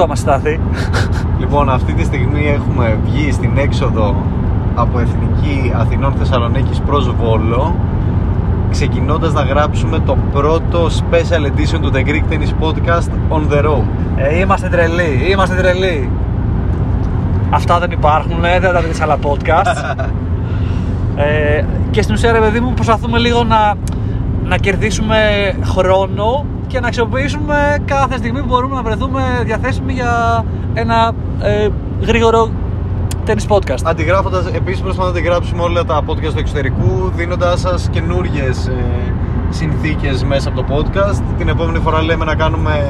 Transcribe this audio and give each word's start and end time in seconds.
πού 0.00 0.06
βρισκόμαστε, 0.06 0.30
Στάθη. 0.30 0.60
Λοιπόν, 1.38 1.70
αυτή 1.70 1.92
τη 1.92 2.04
στιγμή 2.04 2.46
έχουμε 2.46 2.98
βγει 3.04 3.32
στην 3.32 3.58
έξοδο 3.58 4.16
από 4.74 4.98
Εθνική 4.98 5.72
Αθηνών 5.76 6.12
Θεσσαλονίκης 6.12 6.80
προς 6.80 7.14
Βόλο 7.14 7.76
ξεκινώντας 8.70 9.32
να 9.32 9.42
γράψουμε 9.42 9.98
το 9.98 10.16
πρώτο 10.32 10.86
special 10.86 11.46
edition 11.46 11.78
του 11.80 11.90
The 11.94 12.06
Greek 12.06 12.32
Tennis 12.32 12.64
Podcast 12.64 13.10
on 13.30 13.52
the 13.52 13.64
road. 13.64 13.82
Ε, 14.16 14.38
είμαστε 14.38 14.68
τρελοί, 14.68 15.26
είμαστε 15.30 15.54
τρελοί. 15.54 16.10
Αυτά 17.50 17.78
δεν 17.78 17.90
υπάρχουν, 17.90 18.44
ε, 18.44 18.60
δεν 18.60 18.72
τα 18.72 18.80
δείτε 18.80 18.94
σε 18.94 19.02
άλλα 19.02 19.18
podcast. 19.22 19.96
ε, 21.56 21.64
και 21.90 22.02
στην 22.02 22.14
ουσία, 22.14 22.32
ρε 22.32 22.38
παιδί 22.38 22.60
μου, 22.60 22.74
προσπαθούμε 22.74 23.18
λίγο 23.18 23.44
να, 23.44 23.74
να 24.44 24.56
κερδίσουμε 24.56 25.16
χρόνο 25.64 26.46
και 26.70 26.80
να 26.80 26.86
αξιοποιήσουμε 26.86 27.82
κάθε 27.84 28.16
στιγμή 28.16 28.40
που 28.40 28.46
μπορούμε 28.46 28.74
να 28.74 28.82
βρεθούμε 28.82 29.22
διαθέσιμοι 29.44 29.92
για 29.92 30.44
ένα 30.74 31.12
ε, 31.42 31.68
γρήγορο 32.06 32.50
tennis 33.26 33.46
podcast. 33.56 33.78
Αντιγράφοντας, 33.84 34.46
επίσης 34.46 34.80
προσπαθούμε 34.80 35.12
να 35.12 35.18
αντιγράψουμε 35.18 35.62
όλα 35.62 35.84
τα 35.84 36.00
podcast 36.06 36.32
του 36.32 36.38
εξωτερικού, 36.38 37.12
δίνοντας 37.16 37.60
σας 37.60 37.88
καινούργιες 37.90 38.66
ε, 38.66 38.74
συνθήκες 39.50 40.24
μέσα 40.24 40.48
από 40.48 40.62
το 40.62 40.64
podcast. 40.76 41.22
Την 41.38 41.48
επόμενη 41.48 41.78
φορά 41.78 42.02
λέμε 42.02 42.24
να 42.24 42.34
κάνουμε 42.34 42.84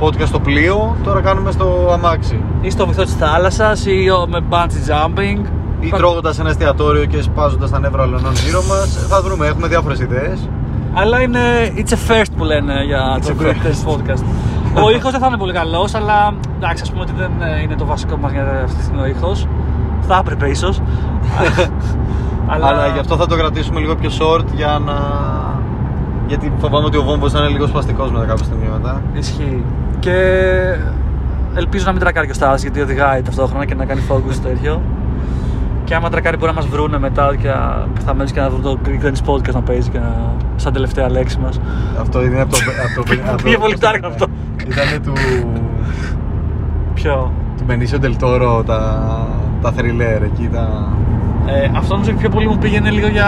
podcast 0.00 0.26
στο 0.26 0.40
πλοίο, 0.40 0.96
τώρα 1.04 1.20
κάνουμε 1.20 1.50
στο 1.50 1.90
αμάξι. 1.92 2.40
Ή 2.60 2.70
στο 2.70 2.86
βυθό 2.86 3.02
της 3.02 3.14
θάλασσας 3.14 3.86
ή 3.86 4.10
ο- 4.10 4.26
με 4.28 4.40
bungee 4.50 4.90
jumping. 4.90 5.44
Ή 5.80 5.88
Πα- 5.88 5.96
τρώγοντας 5.96 6.38
ένα 6.38 6.48
εστιατόριο 6.48 7.04
και 7.04 7.22
σπάζοντας 7.22 7.70
τα 7.70 7.78
νεύρα 7.78 8.02
όλων 8.02 8.20
γύρω 8.46 8.62
μας. 8.68 9.06
Θα 9.08 9.22
δούμε, 9.22 9.46
έχουμε 9.46 9.66
διάφορες 9.68 10.00
ιδέες. 10.00 10.48
Αλλά 10.98 11.20
είναι 11.20 11.40
it's 11.76 11.90
a 11.90 12.10
first 12.10 12.30
που 12.36 12.44
λένε 12.44 12.84
για 12.84 13.18
It's 13.18 13.26
το 13.26 13.34
a 13.38 13.42
Great 13.42 13.48
first. 13.48 13.66
Test 13.66 13.90
Podcast. 13.90 14.24
ο 14.84 14.90
ήχος 14.90 15.10
δεν 15.10 15.20
θα 15.20 15.26
είναι 15.26 15.36
πολύ 15.36 15.52
καλός, 15.52 15.94
αλλά 15.94 16.34
εντάξει, 16.56 16.82
ας 16.82 16.90
πούμε 16.90 17.02
ότι 17.02 17.12
δεν 17.16 17.30
ε, 17.40 17.62
είναι 17.62 17.74
το 17.74 17.84
βασικό 17.84 18.16
μας 18.16 18.32
για 18.32 18.60
αυτή 18.64 18.76
τη 18.76 18.82
στιγμή 18.82 19.00
ο 19.00 19.06
ήχος. 19.06 19.46
Θα 20.00 20.16
έπρεπε 20.20 20.48
ίσως. 20.48 20.80
Αλλά... 22.48 22.86
γι' 22.86 22.98
αυτό 22.98 23.16
θα 23.16 23.26
το 23.26 23.36
κρατήσουμε 23.36 23.80
λίγο 23.80 23.94
πιο 23.94 24.10
short 24.18 24.44
για 24.54 24.80
να. 24.84 24.94
Γιατί 26.26 26.52
φοβάμαι 26.58 26.86
ότι 26.86 26.96
ο 26.96 27.02
βόμβος 27.02 27.32
θα 27.32 27.38
είναι 27.38 27.48
λίγο 27.48 27.66
σπαστικός 27.66 28.10
μετά 28.10 28.24
κάποια 28.24 28.44
στιγμή 28.44 28.68
μετά. 28.72 29.02
Ισχύει. 29.12 29.64
Και 29.98 30.14
ελπίζω 31.54 31.84
να 31.84 31.92
μην 31.92 32.00
τρακάρει 32.00 32.26
και 32.26 32.32
ο 32.32 32.34
Στάδας 32.34 32.62
γιατί 32.62 32.80
οδηγάει 32.80 33.22
ταυτόχρονα 33.22 33.64
και 33.64 33.74
να 33.74 33.84
κάνει 33.84 34.02
focus 34.10 34.32
στο 34.32 34.48
τέτοιο. 34.48 34.82
Και 35.86 35.94
άμα 35.94 36.08
τρακάρει 36.10 36.36
μπορεί 36.36 36.52
να 36.54 36.56
μας 36.60 36.66
βρούνε 36.66 36.98
μετά 36.98 37.36
και 37.42 37.48
να- 37.48 37.86
θα 38.04 38.14
μένεις 38.14 38.32
και 38.32 38.40
να 38.40 38.48
βρουν 38.50 38.62
το 38.62 38.78
Greek 38.84 39.04
Tennis 39.06 39.30
Podcast 39.30 39.52
να 39.54 39.62
παίζει 39.62 39.90
και 39.90 39.98
να... 39.98 40.32
σαν 40.56 40.72
τελευταία 40.72 41.10
λέξη 41.10 41.38
μας. 41.38 41.60
Αυτό 42.00 42.24
είναι 42.24 42.40
από 42.40 42.50
το. 42.52 42.58
από 42.96 43.06
το, 43.08 43.12
από 43.26 43.36
το- 43.36 43.42
Πήγε 43.44 43.58
πολύ 43.58 43.78
τάρκο 43.78 44.06
αυτό. 44.06 44.26
Ήταν 44.68 45.02
του. 45.02 45.12
Ποιο; 46.94 47.32
του 47.56 47.64
Benicio 47.68 48.04
del 48.04 48.14
Toro 48.24 48.64
τα, 48.66 49.06
τα 49.62 49.72
thriller 49.76 50.22
εκεί 50.22 50.48
τα. 50.52 50.88
Ε, 51.46 51.70
αυτό 51.76 51.94
νομίζω 51.94 52.12
πιο 52.12 52.28
πολύ 52.28 52.48
μου 52.48 52.58
πήγαινε 52.58 52.90
λίγο 52.90 53.08
για 53.08 53.26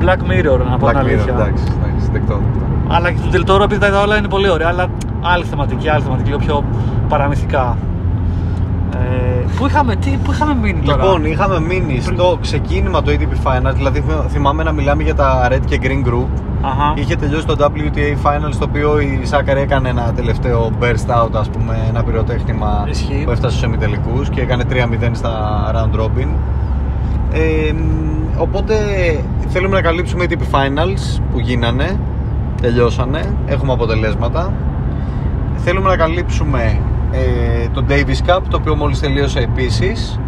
Black 0.00 0.18
Mirror, 0.30 0.58
να 0.70 0.76
πω 0.78 0.86
Black 0.86 0.90
την 0.90 1.00
Mirror, 1.00 1.04
αλήθεια. 1.04 1.32
εντάξει, 1.34 1.64
εντάξει, 1.82 2.10
δεκτό. 2.12 2.34
δεκτό. 2.34 2.64
Αλλά 2.88 3.10
και 3.12 3.18
του 3.22 3.30
Del 3.32 3.50
Toro, 3.50 3.62
επειδή 3.64 3.80
τα 3.80 3.86
είδα 3.86 4.00
όλα 4.02 4.16
είναι 4.18 4.28
πολύ 4.28 4.50
ωραία, 4.50 4.68
αλλά 4.68 4.86
άλλη 5.22 5.44
θεματική, 5.44 5.88
άλλη 5.88 6.02
θεματική, 6.02 6.28
λίγο 6.28 6.38
πιο 6.40 6.64
παραμυθικά. 7.08 7.76
Ε, 9.02 9.44
πού, 9.58 9.66
είχαμε, 9.66 9.96
τι, 9.96 10.10
πού 10.24 10.32
είχαμε 10.32 10.54
μείνει 10.54 10.80
τώρα; 10.80 11.02
Λοιπόν, 11.04 11.24
είχαμε 11.24 11.60
μείνει 11.60 12.00
στο 12.00 12.38
ξεκίνημα 12.40 13.02
του 13.02 13.10
ATP 13.10 13.48
Finals, 13.48 13.74
δηλαδή 13.74 14.04
θυμάμαι 14.28 14.62
να 14.62 14.72
μιλάμε 14.72 15.02
για 15.02 15.14
τα 15.14 15.48
Red 15.50 15.60
και 15.64 15.78
Green 15.82 16.08
Group. 16.08 16.26
Αχα. 16.62 16.92
Είχε 16.96 17.16
τελειώσει 17.16 17.46
το 17.46 17.56
WTA 17.60 18.26
Finals, 18.26 18.54
το 18.58 18.64
οποίο 18.68 19.00
η 19.00 19.20
Σάκαρη 19.22 19.60
έκανε 19.60 19.88
ένα 19.88 20.12
τελευταίο 20.16 20.70
burst 20.80 21.22
out, 21.22 21.30
ας 21.32 21.48
πούμε, 21.48 21.86
ένα 21.88 22.02
πυροτέχνημα 22.02 22.86
Ισχύει. 22.88 23.22
που 23.24 23.30
έφτασε 23.30 23.56
στους 23.56 23.68
εμιτελικούς 23.68 24.28
και 24.30 24.40
έκανε 24.40 24.64
3-0 24.70 24.74
στα 25.12 25.32
round 25.74 26.00
robin. 26.00 26.28
Ε, 27.32 27.72
μ, 27.72 28.40
οπότε 28.40 28.74
θέλουμε 29.48 29.74
να 29.74 29.80
καλύψουμε 29.82 30.24
ATP 30.28 30.32
Finals 30.54 31.20
που 31.32 31.38
γίνανε, 31.38 31.98
τελειώσανε, 32.62 33.34
έχουμε 33.46 33.72
αποτελέσματα. 33.72 34.52
Θέλουμε 35.56 35.88
να 35.88 35.96
καλύψουμε 35.96 36.78
ε, 37.12 37.68
το 37.74 37.84
Davis 37.88 38.30
Cup, 38.30 38.40
το 38.50 38.56
οποίο 38.56 38.76
μόλις 38.76 39.00
τελείωσε 39.00 39.38
επίσης 39.38 40.18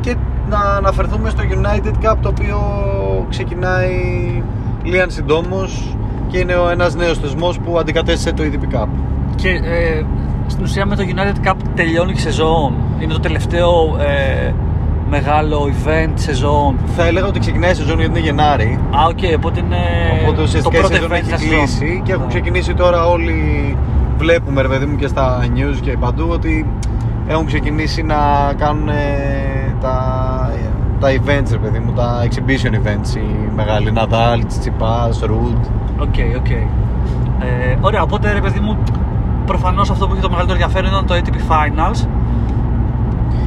και 0.00 0.14
να 0.48 0.58
αναφερθούμε 0.58 1.30
στο 1.30 1.42
United 1.50 2.06
Cup, 2.10 2.16
το 2.22 2.28
οποίο 2.28 2.58
ξεκινάει 3.30 4.42
λίαν 4.82 5.10
συντόμως 5.10 5.96
και 6.28 6.38
είναι 6.38 6.54
ο 6.54 6.68
ένας 6.70 6.94
νέος 6.94 7.18
θεσμός 7.18 7.58
που 7.58 7.78
αντικατέστησε 7.78 8.32
το 8.32 8.42
ATP 8.42 8.76
Cup. 8.76 8.86
Και 9.34 9.48
ε, 9.48 10.02
στην 10.46 10.64
ουσία 10.64 10.86
με 10.86 10.96
το 10.96 11.02
United 11.16 11.48
Cup 11.48 11.54
τελειώνει 11.74 12.12
η 12.12 12.18
σεζόν. 12.18 12.72
Είναι 13.00 13.12
το 13.12 13.20
τελευταίο 13.20 13.96
ε, 14.00 14.52
μεγάλο 15.10 15.68
event 15.72 16.10
σεζόν. 16.14 16.76
Θα 16.96 17.04
έλεγα 17.06 17.26
ότι 17.26 17.38
ξεκινάει 17.38 17.70
η 17.70 17.74
σεζόν 17.74 17.98
γιατί 17.98 18.18
είναι 18.18 18.26
Γενάρη, 18.28 18.78
Α, 18.90 19.06
οκ, 19.08 19.18
οπότε 19.36 19.60
είναι 19.60 19.76
οπότε 20.22 20.32
Ε, 20.32 20.36
το 20.36 20.42
ουσιαστικά 20.42 20.76
η 20.76 20.80
πρώτο 20.80 20.94
σεζόν 20.94 21.10
event 21.10 21.14
έχει 21.14 21.30
της 21.32 21.40
σεζόν. 21.40 21.56
κλείσει 21.58 22.00
και 22.04 22.12
έχουν 22.12 22.22
Ναι. 22.24 22.28
ξεκινήσει 22.28 22.74
τώρα 22.74 23.06
όλοι, 23.06 23.76
βλέπουμε 24.16 24.62
ρε 24.62 24.68
παιδί 24.68 24.86
μου 24.86 24.96
και 24.96 25.06
στα 25.06 25.40
news 25.54 25.76
και 25.80 25.96
παντού 25.96 26.28
ότι 26.30 26.66
έχουν 27.26 27.46
ξεκινήσει 27.46 28.02
να 28.02 28.52
κάνουν 28.56 28.88
ε, 28.88 29.74
τα, 29.80 29.96
τα 31.00 31.08
events 31.08 31.48
ρε 31.50 31.58
παιδί 31.58 31.78
μου, 31.78 31.92
τα 31.92 32.26
exhibition 32.28 32.74
events 32.74 33.16
οι 33.16 33.52
μεγάλοι, 33.54 33.92
Nadal, 33.94 34.38
Tsitsipas, 34.38 35.28
Ruud 35.28 35.60
OK, 35.98 36.14
OK. 36.38 36.50
Ε, 36.50 37.76
ωραία, 37.80 38.02
οπότε 38.02 38.32
ρε 38.32 38.40
παιδί 38.40 38.60
μου, 38.60 38.78
προφανώς 39.46 39.90
αυτό 39.90 40.06
που 40.06 40.12
είχε 40.12 40.22
το 40.22 40.30
μεγαλύτερο 40.30 40.58
ενδιαφέρον 40.60 40.90
ήταν 40.90 41.06
το 41.06 41.14
ATP 41.14 41.52
Finals. 41.52 42.08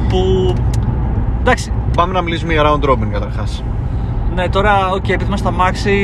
Που. 0.08 0.54
Εντάξει, 1.40 1.72
Πάμε 1.96 2.12
να 2.12 2.22
μιλήσουμε 2.22 2.52
για 2.52 2.62
round 2.62 2.90
robin 2.90 3.08
καταρχάς 3.12 3.62
ναι, 4.38 4.48
τώρα, 4.48 4.90
οκ, 4.90 5.08
επειδή 5.08 5.24
είμαστε 5.24 5.48
στ' 5.48 5.56
αμάξι, 5.56 5.94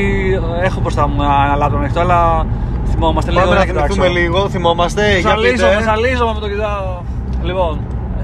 έχω 0.63 0.81
μπροστά 0.81 1.09
μου 1.09 1.23
ένα 1.23 1.57
λάπτο 1.57 1.77
ανοιχτό, 1.77 2.01
αλλά 2.01 2.47
θυμόμαστε 2.95 3.31
λίγο. 3.31 3.43
Πάμε 3.43 3.55
να 3.55 3.61
να 3.61 3.67
κοιτάξω. 3.67 3.93
θυμηθούμε 3.95 4.21
λίγο, 4.21 4.49
θυμόμαστε 4.49 5.19
για 5.19 5.31
Ζαλίζομαι, 5.31 5.71
πείτε. 5.73 5.83
ζαλίζομαι 5.83 6.33
με 6.35 6.41
το 6.41 6.49
κοιτάω. 6.49 7.01
Λοιπόν, 7.43 7.81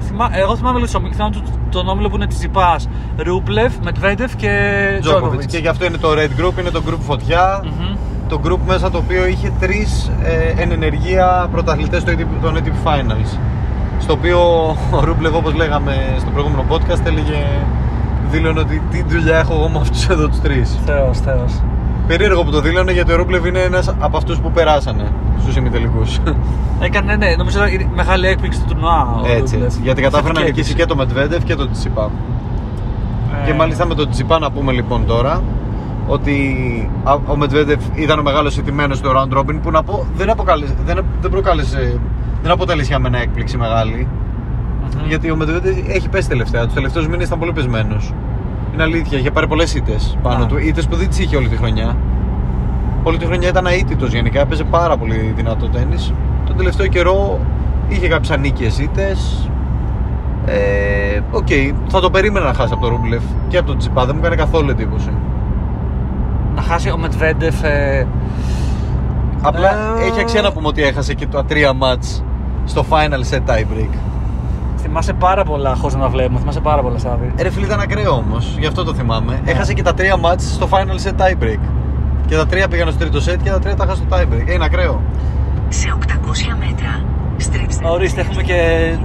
θυμά, 0.07 0.29
εγώ 0.33 0.55
θυμάμαι 0.55 0.75
λίγο 0.75 0.85
τους 0.85 0.95
ομίλους, 0.95 1.15
θυμάμαι 1.15 1.33
τον- 1.35 1.43
τον 1.71 1.87
όμιλο 1.87 2.09
που 2.09 2.15
είναι 2.15 2.27
Τσιπά, 2.27 2.75
Ρούμπλεφ, 3.17 3.73
Μετβέντεφ 3.83 4.35
και 4.35 4.49
Djokovic. 4.97 5.01
Τζόκοβιτ. 5.01 5.41
Και 5.45 5.57
γι' 5.57 5.67
αυτό 5.67 5.85
είναι 5.85 5.97
το 5.97 6.09
Red 6.11 6.31
Group, 6.41 6.59
είναι 6.59 6.69
το 6.69 6.81
Group 6.89 6.99
Φωτιά. 6.99 7.63
Το 8.29 8.39
group 8.45 8.57
μέσα 8.67 8.91
το 8.91 8.97
οποίο 8.97 9.25
είχε 9.27 9.51
τρεις 9.59 10.11
ε, 10.23 10.61
εν 10.61 10.71
ενεργεία 10.71 11.47
πρωταθλητές 11.51 12.03
των 12.41 12.55
ATP 12.57 12.87
Finals. 12.87 13.37
Στο 13.99 14.13
οποίο 14.13 14.39
ο 14.91 14.99
Ρούμπλεβ, 15.03 15.35
όπως 15.35 15.53
λέγαμε 15.53 15.95
στο 16.19 16.29
προηγούμενο 16.29 16.65
podcast, 16.69 17.05
έλεγε 17.05 17.45
δήλωνε 18.31 18.59
ότι 18.59 18.81
τι 18.91 19.03
δουλειά 19.03 19.37
έχω 19.37 19.53
εγώ 19.53 19.69
με 19.69 19.79
αυτούς 19.81 20.07
εδώ 20.09 20.27
τους 20.27 20.39
τρεις. 20.41 20.77
Θεός, 20.85 21.19
θεός. 21.19 21.51
Περίεργο 22.17 22.43
που 22.43 22.51
το 22.51 22.61
δήλωνε 22.61 22.91
γιατί 22.91 23.11
ο 23.11 23.15
Ρούμπλεβ 23.15 23.45
είναι 23.45 23.59
ένας 23.59 23.95
από 23.99 24.17
αυτούς 24.17 24.39
που 24.39 24.51
περάσανε 24.51 25.11
στους 25.41 25.55
ημιτελικούς. 25.55 26.17
Έκανε, 26.87 27.15
ναι, 27.15 27.35
νομίζω 27.37 27.65
ήταν 27.65 27.79
η 27.79 27.89
μεγάλη 27.95 28.27
έκπληξη 28.27 28.59
του 28.59 28.65
τουρνουά. 28.67 29.07
ο 29.15 29.21
Έτσι, 29.25 29.39
Ρούμπλεφ. 29.39 29.61
έτσι. 29.63 29.79
Γιατί 29.83 30.01
κατάφερε 30.01 30.33
να 30.33 30.39
Θετική 30.39 30.57
νικήσει 30.57 30.73
και 30.75 30.85
το 30.85 30.95
Μετβέντεφ 30.95 31.43
και 31.43 31.55
το 31.55 31.69
Τσιπά. 31.71 32.01
έκπληξη. 32.03 33.45
Και 33.45 33.51
Ε, 33.51 33.55
μάλιστα 33.55 33.85
με 33.85 33.95
τον 33.95 34.09
Τσιπά 34.09 34.39
να 34.39 34.51
πούμε 34.51 34.71
λοιπόν 34.71 35.05
τώρα 35.05 35.41
ότι 36.07 36.35
α- 37.03 37.17
ο 37.27 37.35
Μετβέντεφ 37.37 37.79
ήταν 37.95 38.19
ο 38.19 38.21
μεγάλος 38.21 38.57
ηττημένος 38.57 38.97
στο 38.97 39.11
round 39.15 39.37
robin 39.37 39.59
που 39.61 39.71
να 39.71 39.83
πω 39.83 40.05
δεν, 40.15 40.29
αποκάλεσε, 40.29 40.73
δεν, 40.85 41.05
δεν 41.21 41.31
προκάλεσε, 41.31 41.99
δεν 42.43 42.51
αποτέλεσε 42.51 42.87
για 42.87 42.99
μένα 42.99 43.17
έκπληξη 43.21 43.57
μεγάλη 43.57 44.07
μμμ. 44.81 45.07
γιατί 45.07 45.31
ο 45.31 45.35
Μετβέντεφ 45.35 45.77
έχει 45.89 46.09
πέσει 46.09 46.27
τελευταία, 46.29 46.63
τους 46.65 46.73
τελευταίους 46.73 47.07
μήνες 47.07 47.27
ήταν 47.27 47.39
πολύ 47.39 47.51
πεσμένος 47.53 48.13
είναι 48.73 48.83
αλήθεια, 48.83 49.17
είχε 49.17 49.31
πάρει 49.31 49.47
πολλές 49.47 49.73
ήττες 49.73 50.17
πάνω 50.21 50.43
Α. 50.43 50.47
του, 50.47 50.57
ήττες 50.57 50.87
που 50.87 50.95
δεν 50.95 51.07
τις 51.07 51.19
είχε 51.19 51.35
όλη 51.35 51.47
τη 51.47 51.55
χρονιά 51.55 51.95
όλη 53.03 53.17
τη 53.17 53.25
χρονιά 53.25 53.49
ήταν 53.49 53.65
αήττητος 53.65 54.13
γενικά, 54.13 54.39
έπαιζε 54.39 54.63
πάρα 54.63 54.97
πολύ 54.97 55.33
δυνατό 55.35 55.67
τέννις 55.69 56.13
τον 56.45 56.57
τελευταίο 56.57 56.87
καιρό 56.87 57.39
είχε 57.87 58.07
κάποιες 58.07 58.31
ανοίκειες 58.31 58.79
ήττες 58.79 59.49
ε, 60.45 61.19
Οκ, 61.31 61.47
θα 61.87 61.99
το 61.99 62.09
περίμενα 62.09 62.45
να 62.45 62.53
χάσει 62.53 62.73
από 62.73 62.81
τον 62.81 62.91
Ρούμπλεφ 62.95 63.21
και 63.47 63.57
από 63.57 63.67
τον 63.67 63.77
Τσιπά, 63.77 64.05
δεν 64.05 64.13
μου 64.15 64.21
έκανε 64.21 64.35
καθόλου 64.35 64.69
εντύπωση. 64.69 65.09
Να 66.55 66.61
χάσει 66.61 66.89
ο 66.91 66.97
Μετβέντεφ. 66.97 67.63
Ε, 67.63 68.07
Απλά 69.41 69.69
Ε, 69.69 70.05
έχει 70.05 70.19
αξία 70.19 70.41
να 70.41 70.51
πούμε 70.51 70.67
ότι 70.67 70.83
έχασε 70.83 71.13
και 71.13 71.27
τα 71.27 71.45
τρία 71.45 71.73
μάτς 71.73 72.23
στο 72.65 72.85
final 72.89 73.33
set 73.33 73.39
tie 73.49 73.59
break. 73.59 73.89
Θυμάσαι 74.81 75.13
πάρα 75.13 75.43
πολλά 75.43 75.75
χωρίς 75.75 75.95
να 75.95 76.01
τα 76.01 76.07
βλέπουμε. 76.09 76.39
Θυμάσαι 76.39 76.59
πάρα 76.59 76.81
πολλά 76.81 76.97
στάδια. 76.97 77.31
Ε, 77.35 77.43
Ρε 77.43 77.49
φίλε 77.49 77.65
ήταν 77.65 77.79
ακραίο 77.79 78.11
όμως, 78.13 78.55
γι' 78.59 78.65
αυτό 78.65 78.83
το 78.83 78.93
θυμάμαι. 78.93 79.41
Έχασε 79.45 79.73
και 79.73 79.81
τα 79.81 79.93
τρία 79.93 80.17
μάτς 80.17 80.53
στο 80.53 80.67
final 80.71 81.07
set 81.09 81.21
tie 81.21 81.43
break. 81.43 81.59
Και 82.25 82.35
τα 82.35 82.45
τρία 82.45 82.67
πήγαν 82.67 82.87
στο 82.91 82.99
τρίτο 82.99 83.19
set 83.31 83.37
και 83.43 83.49
τα 83.49 83.59
τρία 83.59 83.75
τα 83.75 83.85
χάσε 83.85 84.03
στο 84.07 84.17
tie 84.17 84.21
break. 84.33 84.47
Ε, 84.47 84.53
είναι 84.53 84.65
ακραίο. 84.65 85.01
Σε 85.69 85.95
800 85.99 86.13
μέτρα, 86.59 87.03
στρίψτε. 87.37 87.87
Ορίστε, 87.87 88.21
έχουμε 88.21 88.41
και 88.43 88.55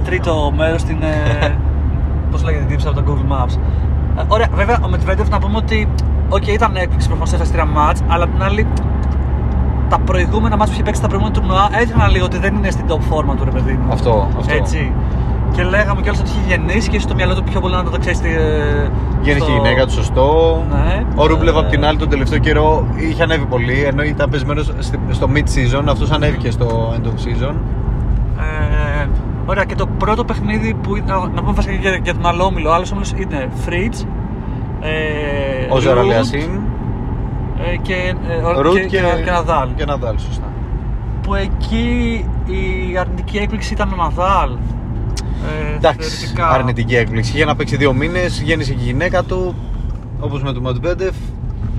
τρίτο 0.05 0.53
μέρος 0.57 0.81
στην. 0.81 0.97
Ε, 1.03 1.55
Πώς 2.31 2.43
λέγεται 2.43 2.63
την 2.63 2.71
τύψη 2.71 2.87
από 2.87 3.01
τα 3.01 3.03
Google 3.07 3.31
Maps. 3.33 3.57
Ε, 4.17 4.23
ωραία, 4.27 4.47
βέβαια 4.53 4.79
ο 4.85 4.87
Μετβέντεφ 4.89 5.29
να 5.29 5.39
πούμε 5.39 5.57
ότι. 5.57 5.87
Οκ, 6.29 6.47
ήταν 6.47 6.75
έκπληξη 6.75 7.07
προφανώς 7.07 7.33
έχασε 7.33 7.51
τρία 7.51 7.65
μάτς, 7.65 8.01
αλλά 8.07 8.23
απ' 8.23 8.31
την 8.31 8.43
άλλη. 8.43 8.67
τα 9.89 9.99
προηγούμενα 9.99 10.55
ματς 10.57 10.65
που 10.65 10.71
είχε 10.73 10.83
παίξει 10.83 10.99
στα 10.99 11.07
προηγούμενα 11.09 11.39
τουρνουά 11.39 11.69
έδειχναν 11.81 12.11
λίγο 12.11 12.25
ότι 12.25 12.37
δεν 12.37 12.55
είναι 12.55 12.69
στην 12.71 12.85
top 12.89 12.99
φόρμα 13.09 13.35
του 13.35 13.43
ρε 13.45 13.51
παιδί 13.51 13.71
μου. 13.71 13.91
Αυτό, 13.91 14.27
αυτό. 14.37 14.53
Έτσι. 14.55 14.91
Και 15.57 15.63
λέγαμε 15.63 16.01
κιόλας 16.01 16.19
ότι 16.21 16.29
είχε 16.29 16.41
γεννήσει 16.55 16.89
και 16.89 16.99
στο 16.99 17.15
μυαλό 17.15 17.35
του 17.35 17.43
πιο 17.43 17.59
πολύ 17.59 17.73
να 17.75 17.83
το 17.83 17.97
ξέρεις. 17.99 18.17
στη- 18.17 18.29
ε, 18.29 18.89
Γέννησε 19.21 19.45
στο- 19.45 19.53
η 19.53 19.55
γυναίκα 19.55 19.85
του 19.85 19.91
σωστό. 19.91 20.63
Ναι. 20.69 21.05
Ο 21.15 21.25
Ρούμπλεβ 21.25 21.55
Ε, 21.55 21.59
απ' 21.59 21.69
την 21.69 21.85
άλλη 21.85 21.97
τον 21.97 22.09
τελευταίο 22.09 22.39
καιρό 22.39 22.87
είχε 22.97 23.23
ανέβει 23.23 23.45
πολύ 23.45 23.83
ενώ 23.83 24.03
ήταν 24.03 24.29
πεσμένος 24.29 24.71
στο 25.11 25.29
mid 25.33 25.37
season. 25.37 25.83
Αυτός 25.89 26.11
ανέβηκε 26.11 26.51
στο 26.51 26.93
end 26.97 27.05
of 27.05 27.09
season. 27.09 27.53
Ε, 28.39 29.07
ωραία, 29.45 29.63
και 29.63 29.75
το 29.75 29.85
πρώτο 29.97 30.23
παιχνίδι 30.25 30.73
που 30.73 30.95
ήταν. 30.95 31.31
Να 31.35 31.41
πούμε 31.41 31.53
βασικά 31.53 31.73
για, 31.75 31.99
για 32.03 32.13
τον 32.13 32.25
άλλο 32.25 32.43
όμιλο. 32.43 32.69
Ο 32.69 32.73
άλλος 32.73 32.91
όμιλος 32.91 33.11
είναι 33.17 33.49
Fridge. 33.65 34.05
Ε, 34.81 34.89
Ο 35.73 35.75
Ruud, 35.75 35.79
Ζαραλιασίν, 35.81 36.49
ε, 37.73 37.77
και, 37.81 37.93
ε, 38.27 38.35
ο- 38.45 38.61
Ρουτ 38.61 38.73
και, 38.73 38.79
και, 38.79 38.97
και 39.25 39.31
Ναδάλ. 39.31 39.69
Και 39.75 39.85
Ναδάλ, 39.85 40.19
σωστά. 40.19 40.43
Που 41.21 41.35
εκεί 41.35 42.25
η 42.45 42.97
αρνητική 42.97 43.37
έκπληξη 43.37 43.73
ήταν 43.73 43.93
ο 43.93 43.95
Ναδάλ. 44.03 44.49
Ε, 45.71 45.75
Εντάξει, 45.75 46.09
θεωρητικά. 46.09 46.49
αρνητική 46.49 46.95
έκπληξη. 46.95 47.31
Είχε 47.35 47.45
να 47.45 47.55
παίξει 47.55 47.75
δύο 47.77 47.93
μήνες, 47.93 48.41
γέννησε 48.41 48.73
και 48.73 48.81
η 48.81 48.85
γυναίκα 48.85 49.23
του. 49.23 49.55
Όπως 50.19 50.43
με 50.43 50.53
τον 50.53 50.61
Μαντβέντεφ. 50.61 51.15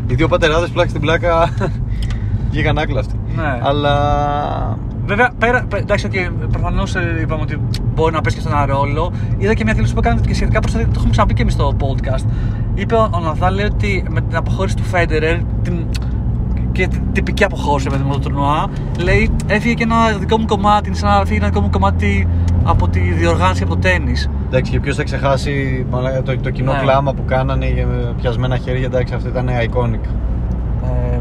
Οι 0.06 0.14
δύο 0.14 0.28
πατεράδες 0.28 0.68
πλάκα 0.70 0.88
στην 0.88 1.00
πλάκα 1.00 1.48
βγήκαν 2.50 2.78
άκλαυτοι. 2.78 3.14
Ναι. 3.36 3.58
Αλλά. 3.62 4.78
Βέβαια, 5.06 5.30
πέρα, 5.38 5.64
πε- 5.68 5.80
εντάξει, 5.80 6.06
ότι 6.06 6.30
προφανώς 6.52 6.94
είπαμε 7.22 7.42
ότι 7.42 7.60
μπορεί 7.94 8.12
να 8.14 8.20
παίξει 8.20 8.36
και 8.36 8.42
στον 8.42 8.52
ένα 8.56 8.66
ρόλο. 8.66 9.12
Είδα 9.38 9.54
και 9.54 9.64
μια 9.64 9.74
δήλωση 9.74 9.92
που 9.94 9.98
έκανε 10.04 10.20
και 10.26 10.34
σχετικά 10.34 10.60
προσθέτει, 10.60 10.84
το 10.84 10.92
έχουμε 10.96 11.10
ξαναπεί 11.10 11.34
και 11.34 11.42
εμείς 11.42 11.52
στο 11.54 11.76
podcast. 11.80 12.24
Είπε 12.74 12.94
ο, 12.94 13.08
ο 13.14 13.20
Ναδάλ 13.20 13.54
λέει 13.54 13.64
ότι 13.64 14.04
με 14.10 14.20
την 14.20 14.36
αποχώρηση 14.36 14.76
του 14.76 14.82
Φέντερερ 14.82 15.36
την, 15.62 15.86
και 16.72 16.86
την 16.88 17.00
τυπική 17.12 17.44
αποχώρηση 17.44 17.88
με 17.90 17.96
το 18.12 18.18
τουρνουά, 18.18 18.66
λέει 18.98 19.30
έφυγε 19.46 19.74
και 19.74 19.82
ένα 19.82 20.08
δικό 20.18 20.38
μου 20.38 20.44
κομμάτι, 20.46 20.88
είναι 20.88 20.96
σαν 20.96 21.10
να 21.18 21.24
φύγει 21.24 21.36
ένα 21.38 21.46
δικό 21.48 21.60
μου 21.60 21.70
κομμάτι 21.70 22.28
από 22.64 22.88
τη 22.88 23.00
διοργάνωση 23.00 23.62
από 23.62 23.74
το 23.74 23.80
τέννη. 23.80 24.12
Εντάξει, 24.46 24.70
και 24.70 24.80
ποιος 24.80 24.96
θα 24.96 25.02
ξεχάσει 25.02 25.86
μαλάκα, 25.90 26.22
το, 26.22 26.38
το 26.38 26.50
κοινό 26.50 26.72
Ναι. 26.72 26.78
κλάμα 26.78 27.12
που 27.14 27.24
κάνανε 27.24 27.66
για 27.70 27.86
με 27.86 28.14
πιασμένα 28.20 28.56
χέρια. 28.56 28.84
Εντάξει, 28.86 29.14
αυτό 29.14 29.28
ήταν 29.28 29.48
iconic. 29.48 30.08
Ε, 30.84 31.18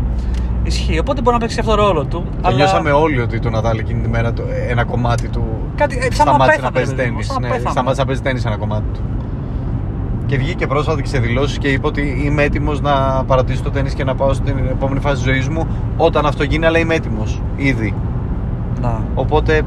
ισχύει, 0.64 1.00
οπότε 1.00 1.22
μπορεί 1.22 1.36
να 1.36 1.42
παίξει 1.42 1.60
αυτό 1.60 1.76
το 1.76 1.86
ρόλο 1.86 2.04
του. 2.06 2.26
Και 2.48 2.54
νιώσαμε 2.54 2.92
όλοι 2.92 3.22
ότι 3.22 3.40
το 3.40 3.50
Ναδάλ 3.50 3.78
εκείνη 3.78 4.02
τη 4.02 4.10
μέρα 4.10 4.34
το, 4.34 4.44
ένα 4.70 4.84
κομμάτι 4.84 5.28
του 5.28 5.44
Κάτι, 5.76 5.96
ε, 5.98 6.02
σαν 6.02 6.26
να 6.26 6.32
σταμάτησε 6.32 6.62
να 6.62 6.72
πέθανε, 6.72 6.72
παίζει 6.72 6.92
ρε 6.92 6.96
παιδί 6.96 7.10
μου, 7.10 7.16
τέννη. 7.18 7.24
σαν 7.24 7.42
να 7.42 7.48
Ναι, 7.48 7.54
πέθανε. 7.54 7.70
σταμάτησε 7.72 8.02
να 8.02 8.08
παίζει 8.08 8.22
τέννη 8.22 8.42
ένα 8.46 8.58
κομμάτι 8.58 8.84
του. 8.94 9.00
Και 10.26 10.38
βγήκε 10.38 10.68
πρόσφατα 10.68 11.02
και 11.02 11.08
σε 11.08 11.20
δηλώσεις 11.20 11.58
και 11.58 11.68
είπε 11.68 11.88
ότι 11.88 12.22
είμαι 12.26 12.44
έτοιμος 12.44 12.82
να 12.82 13.24
παρατήσω 13.28 13.64
το 13.64 13.72
τέννη 13.72 13.92
και 13.92 14.04
να 14.04 14.16
πάω 14.16 14.34
στην 14.34 14.58
επόμενη 14.70 15.00
φάση 15.00 15.24
τη 15.24 15.30
ζωής 15.30 15.48
μου 15.50 15.68
όταν 15.98 16.26
αυτό 16.26 16.44
γίνει, 16.44 16.66
αλλά 16.66 16.80
είμαι 16.80 16.96
έτοιμος 16.96 17.42
ήδη. 17.56 17.94
Να. 18.82 19.02
Οπότε 19.16 19.62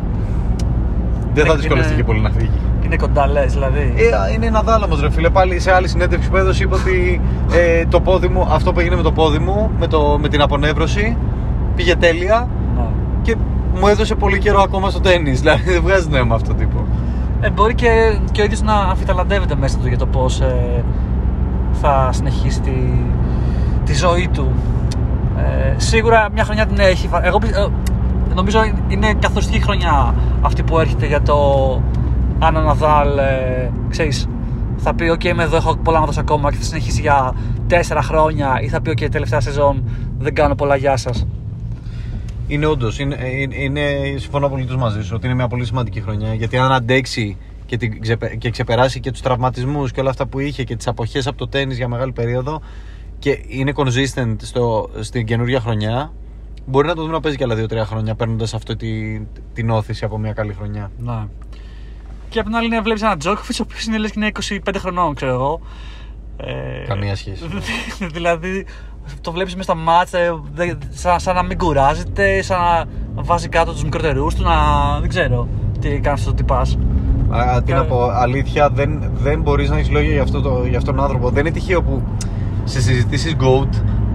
δεν 1.34 1.44
θα 1.44 1.50
Είναι- 1.52 1.60
δυσκολευτεί 1.60 1.88
είναι- 1.92 2.00
και 2.00 2.06
πολύ 2.06 2.20
να 2.20 2.30
φύγει. 2.30 2.50
Είναι 2.84 2.96
κοντά, 2.96 3.26
λες, 3.26 3.52
δηλαδή. 3.52 3.94
Ε, 3.96 4.32
είναι 4.34 4.46
ένα 4.46 4.62
δάλαμο, 4.62 4.96
ρε 5.00 5.10
φίλε. 5.10 5.30
Πάλι 5.30 5.60
σε 5.60 5.72
άλλη 5.72 5.88
συνέντευξη 5.88 6.30
που 6.30 6.36
έδωσε 6.36 6.62
είπε 6.62 6.74
ότι 6.74 7.20
ε, 7.52 7.86
το 7.86 8.00
πόδι 8.00 8.28
μου, 8.28 8.46
αυτό 8.50 8.72
που 8.72 8.80
έγινε 8.80 8.96
με 8.96 9.02
το 9.02 9.12
πόδι 9.12 9.38
μου, 9.38 9.70
με, 9.78 9.86
το, 9.86 10.18
με 10.20 10.28
την 10.28 10.40
απονεύρωση, 10.40 11.16
πήγε 11.76 11.96
τέλεια 11.96 12.48
Να. 12.76 12.86
και 13.22 13.36
μου 13.80 13.86
έδωσε 13.86 14.14
πολύ 14.14 14.38
καιρό 14.38 14.60
ακόμα 14.60 14.90
στο 14.90 15.00
τέννη. 15.00 15.30
Δηλαδή 15.40 15.70
δεν 15.72 15.82
βγάζει 15.82 16.08
νόημα 16.08 16.34
αυτό 16.34 16.48
το 16.48 16.54
τύπο. 16.58 16.84
Ε, 17.40 17.50
μπορεί 17.50 17.74
και, 17.74 18.18
και 18.32 18.40
ο 18.40 18.44
ίδιος 18.44 18.62
να 18.62 18.74
αμφιταλαντεύεται 18.74 19.54
μέσα 19.56 19.78
του 19.78 19.88
για 19.88 19.98
το 19.98 20.06
πώς 20.06 20.42
θα 21.80 22.08
συνεχίσει 22.12 22.60
τη, 22.60 22.70
τη 23.84 23.94
ζωή 23.94 24.28
του. 24.32 24.52
Ε, 25.38 25.74
σίγουρα 25.76 26.28
μια 26.34 26.44
χρονιά 26.44 26.66
την 26.66 26.78
έχει. 26.78 27.08
φα- 27.08 27.26
Εγώ 27.26 27.38
πι- 27.38 27.54
ε, 27.54 27.66
νομίζω 28.34 28.60
είναι 28.88 29.14
καθοριστική 29.14 29.62
χρονιά 29.62 30.14
αυτή 30.40 30.62
που 30.62 30.78
έρχεται 30.78 31.06
για 31.06 31.22
το 31.22 31.36
αν 32.38 32.56
ο 32.56 32.60
Ναδάλ 32.60 33.18
ε, 33.18 33.70
ξέρεις, 33.88 34.28
θα 34.76 34.94
πει: 34.94 35.12
OK, 35.14 35.24
είμαι 35.24 35.42
εδώ, 35.42 35.56
έχω 35.56 35.76
πολλά 35.76 36.00
να 36.00 36.06
δώσω 36.06 36.20
ακόμα 36.20 36.50
και 36.50 36.56
θα 36.56 36.64
συνεχίσει 36.64 37.00
για 37.00 37.34
τέσσερα 37.66 38.02
χρόνια, 38.02 38.60
ή 38.62 38.68
θα 38.68 38.80
πει: 38.80 38.90
OK, 38.90 39.10
τελευταία 39.10 39.40
σεζόν 39.40 39.84
δεν 40.18 40.34
κάνω 40.34 40.54
πολλά, 40.54 40.76
γεια 40.76 40.96
σας. 40.96 41.26
Είναι 42.46 42.66
όντως, 42.66 42.98
είναι, 42.98 43.16
είναι, 43.40 43.54
είναι, 43.56 43.80
συμφωνώ 44.16 44.46
απολύτως 44.46 44.76
μαζί 44.76 45.02
σου 45.02 45.12
ότι 45.14 45.26
είναι 45.26 45.34
μια 45.34 45.48
πολύ 45.48 45.64
σημαντική 45.64 46.00
χρονιά. 46.00 46.34
Γιατί 46.34 46.56
αν 46.56 46.72
αντέξει 46.72 47.36
και, 47.66 47.76
την, 47.76 48.00
ξεπε- 48.00 48.36
και 48.36 48.50
ξεπεράσει 48.50 49.00
και 49.00 49.10
τους 49.10 49.20
τραυματισμούς 49.20 49.92
και 49.92 50.00
όλα 50.00 50.10
αυτά 50.10 50.26
που 50.26 50.38
είχε 50.38 50.64
και 50.64 50.76
τις 50.76 50.86
αποχές 50.86 51.26
από 51.26 51.36
το 51.36 51.48
τέννη 51.48 51.74
για 51.74 51.88
μεγάλη 51.88 52.12
περίοδο 52.12 52.60
και 53.18 53.38
είναι 53.48 53.72
consistent 53.76 54.36
στο, 54.42 54.90
στην 55.00 55.26
καινούργια 55.26 55.60
χρονιά, 55.60 56.12
μπορεί 56.66 56.86
να 56.86 56.94
το 56.94 57.00
δούμε 57.00 57.12
να 57.12 57.20
παίζει 57.20 57.36
και 57.36 57.44
άλλα 57.44 57.54
2-3 57.54 57.76
χρόνια 57.86 58.14
παίρνοντας 58.14 58.54
αυτή 58.54 58.76
τη, 58.76 59.20
την 59.52 59.70
όθηση 59.70 60.04
από 60.04 60.18
μια 60.18 60.32
καλή 60.32 60.52
χρονιά. 60.52 60.90
Ναι. 60.98 61.24
Και 62.28 62.38
απ' 62.38 62.46
την 62.46 62.54
άλλη 62.56 62.66
είναι 62.66 62.80
βλέπεις 62.80 63.02
έναν 63.02 63.18
Τζόκοβιτ, 63.18 63.60
ο 63.60 63.62
οποίος 63.66 63.84
είναι 63.84 63.98
λες 63.98 64.10
και 64.10 64.18
είναι 64.20 64.30
25 64.66 64.74
χρονών, 64.78 65.14
ξέρω 65.14 65.32
εγώ. 65.32 65.60
Ε, 66.36 66.86
Καμία 66.86 67.16
σχέση. 67.16 67.44
δηλαδή 68.14 68.66
το 69.20 69.32
βλέπεις 69.32 69.56
μες 69.56 69.64
στα 69.64 69.74
μάτσα, 69.74 70.18
ε, 70.18 70.30
δεν- 70.54 70.78
σαν, 70.90 71.20
σαν 71.20 71.34
να 71.34 71.42
μην 71.42 71.58
κουράζεται, 71.58 72.42
σαν 72.42 72.58
να 73.14 73.22
βάζει 73.22 73.48
κάτω 73.48 73.72
τους 73.72 73.82
μικρότερου 73.84 74.26
του, 74.26 74.42
να. 74.42 74.54
δεν 75.00 75.08
ξέρω 75.08 75.48
τι 75.80 75.88
κάνεις 75.88 76.20
αυτό 76.20 76.30
το 76.30 76.36
τυπάς. 76.36 76.78
Α, 77.30 77.62
τι 77.62 77.72
να 77.72 77.78
Κα- 77.78 77.84
πω, 77.84 78.02
αλήθεια 78.02 78.70
δεν, 78.70 79.10
δεν 79.14 79.40
μπορείς 79.42 79.70
να 79.70 79.76
έχεις 79.76 79.90
λόγια 79.90 80.12
για, 80.12 80.22
αυτό 80.22 80.40
το, 80.40 80.64
για 80.68 80.78
αυτόν 80.78 80.94
τον 80.94 81.04
άνθρωπο. 81.04 81.30
Δεν 81.30 81.46
είναι 81.46 81.54
τυχαίο 81.54 81.82
που 81.82 82.02
σε 82.64 82.80
συζητήσεις 82.80 83.36
GOAT, 83.40 83.68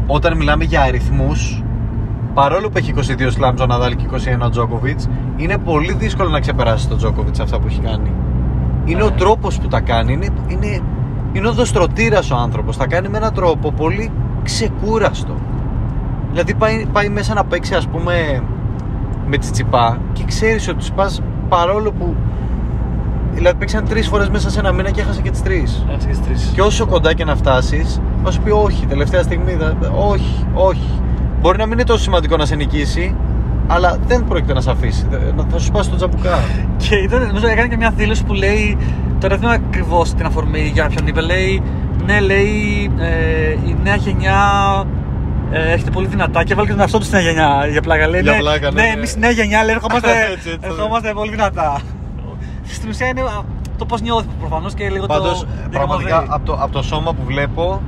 όταν 0.08 0.38
μιλάμε 0.38 0.64
για 0.64 0.82
αριθμούς, 0.82 1.64
παρόλο 2.36 2.70
που 2.70 2.78
έχει 2.78 2.94
22 2.98 3.02
slams 3.40 3.58
ο 3.62 3.66
Ναδάλ 3.66 3.96
και 3.96 4.06
21 4.12 4.46
ο 4.46 4.50
Τζόκοβιτ, 4.50 5.00
είναι 5.38 5.58
πολύ 5.58 5.94
δύσκολο 5.94 6.30
να 6.30 6.40
ξεπεράσει 6.40 6.88
τον 6.88 6.98
Τζόκοβιτ 6.98 7.40
αυτά 7.42 7.60
που 7.60 7.68
έχει 7.68 7.80
κάνει. 7.82 8.12
Είναι 8.86 9.04
ο 9.04 9.10
Ναι. 9.10 9.16
τρόπος 9.16 9.58
που 9.60 9.68
τα 9.68 9.80
κάνει. 9.80 10.14
Είναι, 10.14 10.28
είναι, 10.48 10.80
είναι 11.34 11.48
οδοστρωτήρα 11.48 12.20
ο 12.34 12.36
άνθρωπος. 12.36 12.78
Τα 12.78 12.88
κάνει 12.88 13.10
με 13.10 13.18
έναν 13.18 13.34
τρόπο 13.34 13.72
πολύ 13.72 14.12
ξεκούραστο. 14.44 15.36
Δηλαδή 16.32 16.54
πάει, 16.54 16.86
πάει 16.92 17.10
μέσα 17.10 17.34
να 17.34 17.44
παίξει, 17.44 17.74
ας 17.76 17.88
πούμε, 17.88 18.44
με 19.28 19.38
τη 19.38 19.52
τσιπά 19.52 19.98
και 20.14 20.24
ξέρεις 20.24 20.68
ότι 20.68 20.78
τσιπά 20.78 21.10
παρόλο 21.50 21.92
που. 21.92 22.16
Δηλαδή 23.34 23.58
παίξαν 23.58 23.86
τρεις 23.90 24.08
φορές 24.08 24.30
μέσα 24.30 24.50
σε 24.50 24.60
ένα 24.60 24.72
μήνα 24.72 24.90
και 24.90 25.02
έχασε 25.02 25.22
και 25.22 25.30
τις 25.32 25.42
τρεις. 25.44 25.86
Έτσι 25.94 26.08
και 26.08 26.14
στι 26.14 26.24
τρεις. 26.24 26.52
Και 26.56 26.62
όσο 26.62 26.86
κοντά 26.86 27.14
και 27.14 27.26
να 27.26 27.36
φτάσεις, 27.36 28.02
θα 28.24 28.32
σου 28.32 28.42
πει 28.42 28.50
όχι, 28.52 28.86
τελευταία 28.86 29.22
στιγμή. 29.24 29.52
θα- 29.52 29.74
όχι, 30.10 30.46
όχι. 30.54 31.02
Μπορεί 31.42 31.58
να 31.58 31.64
μην 31.66 31.74
είναι 31.74 31.84
τόσο 31.84 32.04
σημαντικό 32.04 32.38
να 32.38 32.46
σε 32.46 32.56
νικήσει, 32.56 33.16
αλλά 33.68 33.98
δεν 34.08 34.24
πρόκειται 34.26 34.54
να 34.54 34.62
σε 34.62 34.72
αφήσει. 34.72 35.08
Θα- 35.12 35.46
Θα 35.52 35.58
σου 35.58 35.66
σπάσει 35.66 35.90
το 35.90 35.96
τζαμπουκά. 35.96 36.40
Και 36.90 36.96
ήταν, 36.96 37.26
νομίζω 37.28 37.48
έκανε 37.48 37.68
και 37.68 37.78
μια 37.78 37.90
δήλωση 37.96 38.24
που 38.24 38.34
λέει. 38.34 38.78
Τώρα 39.20 39.38
δεν 39.38 39.38
θυμάμαι 39.40 39.62
ακριβώς 39.70 40.14
την 40.14 40.26
αφορμή 40.26 40.72
για 40.74 40.88
ποιον 40.88 41.08
είπε. 41.08 41.22
Λέει, 41.22 41.62
ναι, 42.06 42.20
λέει 42.20 42.92
ε, 43.00 43.52
η 43.52 43.76
νέα 43.84 43.96
γενιά 43.96 44.40
ε, 45.52 45.72
έρχεται 45.72 45.92
πολύ 45.92 46.08
δυνατά 46.08 46.44
και 46.44 46.56
βάλει 46.56 46.66
και 46.68 46.74
τον 46.74 46.82
εαυτό 46.82 46.98
του 46.98 47.04
στη 47.06 47.14
νέα 47.14 47.22
γενιά 47.24 47.68
για 47.72 47.82
πλάκα. 47.82 48.08
Λέει, 48.08 48.22
Για 48.22 48.32
ναι, 48.32 48.38
πλάκα, 48.38 48.72
ναι, 48.72 48.82
ναι, 48.82 48.88
ναι. 48.88 48.94
εμείς 48.94 49.14
η 49.14 49.20
νέα 49.20 49.30
γενιά 49.32 49.64
λέει, 49.64 49.76
ερχόμαστε, 49.76 50.10
Έτσι, 50.34 50.50
έτσι, 50.50 50.60
ερχόμαστε 50.62 51.12
πολύ 51.14 51.32
δυνατά. 51.32 51.80
Στην 52.68 52.90
ουσία 52.90 53.08
είναι 53.08 53.22
α, 53.22 53.42
το 53.78 53.86
πώς 53.86 54.02
νιώθει 54.02 54.28
προφανώς 54.40 54.74
και 54.74 54.90
λίγο 54.90 55.06
Πάντως, 55.06 55.40
το. 55.40 55.48
πραγματικά 55.72 56.08
διακομωδεί. 56.08 56.36
από 56.36 56.46
το, 56.46 56.58
από 56.64 56.72
το 56.72 56.82
σώμα 56.82 57.14
που 57.14 57.24
βλέπω, 57.26 57.82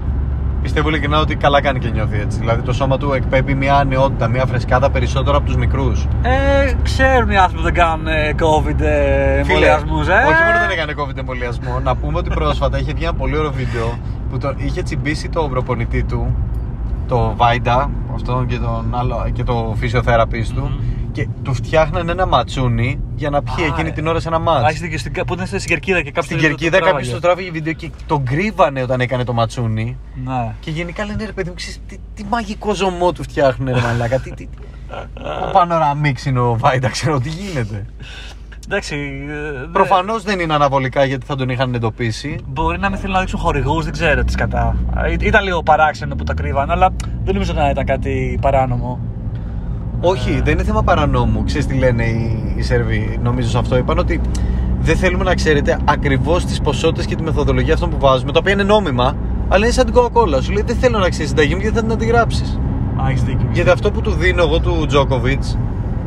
πιστεύω 0.67 0.89
ειλικρινά 0.89 1.19
ότι 1.19 1.35
καλά 1.35 1.61
κάνει 1.61 1.79
και 1.79 1.89
νιώθει 1.89 2.19
έτσι. 2.19 2.39
Δηλαδή 2.39 2.61
το 2.61 2.73
σώμα 2.73 2.97
του 2.97 3.13
εκπέμπει 3.13 3.53
μια 3.53 3.75
ανεότητα, 3.75 4.27
μια 4.27 4.45
φρεσκάδα 4.45 4.89
περισσότερο 4.89 5.37
από 5.37 5.45
τους 5.45 5.55
μικρούς. 5.55 6.07
Ε, 6.21 6.73
ξέρουν 6.83 7.29
οι 7.29 7.37
άνθρωποι 7.37 7.57
που 7.57 7.63
δεν 7.63 7.73
κάνουν 7.73 8.07
ε, 8.07 8.35
COVID 8.39 8.79
ε, 8.79 9.37
εμβολιασμούς. 9.37 10.07
Ε. 10.07 10.11
Όχι 10.11 10.43
μόνο 10.45 10.59
δεν 10.59 10.69
έκανε 10.69 10.93
COVID 10.97 11.17
εμβολιασμό, 11.17 11.79
να 11.83 11.95
πούμε 11.95 12.17
ότι 12.17 12.29
πρόσφατα 12.29 12.79
είχε 12.79 12.93
βγει 12.93 13.03
ένα 13.03 13.13
πολύ 13.13 13.37
ωραίο 13.37 13.51
βίντεο 13.51 13.97
που 14.29 14.37
το, 14.37 14.53
είχε 14.57 14.81
τσιμπήσει 14.81 15.29
το 15.29 15.47
προπονητή 15.49 16.03
του, 16.03 16.35
το 17.07 17.33
Βάιντα, 17.35 17.89
αυτόν 18.13 18.47
και, 18.47 18.57
τον 18.57 18.95
άλλο, 18.95 19.29
και 19.33 19.43
το 19.43 19.73
φυσιοθεραπής 19.77 20.49
του, 20.49 20.61
Μμμ. 20.61 20.96
Και 21.17 21.27
του 21.43 21.53
φτιάχνανε 21.53 22.11
ένα 22.11 22.25
ματσούνι 22.25 22.99
για 23.15 23.29
να 23.29 23.41
πιει 23.43 23.63
Α, 23.63 23.67
εκείνη 23.67 23.89
ε. 23.89 23.91
την 23.91 24.07
ώρα 24.07 24.19
σε 24.19 24.27
ένα 24.27 24.37
Α, 24.37 24.39
μάτς. 24.39 24.67
έχεις 24.69 24.79
δίκιο, 24.81 24.97
στην- 24.97 25.13
που 25.25 25.33
ήταν 25.33 25.45
στην 25.47 25.59
κερκίδα 25.59 25.97
και 26.01 26.07
κάποιος. 26.11 26.25
Στην 26.25 26.37
κερκίδα 26.37 26.79
κάποιος 26.79 27.09
το 27.09 27.19
τράβηγε 27.19 27.51
βίντεο 27.51 27.73
και 27.73 27.91
τον 28.05 28.23
κρύβανε 28.25 28.81
όταν 28.81 28.99
έκανε 29.01 29.23
το 29.23 29.33
ματσούνι. 29.33 29.97
Ναι. 30.25 30.53
Και 30.59 30.71
γενικά 30.71 31.05
λένε 31.05 31.25
ρε 31.25 31.31
παιδί 31.31 31.49
μου, 31.49 31.55
ξέρεις, 31.55 31.79
τι, 31.87 31.97
τι 32.13 32.23
μαγικό 32.29 32.73
ζωμό 32.73 33.11
του 33.11 33.23
φτιάχνουν 33.23 33.73
ρε 33.73 33.81
μαλάκα. 33.81 34.19
τι, 34.19 34.29
τι, 34.31 34.45
τι. 34.47 34.57
Ο 35.47 35.51
πανοραμίξ 35.51 36.25
είναι 36.25 36.39
ο 36.39 36.57
Βάιντα, 36.57 36.89
ξέρω 36.89 37.19
τι 37.19 37.29
γίνεται. 37.29 37.85
Εντάξει. 38.65 38.95
ε, 39.29 39.59
δε- 39.59 39.65
Προφανώς 39.71 40.23
δεν 40.23 40.39
είναι 40.39 40.53
αναβολικά 40.53 41.03
γιατί 41.05 41.25
θα 41.25 41.35
τον 41.35 41.49
είχαν 41.49 41.73
εντοπίσει. 41.73 42.39
Μπορεί 42.47 42.79
να 42.79 42.89
μην 42.89 42.97
θέλουν 42.97 43.13
να 43.13 43.19
δείξουν 43.19 43.39
χορηγούς, 43.39 43.83
δεν 43.83 43.93
ξέρω 43.93 44.23
τις 44.23 44.35
κατά. 44.35 44.75
Ή- 45.11 45.25
Ήταν 45.25 45.43
λίγο 45.43 45.63
παράξενο 45.63 46.15
που 46.15 46.23
τα 46.23 46.33
κρύβαν, 46.33 46.71
αλλά 46.71 46.89
δεν 47.23 47.33
νομίζω 47.33 47.53
να 47.53 47.69
ήταν 47.69 47.85
κάτι 47.85 48.37
παράνομο. 48.41 48.99
Όχι, 50.01 50.41
δεν 50.43 50.53
είναι 50.53 50.63
θέμα 50.63 50.83
παρανόμου. 50.83 51.43
Ξέρεις 51.43 51.65
τι 51.65 51.75
λένε 51.75 52.03
οι, 52.03 52.53
οι 52.55 52.61
Σέρβοι, 52.61 53.19
νομίζω 53.23 53.49
σε 53.49 53.57
αυτό. 53.57 53.77
Είπαν 53.77 53.97
ότι 53.97 54.21
δεν 54.79 54.95
θέλουμε 54.95 55.23
να 55.23 55.35
ξέρετε 55.35 55.77
ακριβώς 55.85 56.45
τις 56.45 56.61
ποσότητες 56.61 57.05
και 57.05 57.15
τη 57.15 57.23
μεθοδολογία 57.23 57.73
αυτών 57.73 57.89
που 57.89 57.97
βάζουμε, 57.99 58.31
τα 58.31 58.39
οποία 58.39 58.53
είναι 58.53 58.63
νόμιμα, 58.63 59.15
αλλά 59.47 59.65
είναι 59.65 59.73
σαν 59.73 59.85
την 59.85 59.93
Coca-Cola. 59.95 60.41
Σου 60.41 60.51
λέει 60.51 60.63
δεν 60.65 60.75
θέλω 60.75 60.97
να 60.99 61.09
ξέρεις 61.09 61.29
συνταγή 61.29 61.55
μου 61.55 61.61
γιατί 61.61 61.75
θα 61.75 61.81
την 61.81 61.91
αντιγράψεις. 61.91 62.59
Α, 63.01 63.09
έχεις 63.09 63.23
δίκιο. 63.23 63.47
Γιατί 63.51 63.69
αυτό 63.69 63.91
που 63.91 64.01
του 64.01 64.11
δίνω 64.11 64.43
εγώ 64.43 64.59
του 64.59 64.85
Τζόκοβιτ 64.87 65.43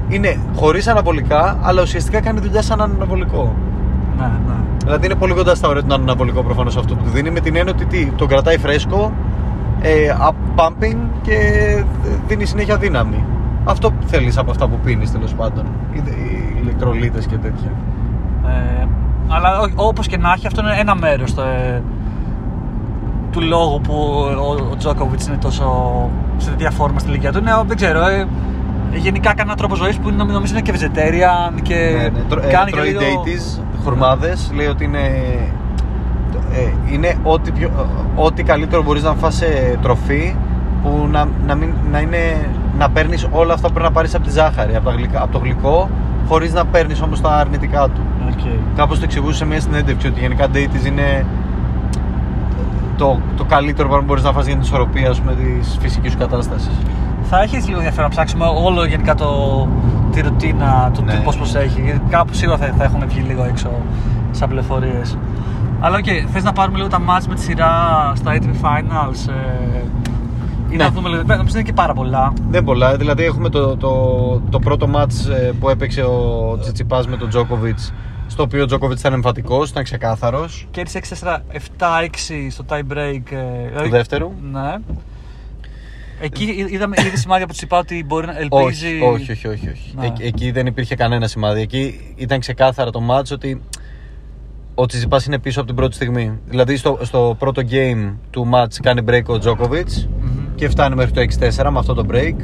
είναι 0.08 0.38
χωρίς 0.56 0.88
αναβολικά, 0.88 1.58
αλλά 1.62 1.82
ουσιαστικά 1.82 2.20
κάνει 2.20 2.40
δουλειά 2.40 2.62
σαν 2.62 2.80
αναβολικό. 2.80 3.54
Ναι, 4.16 4.24
ναι. 4.24 4.54
Δηλαδή 4.84 5.06
είναι 5.06 5.14
πολύ 5.14 5.32
κοντά 5.32 5.54
στα 5.54 5.68
ωραία 5.68 5.82
του 5.82 5.94
αναβολικό 5.94 6.42
προφανώς 6.42 6.76
αυτό 6.76 6.94
που 6.94 7.02
του 7.02 7.10
δίνει 7.10 7.30
με 7.30 7.40
την 7.40 7.56
έννοια 7.56 7.72
ότι 7.72 7.84
τι, 7.84 8.06
τον 8.06 8.28
κρατάει 8.28 8.58
φρέσκο, 8.58 9.12
ε, 9.80 10.14
up 10.28 10.60
pumping 10.60 10.96
και 11.22 11.36
δίνει 12.26 12.44
συνέχεια 12.44 12.76
δύναμη. 12.76 13.24
Αυτό 13.64 13.90
που 13.90 14.06
θέλεις 14.06 14.38
από 14.38 14.50
αυτά 14.50 14.68
που 14.68 14.78
πίνεις 14.84 15.12
τέλος 15.12 15.34
πάντων. 15.34 15.64
Οι, 15.92 15.98
οι 15.98 16.58
ηλεκτρολίτες 16.62 17.26
και 17.26 17.36
τέτοια. 17.36 17.70
Ε, 18.46 18.86
αλλά 19.28 19.58
ό- 19.60 19.86
όπως 19.88 20.06
και 20.06 20.16
να 20.16 20.32
έχει, 20.32 20.46
αυτό 20.46 20.60
είναι 20.60 20.76
ένα 20.78 20.94
μέρος 20.94 21.32
ε, 21.36 21.82
του 23.30 23.40
λόγου 23.40 23.80
που 23.80 23.94
ο, 24.38 24.70
ο 24.72 24.76
Τζόκοβιτς 24.76 25.26
είναι 25.26 25.36
τόσο 25.36 25.64
σε 26.36 26.50
τέτοια 26.50 26.70
φόρμα 26.70 26.98
στη 26.98 27.08
ηλικία 27.10 27.32
του. 27.32 27.38
Είναι, 27.38 27.50
δεν 27.66 27.76
ξέρω, 27.76 28.06
ε, 28.06 28.26
γενικά 28.94 29.34
κανένα 29.34 29.56
τρόπο 29.56 29.74
ζωής 29.74 29.96
που 29.96 30.10
νομι- 30.10 30.32
νομίζω 30.32 30.52
είναι 30.52 30.62
και 30.62 30.72
vegetarian 30.74 31.60
και 31.62 31.94
Ναι, 31.96 32.02
ναι, 32.02 32.24
τρω- 32.28 32.42
ε, 32.44 32.46
κάνει 32.46 32.70
και 32.70 32.76
τρώει 32.76 32.88
λίγο... 32.88 33.00
dates, 33.24 33.60
χουρμάδες, 33.84 34.50
λέει 34.54 34.66
ότι 34.66 34.84
είναι, 34.84 34.98
ε, 36.52 36.92
είναι 36.92 37.14
ό,τι, 37.22 37.50
πιο, 37.50 37.70
ό,τι 38.14 38.42
καλύτερο 38.42 38.82
μπορείς 38.82 39.02
να 39.02 39.14
φας 39.14 39.34
σε 39.34 39.78
τροφή 39.82 40.34
που 40.82 41.08
να, 41.10 41.28
να, 41.46 41.54
μην, 41.54 41.72
να, 41.92 41.98
είναι, 42.00 42.48
να 42.78 42.90
παίρνεις 42.90 43.28
όλα 43.30 43.54
αυτά 43.54 43.66
που 43.66 43.72
πρέπει 43.72 43.88
να 43.88 43.94
πάρεις 43.94 44.14
από 44.14 44.24
τη 44.24 44.30
ζάχαρη, 44.30 44.76
από, 44.76 44.88
τα 44.88 44.94
γλυκά, 44.94 45.22
από 45.22 45.32
το 45.32 45.38
γλυκό, 45.38 45.88
χωρίς 46.28 46.52
να 46.52 46.64
παίρνεις 46.64 47.00
όμως 47.02 47.20
τα 47.20 47.28
αρνητικά 47.36 47.88
του. 47.88 48.00
Οκ. 48.28 48.40
Κάπως 48.76 48.98
το 48.98 49.04
εξηγούσε 49.04 49.36
σε 49.36 49.46
μια 49.46 49.60
συνέντευξη 49.60 50.06
ότι 50.06 50.20
γενικά 50.20 50.46
dates 50.54 50.86
είναι 50.86 51.26
το, 52.96 53.20
το 53.36 53.44
καλύτερο 53.44 53.88
πράγμα 53.88 53.98
που 53.98 54.06
μπορείς 54.12 54.22
να 54.24 54.32
φας 54.32 54.44
για 54.46 54.54
την 54.54 54.62
ισορροπία 54.62 55.10
ας 55.10 55.20
πούμε, 55.20 55.34
της 55.34 55.78
φυσικής 55.80 56.12
σου 56.12 56.18
κατάστασης. 56.18 56.78
Θα 57.22 57.42
έχεις 57.42 57.64
λίγο 57.66 57.76
ενδιαφέρον 57.76 58.04
να 58.04 58.10
ψάξουμε 58.10 58.44
όλο 58.64 58.84
γενικά 58.84 59.14
το, 59.14 59.68
τη 60.12 60.20
ρουτίνα 60.20 60.90
του 60.94 61.04
Ναι. 61.04 61.12
ναι. 61.12 61.20
πώς 61.20 61.36
πώς 61.36 61.54
έχει. 61.54 61.80
Γιατί 61.80 62.00
κάπου 62.10 62.34
σίγουρα 62.34 62.58
θα, 62.58 62.74
θα 62.78 62.84
έχουν 62.84 63.02
βγει 63.08 63.20
λίγο 63.20 63.44
έξω 63.44 63.70
σαν 64.30 64.48
πληροφορίες. 64.48 65.16
Αλλά 65.80 65.96
οκ, 65.96 66.04
θες 66.32 66.42
να 66.42 66.52
πάρουμε 66.52 66.76
λίγο 66.76 66.88
τα 66.88 66.98
match 66.98 67.24
με 67.28 67.34
τη 67.34 67.40
σειρά 67.40 67.72
στα 68.14 68.32
ATP 68.34 68.64
Finals. 68.66 69.28
Ε, 69.28 69.82
ή 70.70 70.76
Ναι. 70.76 70.84
να 70.84 70.90
δούμε 70.90 71.08
λίγο. 71.08 71.22
Νομίζω 71.22 71.54
είναι 71.58 71.62
και 71.62 71.72
πάρα 71.72 71.92
πολλά. 71.92 72.32
Δεν 72.48 72.64
πολλά, 72.64 72.96
δηλαδή 72.96 73.24
έχουμε 73.24 73.48
το, 73.48 73.76
το, 73.76 74.42
το 74.50 74.58
πρώτο 74.58 74.86
μάτς 74.86 75.26
ε, 75.26 75.52
που 75.60 75.68
έπαιξε 75.68 76.02
ο 76.02 76.58
Τσιτσιπάς 76.60 77.06
με 77.06 77.16
τον 77.16 77.28
Τζόκοβιτς 77.28 77.92
στο 78.26 78.42
οποίο 78.42 78.62
ο 78.62 78.66
Τζόκοβιτς 78.66 79.00
ήταν 79.00 79.12
εμφατικός, 79.12 79.70
ήταν 79.70 79.84
ξεκάθαρος 79.84 80.66
Κέρδισε 80.70 81.00
6-4, 81.20 81.36
7-6 81.78 82.46
στο 82.50 82.64
tie 82.68 82.78
break. 82.92 83.20
ε, 83.30 83.68
δηλαδή- 83.68 83.88
δεύτερου. 83.90 84.32
Ναι. 84.52 84.74
Εκεί 86.22 86.44
εί- 86.44 86.72
είδαμε 86.72 86.96
είδε 87.06 87.16
σημάδια 87.16 87.46
που 87.46 87.52
του 87.52 87.60
είπα 87.62 87.78
ότι 87.78 88.04
μπορεί 88.06 88.26
να 88.26 88.38
ελπίζει. 88.38 88.86
όχι, 89.02 89.04
όχι, 89.04 89.30
όχι, 89.32 89.46
όχι, 89.48 89.68
όχι. 89.68 89.92
Ναι. 89.98 90.06
Εκ- 90.06 90.20
εκεί 90.24 90.50
δεν 90.50 90.66
υπήρχε 90.66 90.94
κανένα 90.94 91.26
σημάδι, 91.26 91.60
εκεί 91.60 92.12
ήταν 92.16 92.40
ξεκάθαρα 92.40 92.90
το 92.90 93.00
μάτς 93.00 93.30
ότι 93.30 93.62
ο 94.74 94.86
Τσιτσιπάς 94.86 95.26
είναι 95.26 95.38
πίσω 95.38 95.58
από 95.58 95.68
την 95.68 95.76
πρώτη 95.76 95.94
στιγμή 95.94 96.38
δηλαδή 96.48 96.76
στο, 96.76 96.98
στο 97.02 97.36
πρώτο 97.38 97.62
game 97.70 98.12
του 98.30 98.46
μάτς 98.46 98.80
κάνει 98.80 99.04
break 99.08 99.22
ο 99.26 99.38
Τζόκοβιτς 99.38 100.08
Μμμ. 100.19 100.19
Και 100.60 100.68
φτάνει 100.68 100.94
μέχρι 100.94 101.12
το 101.12 101.20
6-4 101.64 101.70
με 101.70 101.78
αυτό 101.78 101.94
το 101.94 102.04
break. 102.10 102.34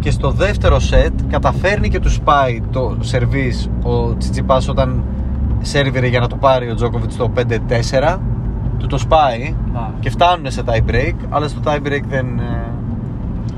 Και 0.00 0.10
στο 0.10 0.30
δεύτερο 0.30 0.78
σετ 0.78 1.12
καταφέρνει 1.28 1.88
και 1.88 1.98
του 1.98 2.10
σπάει 2.10 2.62
το 2.70 2.96
σερβίς 3.00 3.70
ο 3.82 4.16
Τσιτσιπάς 4.16 4.68
όταν 4.68 5.04
σερβιρε 5.60 6.06
για 6.06 6.20
να 6.20 6.26
το 6.26 6.36
πάρει 6.36 6.70
ο 6.70 6.74
Τζόκοβιτς 6.74 7.16
το 7.16 7.32
5-4 7.36 8.18
του 8.78 8.86
το 8.86 8.98
σπάει 8.98 9.54
Να. 9.72 9.94
και 10.00 10.10
φτάνουν 10.10 10.50
σε 10.50 10.62
tie 10.66 10.90
break 10.90 11.14
αλλά 11.28 11.48
στο 11.48 11.60
tie 11.64 11.86
break 11.86 12.02
δεν, 12.08 12.38
ε, 12.38 12.72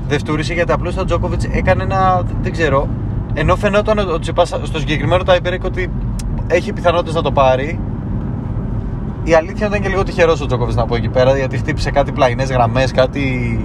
δεν 0.07 0.19
φτούρισε 0.19 0.53
γιατί 0.53 0.71
απλώς 0.71 0.97
ο 0.97 1.05
Τζόκοβιτς 1.05 1.45
έκανε 1.45 1.83
ένα, 1.83 2.23
δεν 2.41 2.51
ξέρω 2.51 2.87
ενώ 3.33 3.55
φαινόταν 3.55 3.97
ο 3.99 4.03
Τσιτσιπάς 4.03 4.47
στο 4.63 4.79
συγκεκριμένο 4.79 5.23
tie 5.27 5.47
break 5.47 5.61
ότι 5.65 5.91
έχει 6.47 6.73
πιθανότητες 6.73 7.13
να 7.13 7.21
το 7.21 7.31
πάρει 7.31 7.79
η 9.23 9.33
αλήθεια 9.33 9.67
ήταν 9.67 9.81
και 9.81 9.87
λίγο 9.87 10.03
τυχερός 10.03 10.41
ο 10.41 10.45
Τζόκοβιτς 10.45 10.75
να 10.75 10.85
πω 10.85 10.95
εκεί 10.95 11.09
πέρα 11.09 11.37
γιατί 11.37 11.57
χτύπησε 11.57 11.91
κάτι 11.91 12.11
πλαϊνές 12.11 12.51
γραμμές, 12.51 12.91
κάτι 12.91 13.59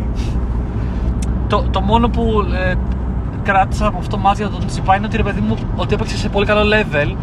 Το, 1.48 1.62
το 1.70 1.80
μόνο 1.80 2.08
που 2.08 2.22
ε, 2.70 2.74
κράτησα 3.42 3.86
από 3.86 3.98
αυτό 3.98 4.16
το 4.16 4.22
μάτς 4.22 4.38
για 4.38 4.48
τον 4.48 4.66
Τσιπά 4.66 4.96
είναι 4.96 5.06
ότι 5.06 5.16
ρε 5.16 5.22
παιδί 5.22 5.40
μου 5.40 5.56
ότι 5.76 5.94
έπαιξε 5.94 6.16
σε 6.16 6.28
πολύ 6.28 6.46
καλό 6.46 6.60
level. 6.60 7.14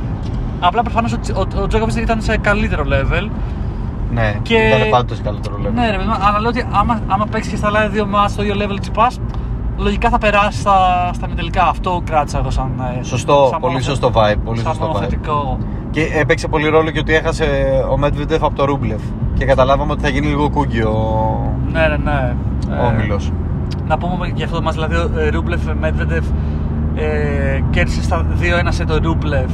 Απλά 0.59 0.81
προφανώς 0.81 1.13
ο, 1.13 1.17
Τσι- 1.17 1.37
ο, 1.37 1.61
ο 1.61 1.67
Τζόκοβιτς 1.67 1.95
ήταν 1.97 2.21
σε 2.21 2.37
καλύτερο 2.37 2.83
level. 2.87 3.29
Ναι, 4.11 4.35
Και- 4.41 4.55
ήταν 4.55 4.89
πάντοτε 4.89 5.15
σε 5.15 5.21
καλύτερο 5.21 5.55
level. 5.63 5.71
Ναι, 5.73 5.89
ρε 5.91 5.97
παιδί 5.97 6.07
μου, 6.09 6.15
αλλά 6.21 6.39
λέω 6.39 6.49
ότι 6.49 6.67
άμα, 6.71 7.01
άμα 7.07 7.25
παίξεις 7.31 7.51
και 7.51 7.57
στα 7.57 7.67
άλλα 7.67 7.87
δύο 7.89 8.05
μάτς 8.05 8.31
στο 8.31 8.43
ίδιο 8.43 8.55
level 8.59 8.77
Τσιπάς, 8.81 9.19
λογικά 9.77 10.09
θα 10.09 10.17
περάσει 10.17 10.59
στα, 10.59 11.09
στα 11.13 11.27
τελικά. 11.35 11.67
Αυτό 11.67 12.01
κράτησα 12.05 12.37
εγώ 12.37 12.49
σαν. 12.49 12.71
ε, 12.99 13.03
Σωστό, 13.03 13.47
σαν 13.51 13.59
πολύ 13.59 13.73
μόνο- 13.73 13.85
σωστό 13.85 14.11
vibe, 14.15 14.35
πολύ 14.45 14.59
σαν 14.59 14.67
σωστό 14.67 14.85
vibe. 14.85 14.87
μονοθετικό. 14.93 15.57
Και 15.91 16.01
έπαιξε 16.13 16.47
πολύ 16.47 16.67
ρόλο 16.69 16.91
και 16.91 16.99
ότι 16.99 17.13
έχασε 17.13 17.45
ο 17.91 17.97
Medvedev 18.03 18.37
από 18.41 18.55
το 18.55 18.65
Ρούμπλεφ. 18.65 19.01
Και 19.33 19.45
καταλάβαμε 19.45 19.91
ότι 19.91 20.01
θα 20.01 20.09
γίνει 20.09 20.27
λίγο 20.27 20.49
κούγκι 20.49 20.81
ο, 20.81 20.95
Ναι, 21.71 21.87
ναι, 21.87 21.97
ναι. 21.97 22.35
ο 22.81 22.85
Όμιλος. 22.85 23.31
Να 23.87 23.97
πούμε 23.97 24.27
για 24.35 24.45
αυτό 24.45 24.57
το 24.57 24.63
μάτς, 24.63 24.75
δηλαδή 24.75 24.95
ο 24.95 25.19
ε, 25.19 25.29
Ρούμπλεφ 25.29 25.61
Medvedev 25.83 26.23
ε, 26.95 27.59
κέρδισε 27.69 28.03
στα 28.03 28.25
2-1 28.63 28.67
σε 28.69 28.85
το 28.85 28.97
Ρούμπλεφ 29.03 29.51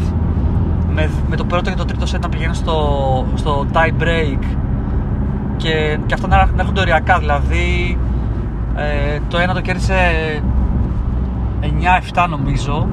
με, 0.93 1.09
με 1.29 1.35
το 1.35 1.43
πρώτο 1.43 1.69
και 1.69 1.75
το 1.75 1.85
τρίτο 1.85 2.05
σετ 2.05 2.21
να 2.23 2.29
πηγαίνουν 2.29 2.53
στο, 2.55 3.25
στο 3.35 3.65
tie 3.73 4.01
break 4.03 4.43
και, 5.57 5.97
και 6.05 6.13
αυτά 6.13 6.27
να, 6.27 6.35
να 6.37 6.51
έρχονται 6.61 6.79
οριακά, 6.79 7.17
δηλαδή 7.19 7.97
ε, 8.75 9.19
το 9.27 9.37
ένα 9.37 9.53
το 9.53 9.61
κέρδισε 9.61 9.95
9-7 12.13 12.25
νομίζω 12.29 12.87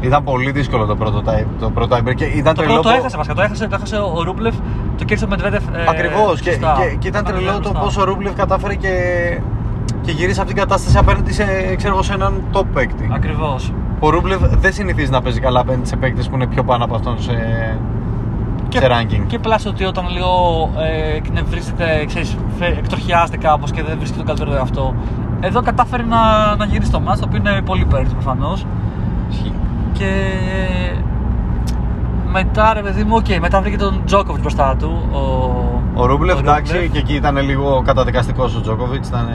Ήταν 0.00 0.24
πολύ 0.24 0.50
δύσκολο 0.50 0.86
το 0.86 0.96
πρώτο 0.96 1.22
tie, 1.26 1.44
το 1.60 1.70
πρώτο 1.70 1.96
tiebreak 1.96 2.14
και 2.14 2.24
ήταν 2.24 2.54
το 2.54 2.62
τρελό. 2.62 2.72
πρώτο 2.72 2.82
το 2.88 2.94
πο- 2.94 2.98
έχασε 3.00 3.16
βασικά, 3.16 3.34
το 3.34 3.42
έχασε, 3.42 3.66
το 3.66 3.74
έχασε 3.74 3.96
ο, 3.96 4.12
ο 4.16 4.22
Ρούμπλεφ, 4.22 4.54
το 4.98 5.04
κέρδισε 5.04 5.24
ο 5.24 5.28
Medvedev 5.30 5.74
ε, 5.76 5.84
Ακριβώς 5.88 6.40
και, 6.40 6.50
σωστά. 6.50 6.76
και, 6.90 6.96
και 6.96 7.08
ήταν 7.08 7.24
τρελό 7.24 7.56
το 7.58 7.62
σωστά. 7.62 7.78
πόσο 7.80 8.00
ο 8.00 8.04
Ρούμπλεφ 8.04 8.34
κατάφερε 8.34 8.74
και, 8.74 8.90
και 10.00 10.10
γύρισε 10.10 10.40
αυτή 10.40 10.52
την 10.52 10.62
κατάσταση 10.62 10.98
απέναντι 10.98 11.32
σε, 11.32 11.44
ξέρω, 11.76 11.92
εγώ, 11.92 12.02
σε 12.02 12.12
έναν 12.12 12.42
top 12.52 12.64
παίκτη. 12.74 13.10
Ακριβώς. 13.12 13.72
Ο 14.00 14.08
Ρούμπλεφ 14.10 14.40
δεν 14.40 14.72
συνηθίζει 14.72 15.10
να 15.10 15.22
παίζει 15.22 15.40
καλά 15.40 15.60
απέναντι 15.60 15.88
σε 15.88 15.96
παίκτες 15.96 16.28
που 16.28 16.34
είναι 16.34 16.46
πιο 16.46 16.64
πάνω 16.64 16.84
από 16.84 16.94
αυτόν 16.94 17.22
σε, 17.22 17.32
Και, 18.68 18.78
σε 18.78 18.86
ranking. 18.90 19.22
και 19.26 19.38
plus 19.38 19.66
ότι 19.66 19.84
όταν 19.84 20.08
λίγο 20.10 20.70
ε, 20.78 21.16
εκνευρίζεται, 21.16 22.04
ξέρεις, 22.06 22.36
φε- 22.58 22.78
εκτροχιάζεται 22.78 23.36
κάπως 23.36 23.70
και 23.70 23.82
δεν 23.82 23.96
βρίσκει 23.98 24.16
τον 24.16 24.26
καλύτερο 24.26 24.54
εαυτό. 24.54 24.94
Εδώ 25.40 25.62
κατάφερε 25.62 26.02
να, 26.02 26.56
να 26.56 26.64
γυρίσει 26.64 26.90
το 26.90 27.00
μάτς, 27.00 27.20
το 27.20 27.26
οποίο 27.28 27.38
είναι 27.38 27.62
πολύ 27.62 27.84
impressive 27.84 28.12
προφανώς. 28.12 28.66
Ισχύει. 29.30 29.52
Και 29.92 30.10
μετά 32.32 32.72
ρε 32.74 32.80
παιδί 32.82 33.04
μου, 33.04 33.14
οκ, 33.16 33.40
μετά 33.40 33.60
βρήκε 33.60 33.76
τον 33.76 34.02
Τζόκοβιτ 34.04 34.40
μπροστά 34.40 34.76
του. 34.78 35.08
Ο, 35.12 35.20
Ο 36.02 36.06
Ρούμπλεφ, 36.06 36.38
εντάξει, 36.38 36.72
Ρούμπλεφ. 36.72 36.90
και 36.92 36.98
εκεί 36.98 37.14
ήταν 37.14 37.36
λίγο 37.36 37.82
καταδικαστικός 37.84 38.56
ο 38.56 38.60
Τζόκοβιτ. 38.60 39.06
Ήταν... 39.06 39.28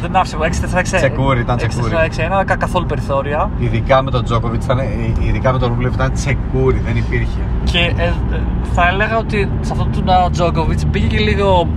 Δεν 0.00 0.16
άφησε 0.16 0.36
6-4-6. 0.40 0.82
Τσεκούρι, 0.82 1.40
ήταν 1.40 1.56
τσεκούρι. 1.56 1.92
6-4-6, 2.40 2.44
κα- 2.46 2.56
καθόλου 2.56 2.86
περιθώρια. 2.86 3.50
Ειδικά 3.58 4.02
με 4.02 4.10
τον 4.10 4.24
Τζόκοβιτ, 4.24 4.62
ήταν... 4.64 4.78
ειδικά 5.20 5.52
με 5.52 5.58
τον 5.58 5.68
Ρούμπλεφ 5.68 5.94
ήταν 5.94 6.12
τσεκούρι, 6.12 6.78
δεν 6.86 6.96
υπήρχε. 6.96 7.40
Και 7.64 7.78
ε, 7.96 8.02
ε, 8.04 8.12
θα 8.72 8.88
έλεγα 8.88 9.18
ότι 9.18 9.50
σε 9.60 9.72
αυτό 9.72 9.88
το 10.04 10.30
Τζόκοβιτ 10.30 10.80
πήγε 10.90 11.06
και 11.06 11.18
λίγο. 11.18 11.68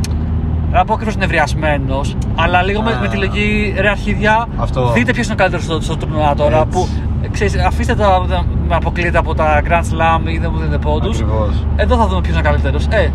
Δεν 0.69 0.81
θα 0.81 0.88
πω 0.88 0.93
ακριβώς 0.93 1.15
νευριασμένος, 1.17 2.15
αλλά 2.36 2.62
λίγο 2.63 2.81
με, 2.81 2.91
Α. 2.91 3.00
με 3.00 3.07
τη 3.07 3.17
λογική 3.17 3.74
ρε 3.77 3.89
αρχίδια. 3.89 4.48
Αυτό. 4.57 4.91
Δείτε 4.91 5.12
ποιος 5.13 5.25
είναι 5.25 5.33
ο 5.33 5.38
καλύτερος 5.38 5.65
στο, 5.65 5.81
στο 5.81 5.95
τουρνουά 5.98 6.36
τώρα. 6.36 6.57
Έτσι. 6.57 6.69
Που, 6.69 6.88
ε, 7.02 7.02
ξέρεις, 7.32 7.58
αφήστε 7.65 7.96
τα 7.96 8.25
τα- 8.30 8.46
με 8.68 8.75
αποκλείεται 8.75 9.18
από 9.18 9.36
τα 9.36 9.62
Grand 9.68 9.82
Slam 9.94 10.27
ή 10.30 10.38
δεν 10.38 10.50
μου 10.53 10.58
δίνετε 10.60 10.77
πόντους. 10.77 11.15
Ακριβώς. 11.20 11.65
Εδώ 11.75 11.96
θα 11.98 12.08
δούμε 12.08 12.22
ποιος 12.22 12.38
είναι 12.38 12.48
ο 12.48 12.50
καλύτερος. 12.50 12.86
Ε, 12.89 13.10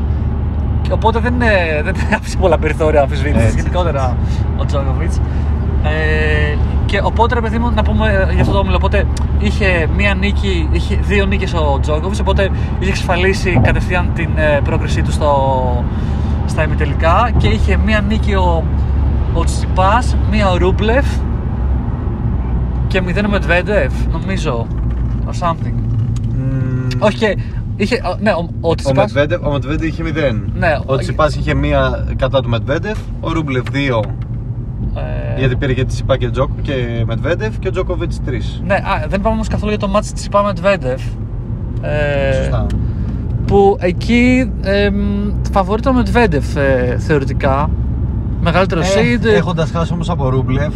και 0.83 0.93
οπότε 0.93 1.19
δεν, 1.19 1.35
είναι, 1.35 1.81
δεν 1.85 1.95
άφησε 2.17 2.37
πολλά 2.37 2.59
περιθώρια 2.59 3.01
αμφισβήτησης 3.03 3.45
Έτσι. 3.47 3.57
γενικότερα 3.57 4.17
ο 4.59 4.65
Τζόκοβιτς. 4.65 5.21
Ε, 5.85 6.57
και 6.87 7.01
οπότε 7.03 7.35
ρε 7.35 7.41
παιδί 7.41 7.59
μου 7.59 7.71
να 7.75 7.83
πούμε 7.83 8.27
ε, 8.29 8.33
για 8.33 8.41
αυτό 8.41 8.53
το 8.53 8.59
όμιλο. 8.59 8.77
Οπότε 8.77 9.05
είχε 9.39 9.89
μία 9.97 10.15
νίκη, 10.15 10.69
είχε 10.73 10.99
δύο 11.03 11.27
νίκες 11.27 11.55
ο 11.55 11.79
Τζόκοβιτς. 11.81 12.21
Οπότε 12.21 12.51
είχε 12.79 12.91
εξασφαλίσει 12.91 13.61
κατευθείαν 13.63 14.11
την 14.15 14.29
ε, 14.37 14.61
πρόκρισή 14.65 15.03
του 15.03 15.13
στο, 15.13 15.85
στα 16.47 16.63
ημιτελικά. 16.65 17.31
Και 17.37 17.49
είχε 17.49 17.77
μία 17.85 18.01
νίκη 18.09 18.35
ο, 18.35 18.65
ο 19.35 19.45
Τσιπάς, 19.45 20.17
μία 20.31 20.51
ο 20.51 20.57
Ρούμπλεφ 20.57 21.07
και 22.89 23.01
μηδέν 23.03 23.25
ο 23.25 23.29
Μετβέντεφ, 23.29 23.93
νομίζω. 24.13 24.67
Or 25.27 25.49
something. 25.49 25.75
Μμμ, 26.37 26.89
Όχι 26.99 27.17
και. 27.19 27.37
Είχε, 27.77 27.95
ο- 28.05 28.17
ναι, 28.21 28.31
ο, 28.33 28.49
ο 28.61 28.69
Ο 28.71 28.75
Τσιπάς. 28.75 28.95
Μετβέντεφ, 29.13 29.47
ο 29.47 29.51
Μετβέντεφ 29.51 29.87
είχε 29.87 30.03
0. 30.03 30.51
Ναι, 30.59 30.77
ο 30.87 30.93
ο- 30.93 30.97
Τσιπάς 30.97 31.37
είχε 31.37 31.55
μία 31.55 32.05
κατά 32.17 32.41
του 32.43 32.49
Μετβέντεφ, 32.49 32.99
ο 33.21 33.33
Ρούμπλεφ 33.33 33.65
2 33.73 34.03
ε, 34.95 35.39
γιατί 35.39 35.57
πήρε 35.57 35.73
και 35.73 35.85
Τσιπά 35.85 36.17
και, 36.17 36.29
Τζοκ, 36.31 36.51
και 36.63 37.03
Μετβέντεφ 37.07 37.59
και 37.59 37.69
ο 37.69 37.71
Τζόκοβιτ 37.71 38.13
3. 38.27 38.31
Ναι, 38.67 38.75
α, 38.75 39.07
δεν 39.09 39.21
πάμε 39.21 39.35
όμως 39.35 39.49
καθόλου 39.49 39.71
για 39.71 39.79
το 39.81 39.89
μάτς 39.89 40.13
της 40.13 40.21
Τσιπά 40.21 40.43
Μετβέντεφ. 40.43 41.03
Ε, 41.83 42.33
Σωστά. 42.37 42.67
Που 43.47 43.77
εκεί 43.81 44.51
ε, 44.63 44.89
φαβορεί 45.53 45.83
το 45.83 45.93
Μετβέντεφ 45.93 46.57
ε, 46.57 46.97
θεωρητικά. 46.99 47.71
Μεγαλύτερο 48.41 48.81
seed. 48.81 49.25
Έχοντας 49.25 49.71
χάσει 49.71 49.93
όμως 49.93 50.11
από 50.11 50.29
Ρούμπλεφ, 50.29 50.73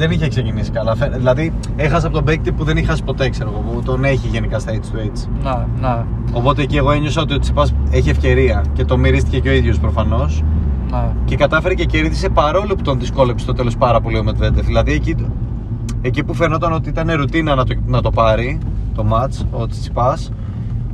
Δεν 0.00 0.10
είχε 0.10 0.28
ξεκινήσει 0.28 0.70
καλά. 0.70 0.94
Φαι- 0.94 1.16
Δηλαδή, 1.16 1.52
έχασα 1.76 2.06
από 2.06 2.16
τον 2.16 2.24
παίκτη 2.24 2.52
που 2.52 2.64
δεν 2.64 2.76
είχε 2.76 2.86
χάσει 2.86 3.02
ποτέ, 3.04 3.28
ξέρω 3.28 3.50
εγώ, 3.52 3.60
που 3.72 3.82
τον 3.82 4.04
έχει 4.04 4.28
γενικά 4.28 4.58
στα 4.58 4.72
H2H. 4.72 5.28
Να, 5.42 5.66
να, 5.80 6.06
Οπότε 6.32 6.62
εκεί 6.62 6.76
εγώ 6.76 6.90
ένιωσα 6.90 7.20
ότι 7.22 7.34
ο 7.34 7.38
Τσιπάς 7.38 7.74
έχει 7.90 8.10
ευκαιρία 8.10 8.64
και 8.72 8.84
το 8.84 8.96
μυρίστηκε 8.96 9.38
και 9.38 9.48
ο 9.48 9.52
ίδιος 9.52 9.78
προφανώς. 9.78 10.42
να. 10.90 11.12
Και 11.24 11.36
κατάφερε 11.36 11.74
και 11.74 11.84
κέρδισε 11.84 12.28
παρόλο 12.28 12.74
που 12.74 12.82
τον 12.82 12.98
δυσκόλεψε 12.98 13.44
στο 13.44 13.52
τέλος 13.54 13.76
πάρα 13.76 14.00
πολύ 14.00 14.18
ο 14.18 14.22
Μετβέντεφ. 14.24 14.66
Δηλαδή 14.66 14.92
εκεί, 14.92 15.14
εκεί 16.02 16.24
που 16.24 16.34
φαινόταν 16.34 16.72
ότι 16.72 16.88
ήταν 16.88 17.10
ρουτίνα 17.16 17.54
να 17.54 17.64
το, 17.64 17.74
να 17.86 18.00
το 18.00 18.10
πάρει 18.10 18.58
το 18.94 19.04
match, 19.12 19.44
ο 19.50 19.66
Τσιπάς, 19.66 20.32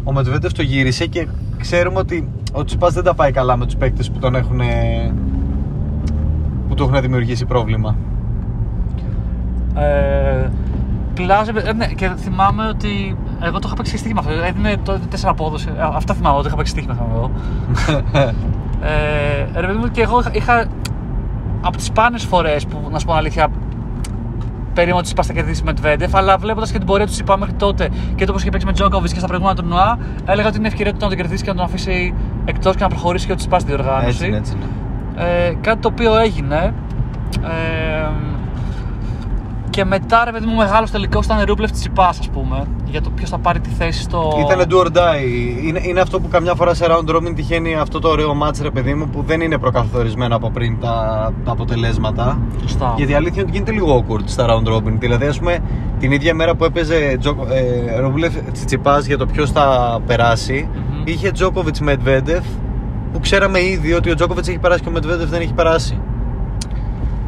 ο 0.04 0.12
Μετβέντεφ 0.12 0.52
το 0.52 0.62
γύρισε 0.62 1.06
και 1.06 1.26
ξέρουμε 1.56 1.98
ότι 1.98 2.28
ο 2.52 2.64
Τσιπάς 2.64 2.92
δεν 2.94 3.04
τα 3.04 3.14
πάει 3.14 3.30
καλά 3.32 3.56
με 3.56 3.64
τους 3.64 3.76
παίκτες 3.76 4.10
που 4.10 4.18
τον 4.18 4.34
έχουν 4.34 4.60
που 6.68 6.74
του 6.74 6.82
έχουν 6.82 7.00
δημιουργήσει 7.00 7.44
πρόβλημα. 7.44 7.96
Ε, 9.76 10.48
Πλάζε, 11.14 11.52
ε, 11.64 11.72
ναι, 11.72 11.86
και 11.86 12.10
θυμάμαι 12.16 12.68
ότι 12.68 13.16
εγώ 13.42 13.58
το 13.58 13.64
είχα 13.66 13.74
παίξει 13.76 13.92
και 13.92 13.98
στοίχημα 13.98 14.20
αυτό. 14.26 14.32
Έδινε 14.44 14.76
το 14.82 14.98
4 15.10 15.16
απόδοση. 15.24 15.68
Ε, 15.78 15.82
Αυτά 15.94 16.14
θυμάμαι 16.14 16.38
ότι 16.38 16.46
είχα 16.46 16.56
παίξει 16.56 16.72
στοίχημα 16.72 16.94
θυμάμαι 16.94 17.14
εγώ. 17.14 17.30
ε, 19.54 19.60
ρε 19.60 19.66
παιδί 19.66 19.78
μου, 19.78 19.90
και 19.90 20.02
εγώ 20.02 20.18
είχα- 20.20 20.34
είχα 20.34 20.66
από 21.60 21.76
τις 21.76 21.86
σπάνιε 21.86 22.18
φορές 22.18 22.66
που, 22.66 22.88
να 22.90 22.98
σου 22.98 23.04
πω 23.06 23.10
την 23.12 23.20
αλήθεια, 23.20 23.48
περίμενα 24.74 24.96
ότι 24.98 25.06
Τσιπά 25.06 25.22
θα 25.22 25.32
κερδίσεις 25.32 25.62
με 25.62 25.72
Τβέντεφ, 25.72 26.14
αλλά 26.14 26.36
βλέποντας 26.38 26.70
και 26.72 26.78
την 26.78 26.86
πορεία 26.86 27.06
του 27.06 27.12
Τσιπά 27.12 27.38
μέχρι 27.38 27.54
τότε 27.54 27.88
και 28.14 28.24
το 28.24 28.32
πώ 28.32 28.38
είχε 28.38 28.50
παίξει 28.50 28.66
με 28.66 28.72
Τζόκοβιτ 28.72 29.12
και 29.12 29.18
στα 29.18 29.26
προηγούμενα 29.26 29.56
τουρνουά, 29.56 29.98
έλεγα 30.24 30.48
ότι 30.48 30.58
είναι 30.58 30.66
ευκαιρία 30.66 30.92
του 30.92 30.98
να 31.00 31.08
τον 31.08 31.16
κερδίσει 31.16 31.42
και 31.44 31.50
να 31.50 31.56
τον 31.56 31.64
αφήσει 31.64 32.14
εκτός 32.44 32.76
και 32.76 32.82
να 32.82 32.88
προχωρήσει 32.88 33.26
και 33.26 33.32
ο 33.32 33.34
Τσιπά 33.34 33.58
στη 33.58 33.68
διοργάνωση. 33.72 34.06
έτσι 34.08 34.26
είναι, 34.26 34.36
έτσι 34.36 34.52
είναι. 34.56 35.24
Ε, 35.24 35.54
κάτι 35.60 35.80
το 35.80 35.88
οποίο 35.88 36.18
έγινε. 36.18 36.74
Ε, 37.42 38.08
και 39.76 39.84
μετά, 39.84 40.24
ρε 40.24 40.30
παιδί 40.32 40.46
μου, 40.46 40.54
μεγάλος 40.54 40.90
τελικός 40.90 41.24
ήταν 41.24 41.44
Ρούμπλεφ 41.44 41.70
Τσιπάς, 41.70 42.18
ας 42.18 42.28
πούμε. 42.28 42.66
Για 42.84 43.02
το 43.02 43.10
ποιος 43.10 43.30
θα 43.30 43.38
πάρει 43.38 43.60
τη 43.60 43.68
θέση 43.70 44.02
στο. 44.02 44.32
Ήτανε 44.44 44.64
do 44.68 44.74
or 44.74 44.86
die. 44.86 45.62
Είναι, 45.64 45.80
είναι 45.82 46.00
αυτό 46.00 46.20
που 46.20 46.28
καμιά 46.28 46.54
φορά 46.54 46.74
σε 46.74 46.86
round 46.88 47.16
robin 47.16 47.32
τυχαίνει 47.34 47.74
αυτό 47.74 47.98
το 47.98 48.08
ωραίο 48.08 48.36
match, 48.42 48.58
ρε 48.62 48.70
παιδί 48.70 48.94
μου, 48.94 49.08
που 49.08 49.22
δεν 49.26 49.40
είναι 49.40 49.58
προκαθορισμένο 49.58 50.36
από 50.36 50.50
πριν 50.50 50.80
τα, 50.80 51.32
τα 51.44 51.50
αποτελέσματα. 51.52 52.38
Σωστά. 52.60 52.94
Γιατί 52.96 53.12
η 53.12 53.14
αλήθεια 53.14 53.32
είναι 53.34 53.42
ότι 53.50 53.50
γίνεται 53.58 53.72
λίγο 53.72 54.04
awkward 54.08 54.22
στα 54.24 54.46
round 54.48 54.72
robin. 54.76 54.92
Δηλαδή, 54.98 55.26
ας 55.26 55.38
πούμε, 55.38 55.58
την 55.98 56.12
ίδια 56.12 56.34
μέρα 56.34 56.54
που 56.54 56.64
έπαιζε 56.64 57.16
Τζο- 57.20 57.46
ε, 57.50 57.98
Ρούμπλεφ 58.00 58.34
Τσιτσιπά 58.52 58.98
για 59.00 59.18
το 59.18 59.26
ποιος 59.26 59.50
θα 59.50 59.98
περάσει, 60.06 60.68
Μμμ. 60.74 61.02
είχε 61.04 61.30
Τζόκοβιτ 61.30 61.78
Μετβέντεφ 61.78 62.44
που 63.12 63.20
ξέραμε 63.20 63.62
ήδη 63.62 63.92
ότι 63.92 64.10
ο 64.10 64.14
Τζόκοβιτ 64.14 64.48
έχει 64.48 64.58
περάσει 64.58 64.82
και 64.82 64.88
ο 64.88 64.92
Μετβέντεφ 64.92 65.28
δεν 65.28 65.40
έχει 65.40 65.52
περάσει. 65.54 65.98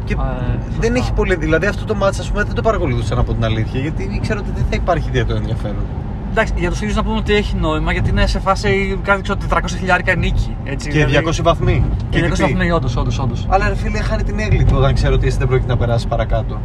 Και 0.09 0.15
Ε, 0.15 0.57
δεν 0.79 0.81
σωστά. 0.81 0.93
έχει 0.97 1.13
πολύ. 1.13 1.35
Δηλαδή, 1.35 1.65
αυτό 1.65 1.85
το 1.85 1.95
match, 2.01 2.17
ας 2.19 2.29
πούμε, 2.31 2.43
δεν 2.43 2.55
το 2.55 2.61
παρακολουθούσαν 2.61 3.17
από 3.19 3.33
την 3.33 3.43
αλήθεια 3.43 3.79
γιατί 3.79 4.03
ήξερα 4.13 4.39
ότι 4.39 4.51
δεν 4.55 4.63
θα 4.69 4.75
υπάρχει 4.75 5.07
ιδιαίτερο 5.07 5.37
ενδιαφέρον. 5.37 5.83
Εντάξει, 6.31 6.53
για 6.57 6.69
του 6.71 6.77
ίδιου 6.81 6.95
να 6.95 7.03
πούμε 7.03 7.15
ότι 7.17 7.33
έχει 7.33 7.55
νόημα 7.55 7.91
γιατί 7.91 8.09
είναι 8.09 8.27
σε 8.27 8.39
φάση 8.39 8.99
κάτι 9.03 9.21
ξέρω 9.21 9.37
400 9.49 9.77
χιλιάρικα 9.77 10.15
νίκη. 10.15 10.55
Έτσι, 10.63 10.89
Και 10.89 11.05
δηλαδή- 11.05 11.13
200 11.29 11.41
βαθμοί. 11.43 11.83
Και 12.09 12.19
200 12.21 12.33
τι. 12.35 12.41
βαθμοί, 12.41 12.71
όντως, 12.71 12.95
όντως, 12.95 13.19
όντως. 13.19 13.45
Αλλά 13.49 13.67
ρε 13.67 13.75
φίλε, 13.75 13.99
χάνει 13.99 14.23
την 14.23 14.39
έγκλη 14.39 14.63
του 14.63 14.73
όταν 14.77 14.93
ξέρω 14.93 15.13
ότι 15.13 15.27
εσύ 15.27 15.37
δεν 15.37 15.47
πρόκειται 15.47 15.71
να 15.71 15.77
περάσεις 15.77 16.07
παρακάτω. 16.07 16.59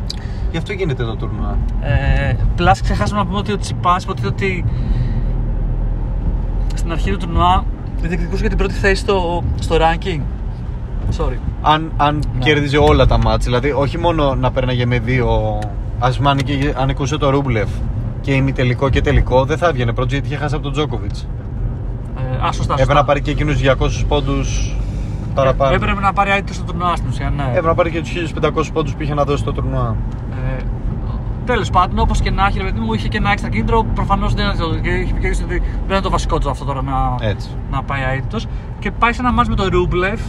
Γι' 0.51 0.57
αυτό 0.57 0.73
γίνεται 0.73 1.05
το 1.05 1.17
τουρνουά. 1.17 1.59
Ε, 1.81 2.35
Πλάς 2.57 2.81
ξεχάσαμε 2.81 3.21
να 3.21 3.27
πούμε 3.27 3.39
ότι 3.39 3.53
ο 3.53 3.57
Τσιπάς 3.59 4.03
υποτίθεται 4.03 4.33
ότι 4.35 4.65
στην 6.75 6.93
αρχή 6.93 7.11
του 7.11 7.17
τουρνουά 7.17 7.65
διεκδικούσε 8.03 8.41
για 8.41 8.49
την 8.49 8.59
πρώτη 8.59 8.75
θέση 8.75 8.95
στο, 9.01 9.43
στο 9.61 9.77
ranking. 9.81 10.21
Sorry. 11.19 11.37
Αν, 11.63 11.93
αν 11.97 12.15
Ναι. 12.17 12.45
κέρδιζε 12.45 12.77
όλα 12.79 13.07
τα 13.07 13.19
μάτς, 13.19 13.45
δηλαδή 13.45 13.71
όχι 13.73 13.99
μόνο 13.99 14.35
να 14.35 14.51
πέρναγε 14.51 14.87
με 14.87 14.99
δύο. 14.99 15.59
Α 15.99 16.11
πούμε, 16.17 16.31
αν 16.31 16.37
νικέ- 16.37 16.77
αν 16.79 16.87
νικούσε 16.87 17.17
το 17.19 17.31
Ρούμπλεφ 17.31 17.69
και 18.21 18.33
ημιτελικό 18.33 18.89
και 18.89 19.01
τελικό, 19.01 19.45
δεν 19.45 19.59
θα 19.59 19.69
έβγαινε 19.69 19.93
πρώτο 19.93 20.11
γιατί 20.13 20.27
είχε 20.27 20.37
χάσει 20.37 20.55
από 20.55 20.65
τον 20.65 20.73
Τζόκοβιτς. 20.73 21.29
Ε, 22.19 22.47
α, 22.47 22.53
σωστά. 22.53 22.63
Έπρεπε 22.63 22.79
σωστά. 22.79 22.95
να 22.95 23.05
πάρει 23.05 23.21
και 23.23 23.31
εκείνους 23.31 23.57
200 23.57 24.05
πόντους 24.09 24.77
παραπάνω. 25.35 25.73
Ε, 25.73 25.75
Έπρεπε 25.77 26.01
να 26.01 26.13
πάρει 26.13 26.31
άδειο 26.31 26.55
στο 26.55 26.65
τουρνουά 26.65 26.97
στην 26.97 27.09
ουσία, 27.09 27.33
ναι. 27.37 27.45
Έπρεπε 27.49 27.67
να 27.67 27.75
πάρει 27.75 27.91
και 27.91 28.01
τους 28.01 28.11
1500 28.13 28.73
πόντους 28.73 28.95
που 28.95 29.03
είχε 29.03 29.15
να 29.15 29.25
δώσει 29.25 29.45
το 29.45 29.53
τουρνουά. 29.53 29.97
Ε, 30.59 30.63
Τέλος 31.47 31.71
πάντων, 31.71 31.99
όπως 31.99 32.21
και 32.21 32.31
να 32.31 32.47
έχει, 32.47 32.59
ρε 32.59 32.65
παιδί 32.65 32.79
μου, 32.81 32.93
είχε 32.93 33.09
και 33.09 33.17
ένα 33.17 33.31
έξτρα 33.31 33.51
κίνητρο. 33.51 33.85
Προφανώς 33.95 34.35
δεν 34.35 34.45
είναι 34.45 34.55
το, 34.55 34.79
και 34.83 34.89
είχε 34.89 35.13
πει 35.13 35.21
και 35.21 35.27
ο 35.27 35.31
ίδιος 35.31 35.45
ότι 35.45 35.59
δεν 35.59 35.91
είναι 35.97 36.01
το 36.01 36.11
βασικό 36.11 36.39
του 36.39 36.51
αυτό 36.51 36.65
τώρα 36.65 36.83
να, 36.83 37.27
Έτσι. 37.29 37.49
να 37.71 37.83
πάει 37.83 38.01
αίτητο. 38.17 38.39
Και 38.79 38.91
πάει 38.91 39.13
σε 39.13 39.21
ένα 39.21 39.33
μάτς 39.33 39.49
με 39.49 39.55
τον 39.55 39.69
Ρούμπλεφ 39.69 40.21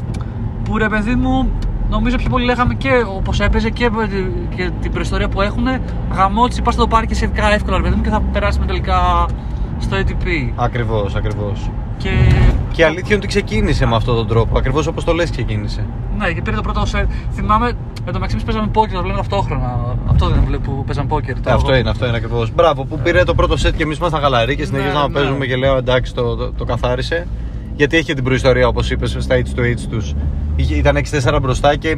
που 0.66 0.78
ρε 0.78 0.90
παιδί 0.90 1.16
μου, 1.16 1.50
νομίζω 1.90 2.16
πιο 2.18 2.30
πολύ 2.30 2.46
λέγαμε 2.46 2.74
και 2.74 2.90
όπως 3.16 3.40
έπαιζε 3.40 3.70
και, 3.70 3.90
με 3.90 4.08
τη- 4.08 4.56
και 4.56 4.70
την 4.82 4.92
προϊστορία 4.92 5.30
που 5.30 5.42
έχουν. 5.42 5.64
Γαμό 6.14 6.48
τη 6.48 6.62
πας 6.62 6.76
το 6.76 6.88
πάρει 6.88 7.08
και 7.08 7.16
σχετικά 7.16 7.54
εύκολα, 7.54 7.78
ρε 7.78 7.84
παιδί 7.84 7.96
μου, 7.96 8.02
και 8.02 8.10
θα 8.10 8.22
περάσει 8.22 8.60
με 8.60 8.66
τελικά 8.66 9.26
στο 9.80 9.98
ATP. 9.98 10.52
Ακριβώς, 10.56 11.16
ακριβώς. 11.16 11.70
Και 11.98 12.10
Και 12.72 12.82
η 12.82 12.84
αλήθεια 12.84 13.06
είναι 13.08 13.16
ότι 13.16 13.28
ξεκίνησε 13.28 13.86
με 13.86 13.96
αυτόν 13.96 14.16
τον 14.16 14.28
τρόπο. 14.28 14.58
Ακριβώς 14.58 14.88
όπως 14.88 15.04
το 15.04 15.14
λες, 15.14 15.30
ξεκίνησε. 15.30 15.86
ναι, 16.18 16.32
και 16.32 16.42
πήρε 16.42 16.56
το 16.56 16.62
πρώτο 16.62 16.86
σετ. 16.86 17.10
Θυμάμαι, 17.32 17.66
με 18.06 18.12
το 18.12 18.14
μεταξύ 18.14 18.32
εμείς 18.36 18.44
παίζαμε 18.46 18.68
πόκερ, 18.68 18.96
το 18.96 19.02
λέμε 19.02 19.16
ταυτόχρονα. 19.18 19.96
Αυτό 20.10 20.28
δεν 20.30 20.44
είναι 20.48 20.58
που 20.58 20.84
παίζαμε 20.86 21.08
πόκερ. 21.08 21.42
το- 21.42 21.52
Αυτό 21.54 21.76
είναι, 21.76 21.90
αυτό 21.90 22.08
είναι 22.08 22.18
ακριβώς. 22.18 22.54
Μπράβο, 22.54 22.84
που 22.86 23.00
πήρε 23.04 23.24
το 23.24 23.34
πρώτο 23.36 23.58
σετ 23.58 23.76
και 23.76 23.84
εμείς 23.84 23.98
ήμασταν 23.98 24.22
χαλαροί 24.22 24.56
και 24.56 24.66
συνεχίζαμε 24.66 25.00
να 25.00 25.08
ναι. 25.08 25.14
παίζουμε 25.14 25.46
και 25.46 25.56
λέω 25.56 25.78
εντάξει 25.78 26.14
το, 26.14 26.36
το, 26.36 26.52
το 26.52 26.64
καθάρισε. 26.66 27.28
Γιατί 27.76 27.96
έχει 27.98 28.06
και 28.06 28.14
την 28.14 28.24
προϊστορία 28.24 28.68
όπως 28.68 28.92
είπες 28.92 29.16
στα 29.20 29.36
H 29.36 29.60
to 29.60 29.62
H 29.62 29.80
τους. 29.90 30.14
Ήταν 30.56 30.96
6-4 30.96 31.40
μπροστά 31.42 31.76
και 31.76 31.98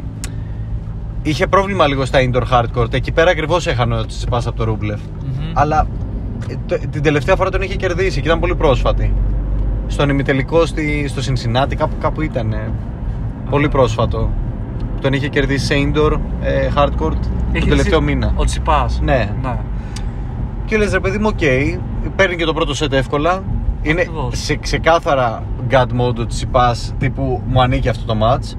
είχε 1.22 1.46
πρόβλημα 1.46 1.86
λίγο 1.86 2.04
στα 2.04 2.18
indoor 2.22 2.42
hardcourt. 2.52 2.94
Εκεί 2.94 3.12
πέρα 3.12 3.30
ακριβώς 3.30 3.66
έχανε 3.66 3.96
ο 3.98 4.06
Τσιπάς 4.06 4.46
από 4.46 4.56
το 4.56 4.64
Ρούμπλεφ. 4.64 5.00
Μμμ. 5.00 5.50
Αλλά 5.54 5.86
ε, 6.48 6.54
το- 6.66 6.78
την 6.90 7.02
τελευταία 7.02 7.36
φορά 7.36 7.50
τον 7.50 7.62
είχε 7.62 7.74
κερδίσει 7.76 8.20
και 8.20 8.26
ήταν 8.26 8.40
πολύ 8.40 8.54
πρόσφατη. 8.54 9.12
Στον 9.86 10.08
ημιτελικό 10.08 10.66
στη, 10.66 11.08
στο 11.08 11.22
Cincinnati, 11.32 11.74
κάπου, 11.76 11.94
κάπου 12.00 12.22
ήταν. 12.22 12.54
Πολύ 13.50 13.68
πρόσφατο. 13.68 14.30
Τον 15.00 15.12
είχε 15.12 15.28
κερδίσει 15.28 15.64
σε 15.66 15.74
indoor 15.76 16.12
ε, 16.42 16.68
hardcourt 16.74 17.18
Έχει 17.52 17.60
τον 17.60 17.68
τελευταίο 17.68 18.00
ζήσει- 18.00 18.00
μήνα. 18.00 18.32
Ο 18.36 18.44
Τσιπάς. 18.44 19.00
Ναι. 19.02 19.30
ναι. 19.42 19.56
Και 20.64 20.76
λες 20.76 20.92
ρε 20.92 21.00
παιδί 21.00 21.18
μου, 21.18 21.28
οκ, 21.32 21.38
παίρνει 22.16 22.36
και 22.36 22.44
το 22.44 22.52
πρώτο 22.54 22.72
set 22.78 22.92
εύκολα. 22.92 23.42
Είναι 23.82 24.00
Ακριβώς. 24.00 24.38
σε 24.38 24.56
ξεκάθαρα 24.56 25.42
God 25.70 25.86
mode 26.00 26.18
ο 26.18 26.26
Τσιπάς 26.26 26.94
τύπου 26.98 27.42
μου 27.46 27.62
ανήκει 27.62 27.88
αυτό 27.88 28.04
το 28.04 28.14
match. 28.22 28.56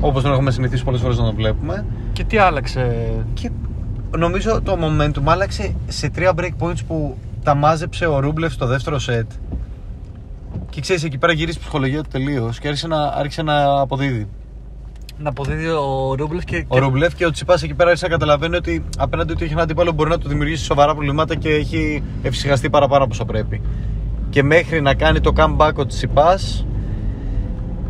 Όπως 0.00 0.22
τον 0.22 0.32
έχουμε 0.32 0.50
συνηθίσει 0.50 0.84
πολλές 0.84 1.00
φορές 1.00 1.18
να 1.18 1.24
το 1.24 1.34
βλέπουμε. 1.34 1.86
Και 2.12 2.24
τι 2.24 2.36
άλλαξε; 2.36 3.14
Και 3.34 3.50
νομίζω 4.18 4.60
το 4.62 4.78
momentum 4.80 5.22
άλλαξε 5.24 5.74
σε 5.86 6.08
τρία 6.08 6.32
break 6.36 6.52
points 6.58 6.84
που 6.86 7.16
τα 7.42 7.54
μάζεψε 7.54 8.06
ο 8.06 8.20
Ρούμπλεφ 8.20 8.52
στο 8.52 8.66
δεύτερο 8.66 8.96
set. 9.08 9.26
Και 10.70 10.80
ξέρεις, 10.80 11.04
εκεί 11.04 11.18
πέρα 11.18 11.32
γύρισε 11.32 11.58
η 11.58 11.60
ψυχολογία 11.60 12.02
του 12.02 12.08
τελείως 12.12 12.58
και 12.58 12.68
άρχισε 12.68 12.86
να, 12.86 13.02
άρχισε 13.02 13.42
να 13.42 13.80
αποδίδει. 13.80 14.28
Να 15.18 15.28
αποδίδει 15.28 15.66
ο 15.66 16.14
Ρούμπλεφ 16.14 16.44
και. 16.44 16.64
Ο 16.68 16.78
Ρουμπλεφ 16.78 17.14
και 17.14 17.26
ο 17.26 17.30
Τσιπάς 17.30 17.62
εκεί 17.62 17.74
πέρα 17.74 17.88
άρχισε 17.88 18.06
να 18.06 18.12
καταλαβαίνει 18.12 18.56
ότι 18.56 18.84
απέναντι 18.98 19.32
ότι 19.32 19.44
έχει 19.44 19.52
ένα 19.52 19.62
αντίπαλο 19.62 19.92
μπορεί 19.92 20.10
να 20.10 20.18
του 20.18 20.28
δημιουργήσει 20.28 20.64
σοβαρά 20.64 20.92
προβλήματα 20.92 21.34
και 21.34 21.48
έχει 21.48 22.02
ευσυχαστεί 22.22 22.70
παραπάνω 22.70 23.04
από 23.04 23.12
όσο 23.12 23.24
πρέπει. 23.24 23.60
Και 24.34 24.42
μέχρι 24.42 24.80
να 24.80 24.94
κάνει 24.94 25.20
το 25.20 25.32
comeback 25.36 25.72
ο 25.74 25.86
Τσιπά, 25.86 26.38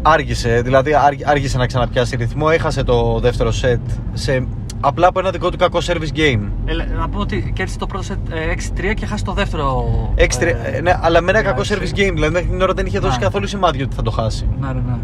άργησε. 0.02 0.60
Δηλαδή 0.62 0.94
άρ- 0.94 1.28
άργησε 1.28 1.58
να 1.58 1.66
ξαναπιάσει 1.66 2.16
ρυθμό. 2.16 2.46
Έχασε 2.52 2.82
το 2.82 3.18
δεύτερο 3.20 3.50
set 3.62 3.80
σε, 4.12 4.46
απλά 4.80 5.06
από 5.06 5.18
ένα 5.18 5.30
δικό 5.30 5.50
του 5.50 5.56
κακό 5.56 5.78
service 5.86 6.16
game. 6.16 6.40
Ε, 6.64 6.74
να 6.98 7.08
πούμε 7.08 7.20
ότι 7.22 7.52
κέρδισε 7.54 7.78
το 7.78 7.86
πρώτο 7.86 8.04
σετ 8.04 8.18
ε, 8.30 8.90
6-3 8.90 8.94
και 8.94 9.06
χάσει 9.06 9.24
το 9.24 9.32
δεύτερο. 9.32 9.84
Έξτρι- 10.14 10.56
ε, 10.64 10.76
ε, 10.76 10.80
ναι, 10.80 10.98
αλλά 11.00 11.20
με 11.20 11.30
ένα 11.30 11.40
ναι, 11.40 11.44
κακό 11.46 11.60
έτσι. 11.60 11.74
service 11.78 11.98
game. 11.98 12.12
Δηλαδή 12.12 12.32
μέχρι 12.32 12.48
την 12.48 12.62
ώρα 12.62 12.72
δεν 12.74 12.86
είχε 12.86 12.98
δώσει 12.98 13.18
Ναι. 13.18 13.24
καθόλου 13.24 13.46
σημάδι 13.46 13.82
ότι 13.82 13.94
θα 13.94 14.02
το 14.02 14.10
χάσει. 14.10 14.48
Ναι, 14.60 14.66
ναι, 14.66 14.72
ναι. 14.72 14.96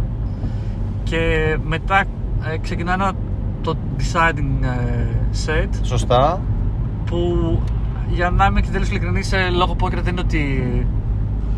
Και 1.03 1.19
μετά 1.65 2.05
ε, 2.53 2.59
ξεκινά 2.59 2.93
ένα 2.93 3.13
το 3.63 3.75
deciding 3.99 4.63
ε, 4.63 5.07
set 5.47 5.69
Σωστά. 5.83 6.41
που 7.05 7.59
για 8.09 8.31
να 8.31 8.45
είμαι 8.47 8.61
και 8.61 8.69
τέλος 8.73 8.89
ειλικρινής 8.89 9.33
ε, 9.33 9.49
λόγω 9.57 9.77
poker 9.81 9.93
δεν 10.03 10.07
είναι 10.13 10.21
ότι 10.21 10.63
ε, 10.81 10.85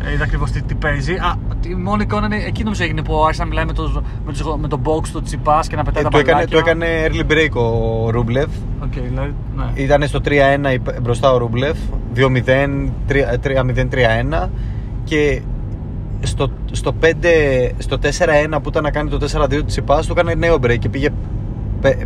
είδα 0.09 0.23
ακριβώς 0.23 0.51
τι, 0.51 0.61
τι 0.61 0.75
παίζει. 0.75 1.13
Α, 1.13 1.35
η 1.67 1.73
μόνη 1.75 2.03
εικόνα 2.03 2.25
είναι 2.25 2.43
εκεί 2.47 2.63
νομίζω 2.63 2.83
έγινε 2.83 3.01
που 3.03 3.21
άρχισε 3.23 3.41
να 3.41 3.47
μιλάει 3.47 3.65
με, 3.65 3.73
το, 3.73 4.03
με, 4.25 4.31
τους- 4.31 4.55
με 4.59 4.67
τον 4.67 4.81
box 4.83 5.07
του 5.11 5.21
Τσιπάς 5.21 5.67
και 5.67 5.75
να 5.75 5.83
πετάει 5.83 6.01
Ε, 6.03 6.05
τα 6.05 6.09
το, 6.11 6.17
έκανε, 6.17 6.45
μπαλάκια. 6.47 6.61
το 6.61 6.69
έκανε 6.69 7.07
early 7.07 7.31
break 7.31 7.61
ο 7.61 8.09
Ρούμπλεφ. 8.09 8.49
Οκ, 8.83 8.91
δηλαδή, 8.93 9.33
ναι. 9.55 9.63
Ήταν 9.73 10.07
στο 10.07 10.19
3-1 10.25 10.73
υπ- 10.73 11.01
μπροστά 11.01 11.31
ο 11.33 11.37
Ρούμπλεφ, 11.37 11.77
2-0, 12.15 12.89
3-0-3-1 13.43 14.49
και 15.03 15.41
στο, 16.21 16.49
στο, 16.71 16.95
5, 17.01 17.05
στο 17.77 17.97
4-1 18.01 18.61
που 18.63 18.69
ήταν 18.69 18.83
να 18.83 18.91
κάνει 18.91 19.09
το 19.09 19.17
4-2 19.33 19.61
ο 19.65 19.77
Τσιπάς 19.77 20.05
του 20.05 20.11
έκανε 20.11 20.33
νέο 20.33 20.55
break 20.55 20.77
και 20.79 20.89
πήγε, 20.89 21.09
πε- 21.81 22.05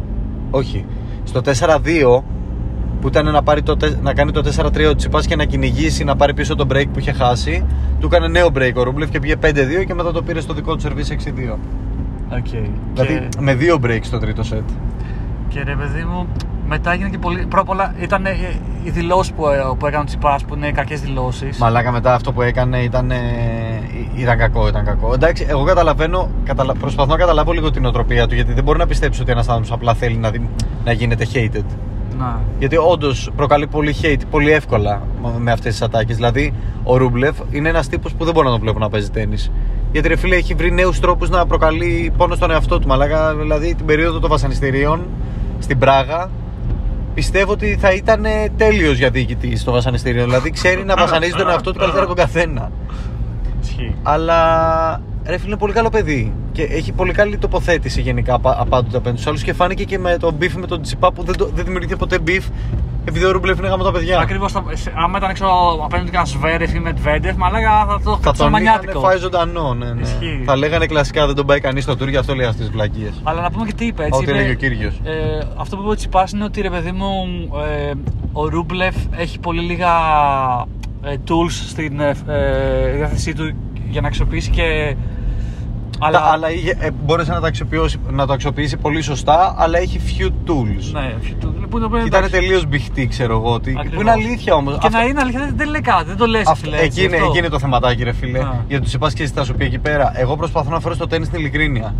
όχι, 0.51 0.85
στο 1.23 1.41
4-2 1.41 2.23
που 3.01 3.07
ήταν 3.07 3.31
να, 3.31 3.43
πάρει 3.43 3.61
το, 3.61 3.77
τε- 3.77 4.01
να 4.01 4.13
κάνει 4.13 4.31
το 4.31 4.43
4-3 4.57 4.89
ο 4.89 4.95
Τσιπάς 4.95 5.25
και 5.27 5.35
να 5.35 5.45
κυνηγήσει 5.45 6.03
να 6.03 6.15
πάρει 6.15 6.33
πίσω 6.33 6.55
το 6.55 6.65
break 6.73 6.85
που 6.93 6.99
είχε 6.99 7.11
χάσει 7.11 7.65
του 7.99 8.05
έκανε 8.05 8.27
νέο 8.27 8.47
break 8.57 8.73
ο 8.75 8.83
Ρούμπλεφ 8.83 9.09
και 9.09 9.19
πήγε 9.19 9.35
5-2 9.41 9.45
και 9.87 9.93
μετά 9.93 10.11
το 10.11 10.21
πήρε 10.21 10.41
στο 10.41 10.53
δικό 10.53 10.75
του 10.75 10.83
service 10.87 11.11
6-2 11.53 11.55
Οκ. 12.37 12.45
δηλαδή 12.93 13.27
Και, 13.29 13.37
με 13.39 13.53
δύο 13.55 13.79
break 13.83 13.99
στο 14.01 14.17
τρίτο 14.17 14.43
set 14.53 14.63
και 15.49 15.63
ρε 15.63 15.75
παιδί 15.75 16.03
μου, 16.03 16.27
Μετά 16.69 16.91
έγινε 16.93 17.09
και 17.09 17.17
πολύ. 17.17 17.39
Πρώτα 17.45 17.61
απ' 17.61 17.69
όλα 17.69 17.93
ήταν 17.99 18.25
ε, 18.25 18.29
οι 18.83 18.89
δηλώσεις 18.89 19.33
που, 19.33 19.47
ε, 19.47 19.57
που 19.79 19.85
έκανε 19.87 20.01
ο 20.03 20.05
Τσιπάς 20.05 20.43
που 20.43 20.55
είναι 20.55 20.71
κακές 20.71 21.01
δηλώσεις. 21.01 21.57
Μαλάκα 21.57 21.91
μετά 21.91 22.13
αυτό 22.13 22.31
που 22.31 22.41
έκανε 22.41 22.77
ήταν, 22.79 23.11
ε, 23.11 23.17
ήταν 24.15 24.37
κακό, 24.37 24.67
ήταν 24.67 24.85
κακό. 24.85 25.13
Εντάξει, 25.13 25.45
εγώ 25.49 25.63
καταλαβαίνω, 25.63 26.29
καταλα... 26.43 26.73
προσπαθώ 26.73 27.11
να 27.11 27.17
καταλάβω 27.17 27.51
λίγο 27.51 27.71
την 27.71 27.85
νοοτροπία 27.85 28.27
του 28.27 28.35
γιατί 28.35 28.53
δεν 28.53 28.63
μπορεί 28.63 28.77
να 28.79 28.85
πιστέψει 28.87 29.21
ότι 29.21 29.31
ένας 29.31 29.47
άνθρωπος 29.47 29.71
απλά 29.71 29.93
θέλει 29.93 30.17
να, 30.17 30.29
δει- 30.31 30.49
να 30.85 30.91
γίνεται 30.91 31.25
hated. 31.33 31.63
Να. 32.17 32.41
Γιατί 32.59 32.77
όντως 32.77 33.29
προκαλεί 33.35 33.67
πολύ 33.67 33.95
hate 34.01 34.21
πολύ 34.29 34.51
εύκολα 34.51 35.01
με 35.37 35.51
αυτές 35.51 35.71
τις 35.71 35.81
ατάκες. 35.81 36.15
Δηλαδή, 36.15 36.53
ο 36.83 36.97
Ρούμπλεφ 36.97 37.37
είναι 37.49 37.69
ένας 37.69 37.87
τύπος 37.87 38.13
που 38.13 38.25
δεν 38.25 38.33
μπορώ 38.33 38.45
να 38.45 38.51
τον 38.51 38.61
βλέπω 38.61 38.79
να 38.79 38.89
παίζει 38.89 39.09
τέννη. 39.09 39.35
Γιατί 39.91 40.07
ρε 40.07 40.15
φίλε 40.15 40.35
έχει 40.35 40.53
βρει 40.53 40.71
νέους 40.71 40.99
τρόπους 40.99 41.29
να 41.29 41.45
προκαλεί 41.45 42.13
πόνο 42.17 42.35
στον 42.35 42.51
εαυτό 42.51 42.79
του. 42.79 42.87
Μαλάκα, 42.87 43.35
δηλαδή 43.35 43.75
την 43.75 43.85
περίοδο 43.85 44.19
των 44.19 44.29
βασανιστήριων 44.29 45.05
στην 45.59 45.79
Πράγα 45.79 46.29
πιστεύω 47.13 47.51
ότι 47.51 47.77
θα 47.79 47.91
ήταν 47.93 48.25
τέλειος 48.57 48.97
για 48.97 49.09
διοικητή 49.09 49.57
στο 49.57 49.71
βασανιστήριο. 49.71 50.23
Δηλαδή 50.23 50.51
ξέρει 50.51 50.85
να 50.85 50.95
βασανίζει 50.95 51.31
τον 51.31 51.49
εαυτό 51.49 51.71
του 51.71 51.79
καλύτερα 51.79 52.03
από 52.03 52.15
τον 52.15 52.25
καθένα. 52.25 52.71
Ισχύει. 53.61 53.95
Αλλά 54.03 55.01
ρε 55.29 55.37
φίλε 55.37 55.47
είναι 55.47 55.57
πολύ 55.57 55.73
καλό 55.73 55.89
παιδί. 55.89 56.33
Και 56.51 56.63
έχει 56.63 56.91
πολύ 56.91 57.13
καλή 57.13 57.37
τοποθέτηση 57.37 58.01
γενικά 58.01 58.33
απα- 58.33 58.57
απάντητα 58.59 58.97
απέναντι 58.97 59.17
στους 59.21 59.29
άλλους. 59.31 59.43
Και 59.43 59.53
φάνηκε 59.53 59.83
και 59.83 59.99
με 59.99 60.17
τον 60.17 60.35
beef 60.41 60.51
με 60.59 60.65
τον 60.65 60.81
Τσιπά 60.81 61.11
που 61.11 61.23
δεν, 61.23 61.37
το, 61.37 61.45
δεν 61.45 61.63
δημιουργήθηκε 61.65 61.95
ποτέ 61.99 62.17
beef 62.27 62.43
επειδή 63.05 63.25
ο 63.25 63.31
Ρούμπλεφ 63.31 63.57
είναι 63.57 63.67
γάμο 63.67 63.83
τα 63.83 63.91
παιδιά. 63.91 64.19
Ακριβώς. 64.19 64.55
Άμα 64.95 65.17
ήταν 65.17 65.29
έξω 65.29 65.45
απέναντι 65.83 66.09
κανένα 66.11 66.25
Σβέρεφ 66.25 66.73
ή 66.73 66.79
Μετβέντεφ, 66.79 67.35
μαλάκα 67.35 67.85
θα 67.87 67.99
το 68.03 68.11
Θα 68.11 68.19
κρατήσω 68.21 68.31
τον 68.31 68.35
είχαν 68.35 68.51
μανιάτικο. 68.51 68.99
φάει 68.99 69.17
ζωντανό, 69.17 69.73
ναι, 69.73 69.93
ναι. 69.93 70.01
Ισχύει. 70.01 70.41
Θα 70.45 70.55
λέγανε 70.55 70.85
κλασικά 70.85 71.25
δεν 71.25 71.35
τον 71.35 71.45
πάει 71.45 71.59
κανείς 71.59 71.83
στο 71.83 71.93
tour, 71.93 72.07
γι' 72.09 72.17
αυτό 72.17 72.35
λέει 72.35 72.45
αυτές 72.45 72.65
τις 72.65 72.73
βλακίες. 72.75 73.21
Αλλά 73.23 73.41
να 73.41 73.51
πούμε 73.51 73.65
και 73.65 73.73
τι 73.73 73.85
είπε. 73.85 74.03
Έτσι, 74.03 74.19
Ό,τι 74.21 74.23
είπε, 74.29 74.37
έλεγε 74.37 74.51
ο 74.51 74.55
κύριος. 74.55 74.93
Ε, 75.03 75.47
αυτό 75.57 75.75
που 75.75 75.81
είπε 75.81 75.91
ο 75.91 75.95
Τσιπάς 75.95 76.31
είναι 76.31 76.43
ότι 76.43 76.61
ρε 76.61 76.69
παιδί 76.69 76.91
μου, 76.91 77.07
ε, 77.89 77.91
ο 78.31 78.47
Ρούμπλεφ 78.47 78.95
έχει 79.17 79.39
πολύ 79.39 79.61
λίγα 79.61 79.89
ε, 81.03 81.15
tools 81.27 81.51
στην 81.69 81.99
ε, 81.99 82.15
ε, 82.27 82.91
διάθεσή 82.95 83.33
του 83.33 83.53
για 83.89 84.01
να 84.01 84.07
αξιοποιήσει 84.07 84.49
και. 84.49 84.95
Αλλά, 85.99 86.19
αλλά 86.19 86.51
είχε, 86.51 86.77
ε, 86.79 86.89
μπόρεσε 87.05 87.31
να, 87.31 87.39
τα 87.39 87.47
αξιοποιήσει, 87.47 87.97
να 88.09 88.25
το 88.25 88.33
αξιοποιήσει 88.33 88.77
πολύ 88.77 89.01
σωστά, 89.01 89.55
αλλά 89.57 89.77
έχει 89.79 89.99
few 90.07 90.25
tools. 90.25 90.91
Ναι, 90.91 91.13
που 91.69 91.79
το 91.79 91.85
οποίο 91.85 91.99
Και 91.99 92.05
ήταν 92.07 92.23
εντάξει. 92.23 92.39
τελείως 92.39 92.65
μπιχτή, 92.65 93.07
ξέρω 93.07 93.33
εγώ. 93.35 93.53
Ότι, 93.53 93.71
που 93.71 93.79
Ακριβώς. 93.79 94.01
είναι 94.01 94.11
αλήθεια 94.11 94.53
όμως. 94.55 94.77
Και 94.77 94.89
να 94.89 95.03
είναι 95.03 95.19
αλήθεια, 95.21 95.39
δεν, 95.39 95.53
δεν 95.55 95.69
λέει 95.69 95.81
κάτι, 95.81 96.05
δεν 96.05 96.17
το 96.17 96.25
λες. 96.25 96.47
Αυτό, 96.47 96.69
εκεί, 96.81 97.03
είναι, 97.03 97.15
εκεί 97.15 97.37
είναι 97.37 97.49
το 97.49 97.59
θεματάκι, 97.59 98.03
ρε 98.03 98.11
φίλε. 98.13 98.39
Α. 98.39 98.53
Γιατί 98.67 98.83
τους 98.83 98.93
είπα 98.93 99.11
και 99.11 99.23
εσύ 99.23 99.31
θα 99.33 99.43
σου 99.43 99.53
πει 99.55 99.65
εκεί 99.65 99.77
πέρα. 99.79 100.11
Εγώ 100.15 100.35
προσπαθώ 100.35 100.69
να 100.69 100.79
φέρω 100.79 100.93
στο 100.95 101.07
τέννη 101.07 101.25
στην 101.25 101.39
ειλικρίνεια. 101.39 101.95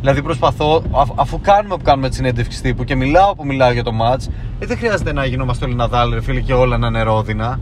Δηλαδή 0.00 0.22
προσπαθώ, 0.22 0.82
αφ- 0.90 1.12
αφού 1.20 1.40
κάνουμε 1.40 1.76
που 1.76 1.82
κάνουμε 1.82 2.08
τη 2.08 2.14
συνέντευξη 2.14 2.62
τύπου 2.62 2.84
και 2.84 2.94
μιλάω 2.96 3.34
που 3.34 3.46
μιλάω 3.46 3.72
για 3.72 3.82
το 3.82 3.90
match, 4.02 4.26
ε, 4.58 4.66
δεν 4.66 4.76
χρειάζεται 4.78 5.12
να 5.12 5.24
γινόμαστε 5.24 5.64
όλοι 5.64 5.74
Ναδάλ, 5.74 6.14
ρε 6.14 6.22
φίλε, 6.22 6.40
και 6.40 6.52
όλα 6.54 6.78
να 6.78 6.86
είναι 6.86 7.02
ρόδινα. 7.02 7.60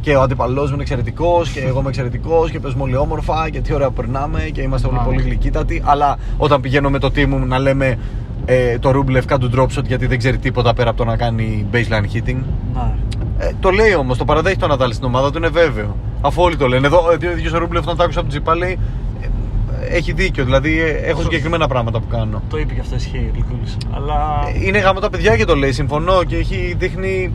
Και 0.00 0.16
ο 0.16 0.22
αντιπαλός 0.22 0.66
μου 0.68 0.72
είναι 0.72 0.82
εξαιρετικός 0.82 1.50
και 1.50 1.60
εγώ 1.60 1.78
είμαι 1.80 1.88
εξαιρετικός 1.88 2.50
και 2.50 2.60
παίζουμε 2.60 2.82
όλοι 2.82 2.96
όμορφα 2.96 3.50
και 3.50 3.60
τι 3.60 3.72
ωραία 3.74 3.86
που 3.86 3.92
περνάμε 3.94 4.40
και 4.52 4.60
είμαστε 4.60 4.88
όλοι 4.88 4.96
Α. 4.96 5.00
πολύ 5.02 5.22
γλυκύτατοι. 5.22 5.82
Αλλά 5.84 6.16
όταν 6.36 6.60
πηγαίνω 6.60 6.90
με 6.90 6.98
το 6.98 7.06
team 7.06 7.26
μου 7.26 7.38
να 7.46 7.58
λέμε 7.58 7.98
ε, 8.44 8.78
το 8.78 8.90
Ρούμπλεφ 8.90 9.24
κάνει 9.24 9.48
του 9.48 9.50
drop 9.56 9.78
shot 9.78 9.84
γιατί 9.84 10.06
δεν 10.06 10.18
ξέρει 10.18 10.38
τίποτα 10.38 10.74
πέρα 10.74 10.88
από 10.88 10.98
το 10.98 11.04
να 11.04 11.16
κάνει 11.16 11.66
baseline 11.72 12.16
hitting. 12.16 12.36
Ναι. 12.74 12.94
Ε, 13.38 13.50
το 13.60 13.70
λέει 13.70 13.94
όμως, 13.94 14.18
το 14.18 14.24
παραδέχει 14.24 14.56
το 14.56 14.66
Νατάλ 14.66 14.92
στην 14.92 15.04
ομάδα 15.04 15.30
του, 15.30 15.38
είναι 15.38 15.48
βέβαιο. 15.48 15.96
Αφού 16.20 16.42
όλοι 16.42 16.56
το 16.56 16.66
λένε. 16.68 16.86
Εδώ, 16.86 17.10
ε, 17.20 17.26
ο 17.26 17.30
ίδιος 17.32 17.52
ο 17.52 17.58
Ρούμπλεφ, 17.58 17.82
όταν 17.82 17.96
το 17.96 18.02
άκουσα 18.02 18.20
από 18.20 18.28
τον 18.28 18.38
Τζιπά, 18.38 18.56
λέει 18.56 18.78
ε, 19.20 19.96
έχει 19.96 20.12
δίκιο. 20.12 20.44
Δηλαδή, 20.44 20.80
ε, 20.80 20.90
έχω 20.90 21.22
συγκεκριμένα 21.22 21.68
πράγματα 21.68 22.00
που 22.00 22.06
κάνω. 22.06 22.42
Το 22.50 22.58
είπε 22.58 22.74
και 22.74 22.80
αυτός 22.80 22.98
ισχύει, 22.98 23.30
Γλυκούλης. 23.32 23.76
Αλλά 23.90 24.42
Ε, 24.54 24.66
Είναι 24.66 24.78
γάμο 24.78 25.00
τα 25.00 25.10
παιδιά 25.10 25.36
και 25.36 25.44
το 25.44 25.56
λέει, 25.56 25.72
συμφωνώ 25.72 26.24
και 26.24 26.36
έχει, 26.36 26.74
δείχνει, 26.78 27.32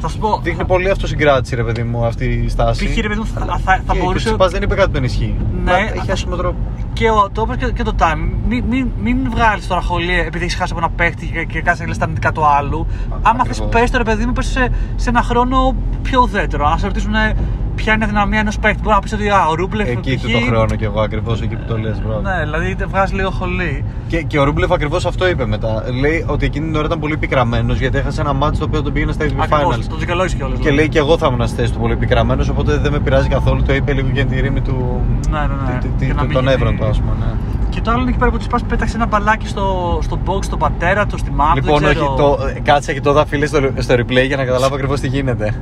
θα 0.00 0.08
σου 0.08 0.18
πω. 0.18 0.40
δείχνει 0.42 0.64
πολύ 0.64 0.90
αυτοσυγκράτηση, 0.90 1.54
ρε 1.56 1.62
παιδί 1.64 1.82
μου, 1.82 2.04
αυτή 2.04 2.24
η 2.24 2.48
στάση. 2.48 2.86
Π.χ. 2.86 2.96
ρε 3.00 3.08
παιδί 3.08 3.20
μου, 3.20 3.26
θα, 3.26 3.40
θα, 3.64 3.82
θα 3.86 3.92
και, 3.92 3.98
μπορούσε. 3.98 4.22
Και 4.24 4.28
ο 4.28 4.32
Τσιπάς 4.32 4.50
δεν 4.52 4.62
είπε 4.62 4.74
κάτι 4.74 4.86
που 4.86 4.92
δεν 4.94 5.04
ισχύει. 5.04 5.34
Ναι, 5.64 5.70
Μα 5.70 5.78
έχει 5.78 6.06
θα- 6.06 6.12
άσχημο 6.12 6.36
τρόπο. 6.36 6.58
Και 6.92 7.10
ο, 7.10 7.30
το 7.32 7.46
είπε 7.48 7.64
και, 7.66 7.72
και 7.72 7.82
το 7.82 7.94
time. 7.98 8.28
Μην, 8.48 8.64
μην, 8.68 8.88
μην 9.02 9.30
βγάλεις 9.30 9.66
τώρα 9.66 9.80
χολή 9.80 10.18
επειδή 10.18 10.44
έχεις 10.44 10.56
χάσει 10.56 10.72
από 10.76 10.84
ένα 10.84 10.90
παίχτη 10.96 11.26
και, 11.26 11.44
και 11.44 11.60
κάτσε 11.62 11.82
να 11.82 11.88
λες 11.88 11.98
τα 11.98 12.04
αρνητικά 12.04 12.32
του 12.32 12.46
άλλου. 12.46 12.86
Άμα 13.22 13.44
θες, 13.44 13.58
ακριβώς. 13.60 13.80
πες 13.80 13.90
το 13.90 13.98
ρε 13.98 14.04
παιδί 14.04 14.26
μου, 14.26 14.32
πες 14.32 14.46
σε, 14.46 14.68
σε 14.96 15.08
ένα 15.08 15.22
χρόνο 15.22 15.74
πιο 16.02 16.20
ουδέτερο. 16.22 16.66
Αν 16.66 16.78
σε 16.78 16.86
ρωτήσουν 16.86 17.14
ε, 17.14 17.34
ποια 17.74 17.92
είναι 17.92 18.02
η 18.02 18.04
αδυναμία 18.04 18.38
ενός 18.40 18.58
παίχτη, 18.58 18.80
μπορεί 18.82 18.94
να 18.94 19.00
πεις 19.00 19.12
ότι 19.12 19.28
α, 19.28 19.46
ο 19.46 19.54
Ρούμπλεφ. 19.54 19.88
Εκεί 19.88 20.14
π.χ. 20.16 20.22
του 20.22 20.30
το 20.30 20.38
χρόνο 20.48 20.74
κι 20.76 20.84
εγώ 20.84 21.00
ακριβώς 21.00 21.40
εκεί 21.42 21.56
που 21.56 21.64
το 21.68 21.78
λες, 21.78 22.00
μπρο. 22.02 22.20
Ναι, 22.20 22.40
δηλαδή 22.42 22.70
είτε 22.70 22.86
βγάζει 22.86 23.14
λίγο 23.14 23.30
χολή. 23.30 23.84
Και, 24.08 24.22
και 24.22 24.38
ο 24.38 24.44
Ρούμπλεφ 24.44 24.70
ακριβώς 24.72 25.06
αυτό 25.06 25.28
είπε 25.28 25.46
μετά. 25.46 25.84
Λέει 26.00 26.24
ότι 26.28 26.44
εκείνη 26.46 26.66
την 26.66 26.76
ώρα 26.76 26.86
ήταν 26.86 26.98
πολύ 26.98 27.16
πικραμένος 27.16 27.78
γιατί 27.78 27.98
έχασε 27.98 28.20
ένα 28.20 28.32
ματς 28.32 28.58
το 28.60 28.64
οποίο 28.68 28.82
τον 28.82 28.92
πήγαινε 28.92 29.12
στα 29.12 29.24
ATP 29.24 29.32
Ακριβώς, 29.38 29.76
Finals. 29.76 29.86
το 29.88 29.96
δικαιολόγησε 29.96 30.36
κιόλας. 30.36 30.58
Και 30.58 30.70
λέει 30.70 30.88
και 30.88 30.98
εγώ 30.98 31.18
θα 31.18 31.26
ήμουν 31.32 31.46
στη 31.46 31.56
θέση 31.56 31.72
του 31.72 31.78
πολύ 31.78 31.96
πικραμένος, 31.96 32.48
οπότε 32.48 32.76
δεν 32.76 32.92
με 32.92 32.98
πειράζει 32.98 33.28
καθόλου. 33.28 33.62
Το 33.62 33.74
είπε 33.74 33.92
λίγο 33.92 34.08
για 34.12 34.26
τη 34.26 34.40
ρήμη 34.40 34.60
του. 34.60 35.00
Ναι, 35.30 35.38
ναι, 35.38 35.72
ναι. 35.72 35.78
τη- 35.80 35.88
τη- 35.88 36.06
Και 36.06 36.12
να 36.12 36.18
του- 36.20 36.24
μην 36.26 36.32
των 36.34 36.42
γίνει- 36.42 36.54
εύρων 36.54 36.76
του, 36.76 36.84
α 36.84 36.90
πούμε. 36.90 37.12
Ναι. 37.20 37.32
Και 37.68 37.80
το 37.80 37.90
άλλο 37.90 38.00
είναι 38.00 38.10
εκεί 38.10 38.18
πέρα 38.18 38.30
που 38.30 38.36
της 38.36 38.46
πας 38.46 38.62
πέταξε 38.62 38.96
ένα 38.96 39.06
μπαλάκι 39.06 39.46
στο, 39.46 39.98
στο 40.02 40.18
box, 40.26 40.44
στον 40.44 40.58
πατέρα 40.58 41.06
του, 41.06 41.18
στη 41.18 41.30
μάπα. 41.30 41.52
Λοιπόν, 41.54 41.80
δεν 41.80 41.94
ξέρω. 41.94 42.06
όχι, 42.06 42.16
το, 42.16 42.46
ε, 42.56 42.60
κάτσε 42.60 42.92
και 42.92 43.00
το 43.00 43.12
δα 43.12 43.26
φίλε 43.26 43.46
στο, 43.46 43.60
στο 43.78 43.94
replay 43.94 44.26
για 44.26 44.36
να 44.36 44.44
καταλάβω 44.44 44.74
ακριβώς 44.74 45.00
τι 45.00 45.08
γίνεται. 45.08 45.54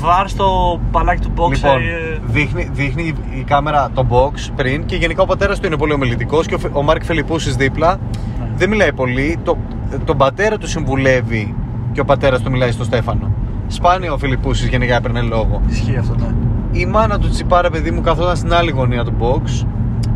Βάρ 0.00 0.28
στο 0.28 0.78
μπαλάκι 0.90 1.20
του 1.22 1.30
box. 1.36 1.50
λοιπόν, 1.50 1.76
ε, 1.80 2.18
δείχνει, 2.26 2.68
δείχνει 2.72 3.12
η 3.38 3.42
κάμερα 3.46 3.90
το 3.94 4.06
box 4.10 4.50
πριν 4.56 4.84
και 4.86 4.96
γενικά 4.96 5.22
ο 5.22 5.26
πατέρας 5.26 5.60
του 5.60 5.66
είναι 5.66 5.76
πολύ 5.76 5.92
ομιλητικός 5.92 6.46
και 6.46 6.54
ο, 6.54 6.58
Φε- 6.58 6.76
ο 6.76 6.82
Μάρκ 6.82 7.04
Φελιπούση 7.04 7.50
δίπλα 7.50 7.98
Ναι. 8.38 8.46
δεν 8.56 8.68
μιλάει 8.68 8.92
πολύ. 8.92 9.38
Το, 9.42 9.56
τον 10.04 10.16
πατέρα 10.16 10.58
του 10.58 10.68
συμβουλεύει 10.68 11.54
και 11.92 12.00
ο 12.00 12.04
πατέρας 12.04 12.40
του 12.42 12.50
μιλάει 12.50 12.70
στο 12.70 12.84
Στέφανο. 12.84 13.30
Σπάνια 13.66 14.12
ο 14.12 14.18
Φιλιππούσης 14.18 14.68
γενικά 14.68 14.94
έπαιρνε 14.96 15.20
λόγο. 15.20 15.60
Ισχύει 15.70 15.96
αυτό, 15.96 16.14
ναι. 16.18 16.78
η 16.80 16.86
μάνα 16.86 17.18
του 17.18 17.28
τσιπάρα 17.28 17.70
παιδί 17.70 17.90
μου 17.90 18.00
καθόταν 18.00 18.36
στην 18.36 18.52
άλλη 18.54 18.70
γωνία 18.70 19.04
του 19.04 19.12
box 19.20 19.66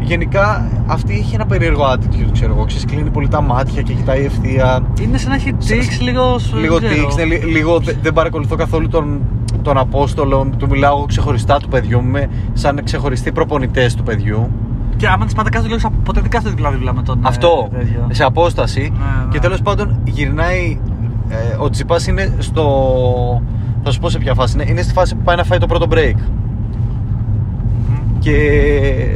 γενικά 0.01 0.71
αυτή 0.87 1.13
είχε 1.15 1.35
ένα 1.35 1.47
περίεργο 1.47 1.93
attitude 1.93 2.29
ξέρω 2.33 2.53
εγώ 2.55 2.65
ξέρεις 2.65 2.85
κλείνει 2.85 3.11
πολύ 3.11 3.29
τα 3.29 3.41
μάτια 3.41 3.83
και 3.83 3.93
κοιτάει 3.93 4.25
ευθεία 4.25 4.83
Είναι 5.01 5.19
σαν 5.19 5.29
να 5.31 5.35
έχει 5.37 5.55
tics 5.69 6.01
λίγο. 6.01 6.39
σου- 6.39 6.57
λίγο 6.59 6.79
δεν 6.79 6.91
ξέρω. 6.91 7.03
τίξ, 7.07 7.17
ναι, 7.17 7.25
λι- 7.25 7.45
λίγο 7.45 7.79
δε- 7.79 7.93
δεν 8.03 8.13
παρακολουθώ 8.13 8.57
καθόλου 8.57 8.89
τον, 8.89 9.21
τον 9.69 9.79
Απόστολο 9.79 10.51
του 10.59 10.67
μιλάω 10.71 10.97
εγώ 10.97 11.07
ξεχωριστά 11.07 11.59
του 11.59 11.69
παιδιού 11.69 12.01
μου 12.01 12.07
είμαι 12.09 12.29
σαν 12.53 12.81
ξεχωριστοί 12.85 13.33
προπονητές 13.33 13.95
του 13.95 14.03
παιδιού 14.03 14.51
Και 14.97 15.07
άμα 15.09 15.25
της 15.25 15.35
πάτε 15.35 15.49
κάτω, 15.51 15.69
λέω 15.69 15.79
ποτέ 16.05 16.21
δεν 16.21 16.31
κάθεται 16.31 16.51
δίπλα-δίπλα 16.51 16.95
με 16.95 17.03
τον. 17.03 17.19
ε, 17.19 17.29
αυτό 17.29 17.69
τέτοιο. 17.71 18.07
σε 18.11 18.25
απόσταση 18.25 18.81
Ναι, 18.81 18.87
ναι. 19.25 19.31
και 19.31 19.39
τέλος 19.39 19.63
πάντων 19.63 19.99
γυρνάει 20.05 20.81
ε, 21.29 21.57
ο 21.59 21.71
Τσιπάς 21.71 22.07
είναι 22.07 22.35
στο 22.39 22.63
θα 23.83 23.91
σου 23.91 23.99
πω 24.01 24.09
σε 24.09 24.19
ποια 24.19 24.35
φάση 24.35 24.55
είναι 24.55 24.71
είναι 24.71 24.83
στη 24.83 24.93
φάση 24.93 25.15
που 25.15 25.23
πάει 25.23 25.37
να 25.37 25.45
φάει 25.45 25.59
το 25.59 25.67
πρώτο 25.67 25.87
break 25.91 26.15
Μμ. 27.89 28.19
και 28.19 28.37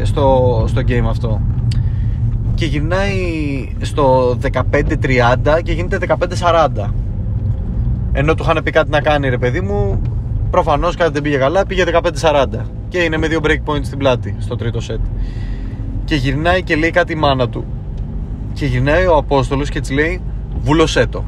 στο, 0.02 0.64
στο 0.68 0.80
game 0.88 1.06
αυτό. 1.08 1.40
Και 2.54 2.64
γυρνάει 2.66 3.12
στο 3.80 4.36
15-30 4.52 5.60
και 5.62 5.72
γίνεται 5.72 5.98
15-40. 6.84 6.88
Ενώ 8.12 8.34
του 8.34 8.42
είχαν 8.42 8.62
πει 8.64 8.70
κάτι 8.70 8.90
να 8.90 9.00
κάνει 9.00 9.28
ρε 9.28 9.38
παιδί 9.38 9.60
μου, 9.60 10.00
προφανώς 10.52 10.96
κάτι 10.96 11.12
δεν 11.12 11.22
πήγε 11.22 11.36
καλά, 11.36 11.66
πήγε 11.66 11.84
15-40. 12.20 12.44
Και 12.88 12.98
είναι 12.98 13.16
με 13.16 13.28
δύο 13.28 13.40
break 13.42 13.60
points 13.70 13.84
στην 13.84 13.98
πλάτη 13.98 14.36
στο 14.38 14.56
τρίτο 14.56 14.80
set. 14.88 15.00
Και 16.04 16.14
γυρνάει 16.14 16.62
και 16.62 16.76
λέει 16.76 16.90
κάτι 16.90 17.12
η 17.12 17.16
μάνα 17.16 17.48
του. 17.48 17.64
Και 18.52 18.66
γυρνάει 18.66 19.06
ο 19.06 19.16
Απόστολος 19.16 19.68
και 19.68 19.80
της 19.80 19.90
λέει 19.90 20.20
βούλωσέ 20.62 21.06
το. 21.06 21.24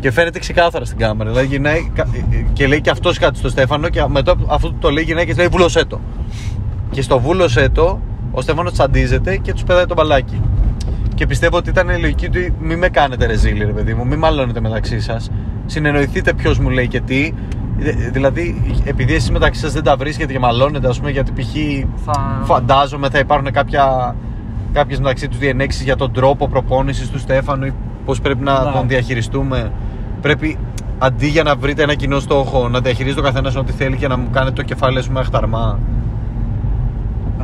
Και 0.00 0.10
φαίνεται 0.10 0.38
ξεκάθαρα 0.38 0.84
στην 0.84 0.98
κάμερα. 0.98 1.30
Δηλαδή 1.30 1.46
γυρνάει 1.48 1.90
κα- 1.94 2.06
και 2.52 2.66
λέει 2.66 2.80
και 2.80 2.90
αυτός 2.90 3.18
κάτι 3.18 3.38
στο 3.38 3.48
Στέφανο 3.48 3.88
και 3.88 4.04
μετά 4.08 4.34
αφού 4.46 4.68
του 4.68 4.76
το 4.78 4.90
λέει 4.90 5.04
γυρνάει 5.04 5.24
και 5.24 5.30
της 5.30 5.38
λέει 5.38 5.48
βούλωσέ 5.48 5.84
το. 5.84 6.00
Και 6.90 7.02
στο 7.02 7.18
βούλωσέ 7.20 7.68
το, 7.68 8.00
ο 8.30 8.40
Στέφανος 8.40 8.72
τσαντίζεται 8.72 9.36
και 9.36 9.52
τους 9.52 9.62
πετάει 9.62 9.84
το 9.86 9.94
μπαλάκι. 9.94 10.40
Και 11.14 11.26
πιστεύω 11.26 11.56
ότι 11.56 11.70
ήταν 11.70 11.88
η 11.88 11.98
λογική 12.00 12.28
του 12.28 12.38
μη 12.60 12.76
με 12.76 12.88
κάνετε 12.88 13.26
ρεζίλι, 13.26 13.64
ρε 13.64 13.72
παιδί 13.72 13.94
μου, 13.94 14.06
μη 14.06 14.16
μαλώνετε 14.16 14.60
μεταξύ 14.60 15.00
σας. 15.00 15.30
Συνεννοηθείτε 15.66 16.32
ποιος 16.34 16.58
μου 16.58 16.68
λέει 16.70 16.88
και 16.88 17.00
τι. 17.00 17.32
Δε- 17.78 17.92
Δηλαδή, 18.12 18.62
επειδή 18.84 19.14
εσείς 19.14 19.30
μεταξύ 19.30 19.60
σας 19.60 19.72
δεν 19.72 19.82
τα 19.82 19.96
βρίσκετε 19.96 20.32
και 20.32 20.38
μαλώνετε, 20.38 20.88
ας 20.88 20.98
πούμε, 20.98 21.10
γιατί 21.10 21.32
π.χ. 21.32 21.54
Θα... 22.04 22.40
φαντάζομαι 22.44 23.08
θα 23.08 23.18
υπάρχουν 23.18 23.50
κάποια, 23.50 24.14
κάποιες 24.72 24.98
μεταξύ 24.98 25.28
τους 25.28 25.38
διενέξεις 25.38 25.82
για 25.82 25.96
τον 25.96 26.12
τρόπο 26.12 26.48
προπόνησης 26.48 27.10
του 27.10 27.18
Στέφανου 27.18 27.64
ή 27.64 27.72
πώς 28.04 28.20
πρέπει 28.20 28.44
να 28.44 28.64
Ναι. 28.64 28.70
τον 28.70 28.88
διαχειριστούμε. 28.88 29.72
Πρέπει 30.20 30.58
αντί 30.98 31.26
για 31.26 31.42
να 31.42 31.56
βρείτε 31.56 31.82
ένα 31.82 31.94
κοινό 31.94 32.18
στόχο 32.18 32.68
να 32.68 32.80
διαχειρίζεται 32.80 33.20
ο 33.20 33.24
καθένας 33.24 33.56
ό,τι 33.56 33.72
θέλει 33.72 33.96
και 33.96 34.08
να 34.08 34.16
μου 34.16 34.28
κάνετε 34.32 34.52
το 34.54 34.62
κεφάλι 34.62 35.02
σου 35.02 35.12
με 35.12 35.20
αχταρμά. 35.20 35.78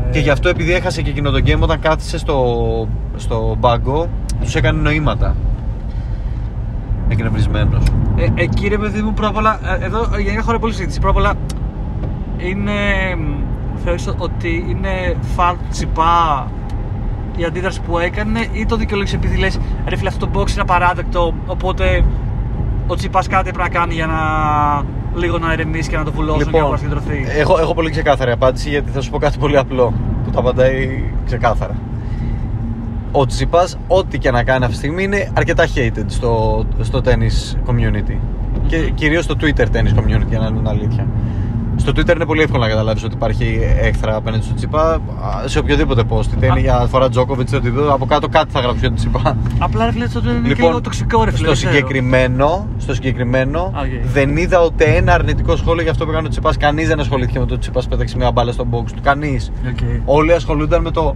Ε, 0.09 0.11
Και 0.13 0.19
γι' 0.19 0.31
αυτό 0.31 0.49
επειδή 0.49 0.73
έχασε 0.73 1.03
και 1.03 1.11
εκείνο 1.11 1.31
το 1.31 1.41
game 1.47 1.59
όταν 1.61 1.81
κάθισε 1.81 2.19
στο, 2.19 2.89
στο 3.17 3.57
μπάγκο 3.59 4.09
τους 4.41 4.55
έκανε 4.55 4.81
νοήματα. 4.81 5.35
Έγινε 7.11 7.29
βρισμένος. 7.29 7.83
Ε, 8.17 8.27
εκεί 8.35 8.69
ρε 8.69 8.79
παιδί 8.79 9.03
μου, 9.03 9.13
πρώτα 9.15 9.29
απ' 9.29 9.37
όλα, 9.37 9.61
ε, 9.81 9.85
εδώ 9.85 9.99
ε, 10.17 10.21
γενικά 10.21 10.43
χωράει 10.43 10.61
πολύ 10.61 10.73
συζήτηση. 10.73 11.01
Πρώτα 11.01 11.19
απ' 11.19 11.25
όλα, 11.27 11.35
είναι. 12.49 12.73
μ, 13.19 13.49
Θεωρείς 13.85 14.15
ότι 14.19 14.65
είναι 14.69 15.17
φαλ 15.37 15.55
τσιπά 15.71 16.51
η 17.37 17.45
αντίδραση 17.45 17.81
που 17.81 17.99
έκανε 17.99 18.47
ή 18.53 18.67
το 18.67 18.77
δικαιολόγησε 18.77 19.17
επειδή 19.17 19.37
λες 19.37 19.59
ρε 19.87 19.97
φίλε 19.97 20.09
αυτό 20.09 20.27
το 20.27 20.41
box 20.41 20.51
είναι 20.51 20.61
απαράδεκτο 20.61 21.35
οπότε 21.47 22.05
ο 22.87 22.95
Τσιπάς 22.95 23.27
κάτι 23.29 23.51
πρέπει 23.53 23.71
να 23.73 23.79
κάνει 23.81 23.95
για 23.95 24.07
να 24.07 24.19
λίγο 25.21 25.39
να 25.39 25.53
ηρεμήσει 25.53 25.89
και 25.91 25.97
να 25.97 26.05
το 26.05 26.13
βουλώσουν 26.13 26.39
και 26.39 26.45
να 26.45 26.51
Λοιπόν, 26.51 26.71
μπορεί 26.71 26.83
να 26.91 26.99
συγκεντρωθεί. 26.99 27.39
έχω, 27.41 27.59
έχω 27.59 27.75
πολύ 27.75 27.91
ξεκάθαρη 27.91 28.31
απάντηση 28.31 28.69
γιατί 28.69 28.91
θα 28.91 29.01
σου 29.01 29.11
πω 29.11 29.19
κάτι 29.19 29.39
πολύ 29.39 29.57
απλό 29.59 29.93
που 30.25 30.31
τα 30.31 30.39
απαντάει 30.39 31.05
ξεκάθαρα. 31.27 31.77
Ο 33.13 33.27
Τσιπάς, 33.27 33.79
ό,τι 33.87 34.19
και 34.19 34.31
να 34.31 34.43
κάνει 34.43 34.65
αυτή 34.65 34.77
τη 34.77 34.83
στιγμή, 34.83 35.03
είναι 35.03 35.31
αρκετά 35.35 35.67
hated 35.75 36.05
στο, 36.07 36.65
στο 36.81 37.01
tennis 37.05 37.71
community. 37.71 38.17
Και 38.67 38.91
κυρίως 38.95 39.25
στο 39.25 39.35
Twitter 39.41 39.65
tennis 39.65 39.99
community, 39.99 40.29
για 40.29 40.39
να 40.39 40.47
είναι 40.47 40.69
αλήθεια. 40.69 41.07
Στο 41.77 41.93
Twitter 41.97 42.15
είναι 42.15 42.25
πολύ 42.27 42.43
εύκολο 42.43 42.63
να 42.63 42.69
καταλάβεις 42.69 43.05
ότι 43.05 43.15
υπάρχει 43.15 43.61
έχθρα 43.81 44.15
απέναντι 44.17 44.45
στο 44.45 44.55
Τσιπά 44.55 44.93
α, 44.93 45.01
σε 45.49 45.59
οποιοδήποτε 45.59 46.03
post. 46.09 46.27
Είτε 46.37 46.47
είναι 46.47 46.55
Α. 46.55 46.59
για 46.59 46.87
φορά 46.91 47.09
Τζόκοβιτ 47.09 47.49
είτε 47.49 47.57
οτιδήποτε. 47.57 47.93
Από 47.93 48.07
κάτω 48.07 48.29
κάτι 48.29 48.51
θα 48.53 48.61
γράψει 48.61 48.79
για 48.79 48.89
τον 48.89 48.97
Τσιπά. 48.97 49.37
Απλά 49.59 49.85
ρε 49.85 49.93
φίλε, 49.93 50.07
το 50.07 50.21
είναι 50.25 50.49
και 50.49 50.63
λίγο 50.63 50.81
τοξικό 50.81 51.25
ρε 51.25 51.31
φίλε. 51.31 51.41
Λοιπόν, 51.41 51.57
στο 51.57 51.65
δεν 51.67 51.73
ξέρω. 51.73 51.87
συγκεκριμένο, 51.87 52.69
στο 52.79 52.95
συγκεκριμένο 52.95 53.73
Οκ. 53.77 54.13
δεν 54.13 54.37
είδα 54.37 54.65
ούτε 54.65 54.85
ένα 54.85 55.13
αρνητικό 55.13 55.57
σχόλιο 55.57 55.83
για 55.83 55.91
αυτό 55.91 56.05
που 56.05 56.11
έκανε 56.11 56.27
ο 56.27 56.31
Τσιπά. 56.31 56.53
Κανείς 56.59 56.89
δεν 56.89 57.01
ασχολήθηκε 57.01 57.39
με 57.39 57.47
το 57.47 57.55
ότι 57.55 57.69
ο 57.69 57.71
Τσιπά 57.71 57.89
πέταξε 57.89 58.17
μια 58.17 58.31
μπάλα 58.31 58.53
στο 58.53 58.67
box 58.71 58.85
του. 58.85 59.03
Κανείς. 59.03 59.53
Οκ. 59.71 59.79
Όλοι 60.05 60.33
ασχολούνταν 60.33 60.83
με 60.83 60.91
το 60.91 61.15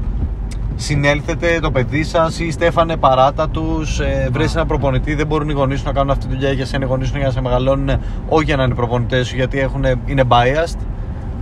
συνέλθετε 0.76 1.58
το 1.62 1.70
παιδί 1.70 2.04
σας 2.04 2.40
ή 2.40 2.50
Στέφανε 2.50 2.96
παράτα 2.96 3.48
τους. 3.48 4.00
Ε, 4.00 4.28
βρες 4.32 4.54
ένα 4.54 4.66
προπονητή. 4.66 5.14
Δεν 5.14 5.26
μπορούν 5.26 5.48
οι 5.48 5.52
γονείς 5.52 5.78
σου 5.78 5.84
να 5.86 5.92
κάνουν 5.92 6.10
αυτή 6.10 6.26
τη 6.26 6.34
δουλειά 6.34 6.52
για 6.52 6.66
σένα. 6.66 6.84
Οι 6.84 6.88
γονείς 6.88 7.08
σου 7.08 7.16
για 7.16 7.26
να 7.26 7.32
σε 7.32 7.40
μεγαλώνουν, 7.40 7.90
όχι 8.28 8.44
για 8.44 8.56
να 8.56 8.62
είναι 8.62 8.74
προπονητές 8.74 9.26
σου, 9.26 9.36
γιατί 9.36 9.60
έχουν, 9.60 9.84
είναι 10.06 10.22
biased. 10.28 10.78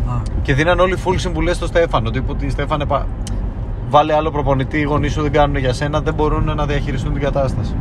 Α. 0.09 0.15
Και 0.43 0.55
δίναν 0.55 0.81
όλοι 0.81 0.97
full 1.05 1.15
συμβουλές 1.17 1.57
στο 1.57 1.67
Στέφανο. 1.67 2.11
Τύπου 2.11 2.27
ότι 2.31 2.51
Στέφανε, 2.51 2.85
πα... 2.87 3.07
βάλε 3.89 4.15
άλλο 4.15 4.31
προπονητή. 4.31 4.79
Οι 4.79 4.83
γονείς 4.83 5.13
σου 5.13 5.23
δεν 5.23 5.33
κάνουν 5.33 5.57
για 5.57 5.73
σένα, 5.73 6.01
δεν 6.01 6.15
μπορούν 6.15 6.53
να 6.57 6.67
διαχειριστούν 6.67 7.13
την 7.13 7.23
κατάσταση. 7.23 7.75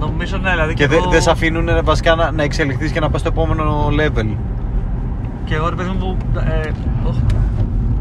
Νομίζω 0.00 0.36
ναι, 0.36 0.50
δηλαδή. 0.50 0.74
Και 0.74 0.86
δεν 0.86 0.98
εγώ- 0.98 1.10
δεν 1.10 1.22
σε 1.22 1.30
αφήνουν 1.30 1.68
ε, 1.68 1.80
βασικά 1.82 2.14
να, 2.14 2.30
να 2.30 2.42
εξελιχθείς 2.42 2.90
και 2.92 3.00
να 3.00 3.10
πας 3.10 3.20
στο 3.20 3.28
επόμενο 3.32 3.88
level. 4.00 4.36
Και 5.44 5.54
εγώ 5.54 5.68
ρε 5.68 5.74
παιδί 5.74 5.90
μου. 5.98 6.16
Ε, 6.34 6.70
οχ. 7.08 7.16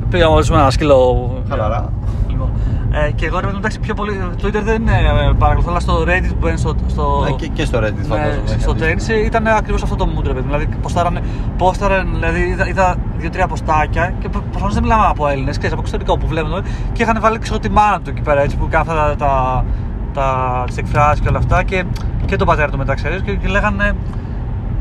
Πήγα 0.10 0.30
μόλι 0.30 0.45
με 0.49 0.56
ένα 0.56 0.69
σκύλο. 0.69 1.32
Χαλαρά. 1.49 1.91
Λοιπόν. 2.36 2.50
Ε, 2.91 3.12
και 3.12 3.26
εγώ 3.26 3.36
ρε 3.36 3.41
παιδί 3.41 3.52
μου, 3.54 3.60
εντάξει, 3.60 3.80
πιο 3.80 3.93
πολύ. 3.93 4.13
Twitter 4.41 4.62
δεν 4.63 4.82
είναι. 4.82 4.91
ε, 4.91 5.34
Παρακολουθώ, 5.38 5.69
αλλά 5.69 5.80
στο 5.80 6.02
Reddit 6.08 6.28
που 6.30 6.36
μπαίνει 6.39 6.58
στο. 6.58 6.76
στο 6.88 7.26
Ε, 7.30 7.32
Και, 7.32 7.48
και 7.48 7.65
στο 7.65 7.78
Reddit 7.80 7.93
ναι, 7.95 8.04
φαντάζομαι. 8.04 8.41
έχεις 8.50 8.62
στο 8.62 8.71
αντίστοιχο. 8.71 9.13
tennis 9.21 9.26
ήταν 9.26 9.48
ακριβώς 9.48 9.84
αυτό 9.84 9.95
το 9.95 10.06
mood, 10.15 10.24
ρε 10.24 10.34
παιδί 10.34 10.39
μου. 10.48 10.54
Δηλαδή, 10.54 10.67
ποστάρανε, 10.82 11.21
ποστάρανε, 11.58 12.10
δηλαδή 12.13 12.39
είδα, 12.41 12.67
είδα 12.67 12.95
δύο-τρία 13.17 13.48
ποστάκια 13.48 14.13
και 14.19 14.30
προφανώς 14.30 14.74
δεν 14.74 14.84
μιλάμε 14.84 15.06
από 15.08 15.28
Έλληνες, 15.28 15.54
ξέρεις 15.58 15.71
από 15.71 15.82
εξωτερικό 15.82 16.17
που 16.17 16.28
βλέπουν 16.28 16.63
και 16.93 17.04
είχαν 17.04 17.17
βάλει 17.21 17.39
ξέρω, 17.39 17.60
τη 17.60 17.69
μάνα 17.69 18.00
του 18.02 18.10
εκεί 18.10 18.21
πέρα 18.21 18.41
έτσι 18.41 18.58
που 18.58 18.67
κάνει 18.69 18.89
αυτά 18.89 18.95
τα, 18.95 19.15
τα, 19.26 19.65
τα, 20.13 20.63
τις 20.67 20.78
εκφράσεις 20.78 21.19
και 21.21 21.28
όλα 21.30 21.38
αυτά 21.38 21.63
και, 21.63 21.84
και 22.26 22.36
τον 22.36 22.48
πατέρα 22.48 22.69
του 22.71 22.78
μεταξύ 22.78 23.06
τους 23.08 23.21
και, 23.21 23.36
και 23.36 23.48
λέγανε 23.48 23.95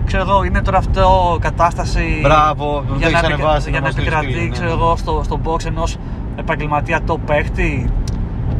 ξέρω 0.07 0.23
εγώ, 0.23 0.45
είναι 0.45 0.63
τώρα 0.63 0.79
αυτό 0.79 1.39
κατάσταση 1.41 2.19
Μπράβο, 2.23 2.85
το 2.89 2.95
για 2.97 3.07
έχεις 3.09 3.21
να, 3.21 3.27
επικρα- 3.29 3.35
ανεβάσει, 3.45 3.71
για 3.71 3.81
να 3.81 3.87
να 3.87 3.93
μας 3.93 3.95
το 3.95 4.01
επικρατεί 4.01 4.27
στείλει, 4.33 4.45
ναι. 4.45 4.51
ξέρω 4.53 4.71
εγώ, 4.71 4.97
στο, 4.97 5.21
στο 5.25 5.41
box 5.45 5.65
ενός 5.67 5.97
επαγγελματία 6.37 7.01
top 7.07 7.17
παίχτη 7.27 7.91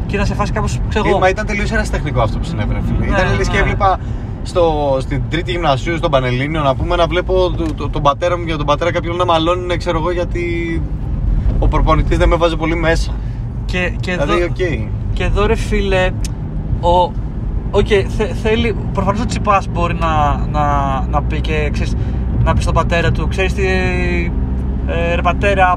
και 0.05 0.17
να 0.17 0.25
σε 0.25 0.33
φάσει 0.33 0.51
κάπως 0.51 0.79
ξέρω 0.89 1.05
Ε, 1.05 1.09
εγώ 1.09 1.19
Μα 1.19 1.29
ήταν 1.29 1.45
τελείως 1.45 1.71
ερασιτεχνικό 1.71 2.21
αυτό 2.21 2.37
που 2.37 2.43
συνέβαινε, 2.43 2.81
φίλε. 2.85 2.99
Ναι, 2.99 3.05
ήταν 3.05 3.37
λες 3.37 3.47
και 3.47 3.53
ναι. 3.55 3.59
έβλεπα 3.61 3.99
στο, 4.43 4.97
στην 5.01 5.21
τρίτη 5.29 5.51
γυμνασίου, 5.51 5.97
στον 5.97 6.11
Πανελλήνιο, 6.11 6.61
να 6.63 6.75
πούμε 6.75 6.95
να 6.95 7.07
βλέπω 7.07 7.51
το, 7.57 7.73
το- 7.73 7.89
τον 7.89 8.01
πατέρα 8.01 8.37
μου 8.37 8.45
και 8.45 8.55
τον 8.55 8.65
πατέρα 8.65 8.91
κάποιον 8.91 9.15
να 9.15 9.25
μαλώνουν, 9.25 9.77
ξέρω 9.77 9.97
εγώ, 9.97 10.11
γιατί 10.11 10.81
ο 11.59 11.67
προπονητής 11.67 12.17
δεν 12.17 12.29
με 12.29 12.35
βάζει 12.35 12.55
πολύ 12.57 12.75
μέσα. 12.75 13.11
και, 13.65 13.93
και 13.99 14.11
εδώ, 14.11 14.23
Δηλαδή, 14.23 14.43
οκ. 14.43 14.55
Και 15.13 15.23
εδώ 15.23 15.45
ρε 15.45 15.55
φίλε, 15.55 16.09
ο, 16.81 17.11
Οκ, 17.71 17.87
θε, 18.17 18.25
θέλει. 18.25 18.75
Προφανώς 18.93 19.21
ο 19.21 19.25
Τσιπάς 19.25 19.67
μπορεί 19.67 19.93
να, 19.99 20.37
να, 20.51 20.63
να 21.09 21.21
πει 21.23 21.41
και 21.41 21.69
ξέρεις, 21.73 21.95
να 22.43 22.53
πει 22.53 22.61
στον 22.61 22.73
πατέρα 22.73 23.11
του, 23.11 23.27
ξέρεις 23.27 23.53
τι. 23.53 23.63
Ε, 24.87 25.15
ρε 25.15 25.21
πατέρα, 25.21 25.75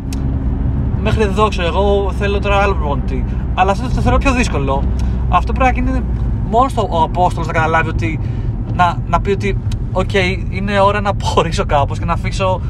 μέχρι 1.03 1.23
εδώ 1.23 1.49
ξέρω 1.49 1.67
εγώ 1.69 2.13
θέλω 2.19 2.39
τώρα 2.39 2.57
άλλο 2.57 2.75
προπονητή. 2.75 3.25
Αλλά 3.55 3.71
αυτό 3.71 3.89
το 3.95 4.01
θεωρώ 4.01 4.19
πιο 4.19 4.33
δύσκολο. 4.35 4.83
Αυτό 5.29 5.53
πρέπει 5.53 5.81
να 5.83 5.91
γίνει 5.91 6.05
μόνος 6.51 6.71
στο, 6.71 6.87
ο 6.91 7.03
Απόστολος 7.03 7.47
να 7.47 7.53
καταλάβει 7.53 7.89
ότι. 7.89 8.21
Να, 8.75 8.99
να 9.09 9.21
πει 9.21 9.31
ότι, 9.31 9.59
οκ, 9.93 10.13
είναι 10.51 10.81
ώρα 10.81 11.01
να 11.01 11.11
αποχωρήσω 11.11 11.65
κάπως 11.67 11.99
και 11.99 12.05
να 12.05 12.13
αφήσω. 12.13 12.61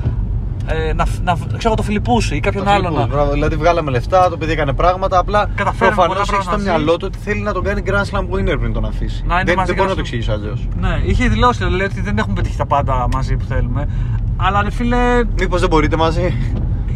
Ε, 0.70 0.92
να, 0.92 1.06
να, 1.24 1.36
ξέρω 1.58 1.74
το 1.74 1.82
Φιλιππούσι 1.82 2.36
ή 2.36 2.40
κάποιον 2.40 2.64
Το 2.64 2.70
άλλον. 2.70 2.82
Φιλιππούς, 2.84 3.08
να- 3.08 3.14
μπράβο. 3.14 3.32
Δηλαδή 3.32 3.56
βγάλαμε 3.56 3.90
λεφτά, 3.90 4.28
το 4.30 4.36
παιδί 4.36 4.52
έκανε 4.52 4.72
πράγματα. 4.72 5.18
Απλά 5.18 5.50
Καταφέραμε 5.54 5.94
προφανώς 5.94 6.06
πολλά 6.16 6.20
έχει 6.20 6.42
στο 6.42 6.50
πράγματα 6.50 6.62
μυαλό 6.62 6.84
μαζί. 6.84 6.96
του 6.96 7.06
ότι 7.08 7.18
θέλει 7.18 7.40
να 7.40 7.52
τον 7.52 7.62
κάνει 7.64 7.82
Grand 7.86 7.90
Slam 8.10 8.20
winner 8.22 8.58
πριν 8.58 8.72
τον 8.72 8.84
αφήσει. 8.84 9.24
Να 9.26 9.34
είναι 9.34 9.44
δεν 9.44 9.54
μαζί 9.56 9.72
δεν 9.72 9.76
μπορεί 9.76 9.76
να 9.76 9.84
Grand 9.84 9.88
το 9.88 9.92
Slam. 9.94 9.98
εξηγήσει 9.98 10.30
αλλιώς. 10.30 10.68
Ναι, 10.80 11.00
είχε 11.04 11.28
δηλώσει 11.28 11.62
λέει, 11.64 11.86
ότι 11.86 12.00
δεν 12.00 12.18
έχουμε 12.18 12.34
πετύχει 12.34 12.56
τα 12.56 12.66
πάντα 12.66 13.08
μαζί 13.14 13.36
που 13.36 13.44
θέλουμε. 13.44 13.88
Αλλά 14.36 14.62
ρε 14.62 14.70
φίλε, 14.70 15.24
Μήπως 15.38 15.60
δεν 15.60 15.68
μπορείτε 15.68 15.96
μαζί; 15.96 16.34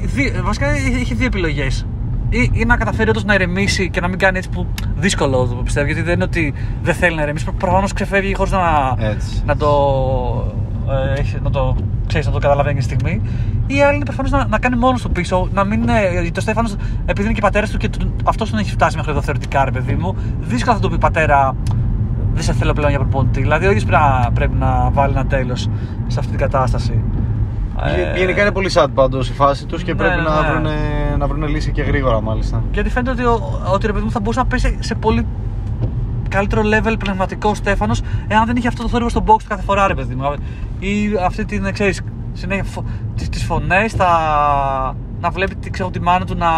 Δι- 0.02 0.40
βασικά 0.42 0.76
είχε 1.00 1.14
δύο 1.14 1.26
επιλογές. 1.26 1.86
Ή, 2.28 2.50
ή 2.52 2.64
να 2.64 2.76
καταφέρει 2.76 3.10
όντως 3.10 3.24
να 3.24 3.34
ηρεμήσει 3.34 3.90
και 3.90 4.00
να 4.00 4.08
μην 4.08 4.18
κάνει 4.18 4.38
έτσι 4.38 4.50
που 4.50 4.66
δύσκολο 4.96 5.46
το 5.46 5.54
πιστεύω. 5.54 5.86
Γιατί 5.86 6.02
δεν 6.02 6.14
είναι 6.14 6.24
ότι 6.24 6.54
δεν 6.82 6.94
θέλει 6.94 7.16
να 7.16 7.22
ηρεμήσει. 7.22 7.46
Προφανώς 7.58 7.92
ξεφεύγει 7.92 8.34
χωρίς 8.34 8.52
να, 8.52 8.94
Έτσι. 8.98 9.42
να 9.46 9.56
το. 9.56 9.68
Ε, 11.16 11.20
έχει- 11.20 11.38
να 11.42 11.50
το 11.50 11.76
ξέρεις, 12.06 12.26
να 12.26 12.32
το 12.32 12.38
καταλαβαίνει 12.38 12.78
τη 12.78 12.84
στιγμή. 12.84 13.20
Ή 13.66 13.74
η 13.76 13.82
άλλη 13.82 13.94
είναι 13.96 14.04
προφανώς 14.04 14.30
να, 14.30 14.46
να 14.46 14.58
κάνει 14.58 14.76
μόνος 14.76 15.02
του 15.02 15.10
πίσω. 15.10 15.48
Να 15.54 15.64
μην 15.64 15.82
είναι. 15.82 16.08
Γιατί 16.12 16.30
το 16.30 16.40
Στέφανος, 16.40 16.76
επειδή 17.06 17.24
είναι 17.26 17.34
και 17.34 17.40
πατέρα 17.40 17.66
του 17.66 17.76
και 17.78 17.90
αυτός 18.24 18.50
τον 18.50 18.58
έχει 18.58 18.70
φτάσει 18.70 18.96
μέχρι 18.96 19.10
εδώ 19.10 19.22
θεωρητικά, 19.22 19.64
ρε 19.64 19.70
παιδί 19.70 19.94
μου, 19.94 20.16
δύσκολα 20.40 20.74
θα 20.76 20.80
του 20.82 20.90
πει 20.90 20.98
πατέρα, 20.98 21.56
δεν 22.34 22.42
σε 22.42 22.52
θέλω 22.52 22.72
πλέον 22.72 22.90
για 22.90 22.98
προπονητή. 22.98 23.40
Δηλαδή, 23.40 23.66
ο 23.66 23.70
ίδιος 23.70 23.84
πρέπει, 23.84 24.02
να- 24.02 24.30
πρέπει 24.34 24.54
να 24.58 24.90
βάλει 24.90 25.12
ένα 25.12 25.26
τέλος 25.26 25.68
σε 26.06 26.18
αυτή 26.18 26.30
την 26.30 26.40
κατάσταση. 26.40 27.02
Ε, 27.80 28.18
Γενικά 28.18 28.40
είναι 28.40 28.52
πολύ 28.52 28.70
sad 28.74 28.86
πάντως 28.94 29.28
η 29.28 29.32
φάση 29.32 29.66
τους 29.66 29.82
και 29.82 29.92
ναι, 29.92 29.98
πρέπει 29.98 30.16
ναι, 30.16 30.22
να, 30.22 30.42
ναι. 30.42 30.48
βρουν, 30.48 31.18
να 31.18 31.26
βρουν 31.26 31.48
λύση 31.48 31.72
και 31.72 31.82
γρήγορα 31.82 32.20
μάλιστα. 32.20 32.62
Γιατί 32.72 32.90
φαίνεται 32.90 33.10
ότι, 33.10 33.22
ο, 33.24 33.60
ότι 33.72 33.86
ρε 33.86 33.92
παιδί 33.92 34.04
μου 34.04 34.10
θα 34.10 34.20
μπορούσε 34.20 34.38
να 34.38 34.46
πέσει 34.46 34.76
σε 34.80 34.94
πολύ 34.94 35.26
καλύτερο 36.28 36.62
level 36.64 36.94
πνευματικό 36.98 37.50
ο 37.50 37.54
Στέφανος 37.54 38.00
εάν 38.28 38.46
δεν 38.46 38.56
είχε 38.56 38.68
αυτό 38.68 38.82
το 38.82 38.88
θόρυβο 38.88 39.08
στο 39.10 39.24
box 39.26 39.38
του 39.38 39.44
κάθε 39.48 39.62
φορά, 39.62 39.86
ρε 39.86 39.94
παιδί 39.94 40.14
μου. 40.14 40.34
Ή 40.78 41.10
αυτή 41.24 41.44
την, 41.44 41.72
ξέρεις, 41.72 42.00
συνέχεια 42.32 42.64
φο, 42.64 42.84
τις, 43.16 43.28
τις 43.28 43.44
φωνές, 43.44 43.96
τα, 43.96 44.08
να 45.20 45.30
βλέπει 45.30 45.54
τι, 45.54 45.70
ξέρω, 45.70 45.90
τη 45.90 46.00
μάνα 46.00 46.24
του 46.24 46.34
να, 46.36 46.50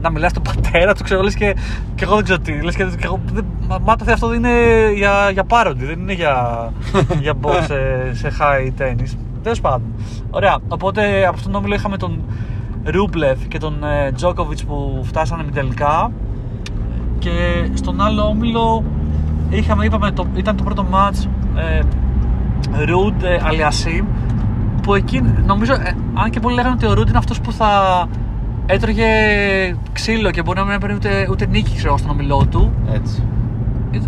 να 0.00 0.10
μιλάει 0.10 0.28
στον 0.28 0.42
πατέρα 0.42 0.94
του, 0.94 1.02
ξέρω, 1.04 1.22
λες 1.22 1.34
και, 1.34 1.56
και 1.94 2.04
εγώ 2.04 2.14
δεν 2.14 2.24
ξέρω 2.24 2.38
τι. 2.38 2.62
Λες 2.62 2.76
και, 2.76 2.84
και 2.84 3.04
εγώ, 3.04 3.20
δεν, 3.32 3.44
μα, 3.68 3.78
μα 3.78 3.96
το 3.96 4.12
αυτό 4.12 4.34
είναι 4.34 4.50
για, 4.94 5.30
για 5.32 5.44
parody, 5.48 5.74
δεν 5.76 6.00
είναι 6.00 6.12
για, 6.12 6.68
για 7.24 7.34
box 7.42 7.62
σε, 7.66 8.10
σε 8.14 8.32
high 8.40 8.82
tennis. 8.82 9.16
Τέλος 9.42 9.60
πάντων. 9.60 9.82
Ωραία. 10.30 10.58
Οπότε 10.68 11.26
από 11.26 11.36
αυτόν 11.36 11.52
τον 11.52 11.60
όμιλο 11.60 11.74
είχαμε 11.74 11.96
τον 11.96 12.20
Ρούμπλεφ 12.84 13.46
και 13.48 13.58
τον 13.58 13.84
ε, 13.84 14.12
Τζόκοβιτς 14.12 14.64
που 14.64 15.00
φτάσανε 15.04 15.42
με 15.44 15.50
τελικά. 15.50 16.10
Και 17.18 17.30
στον 17.74 18.00
άλλο 18.00 18.22
όμιλο 18.22 18.84
είχαμε, 19.50 19.84
είπαμε, 19.84 20.10
το, 20.10 20.26
ήταν 20.34 20.56
το 20.56 20.62
πρώτο 20.62 20.82
μάτς 20.82 21.28
ε, 21.56 21.80
Ρουντ 22.84 23.22
ε, 23.22 23.40
Αλιασίμ 23.44 24.06
που 24.82 24.94
εκεί 24.94 25.22
νομίζω, 25.46 25.72
ε, 25.72 25.96
αν 26.14 26.30
και 26.30 26.40
πολλοί 26.40 26.54
λέγανε 26.54 26.74
ότι 26.74 26.86
ο 26.86 26.94
Ρουντ 26.94 27.08
είναι 27.08 27.18
αυτός 27.18 27.40
που 27.40 27.52
θα 27.52 28.06
έτρωγε 28.66 29.06
ξύλο 29.92 30.30
και 30.30 30.42
μπορεί 30.42 30.58
να 30.58 30.64
μην 30.64 30.74
έπαιρνε 30.74 30.94
ούτε, 30.94 31.28
ούτε 31.30 31.46
νίκη 31.46 31.76
ξέρω, 31.76 31.96
στον 31.96 32.10
ομιλό 32.10 32.46
του. 32.50 32.72
Έτσι. 32.92 33.22
Ε, 33.90 33.98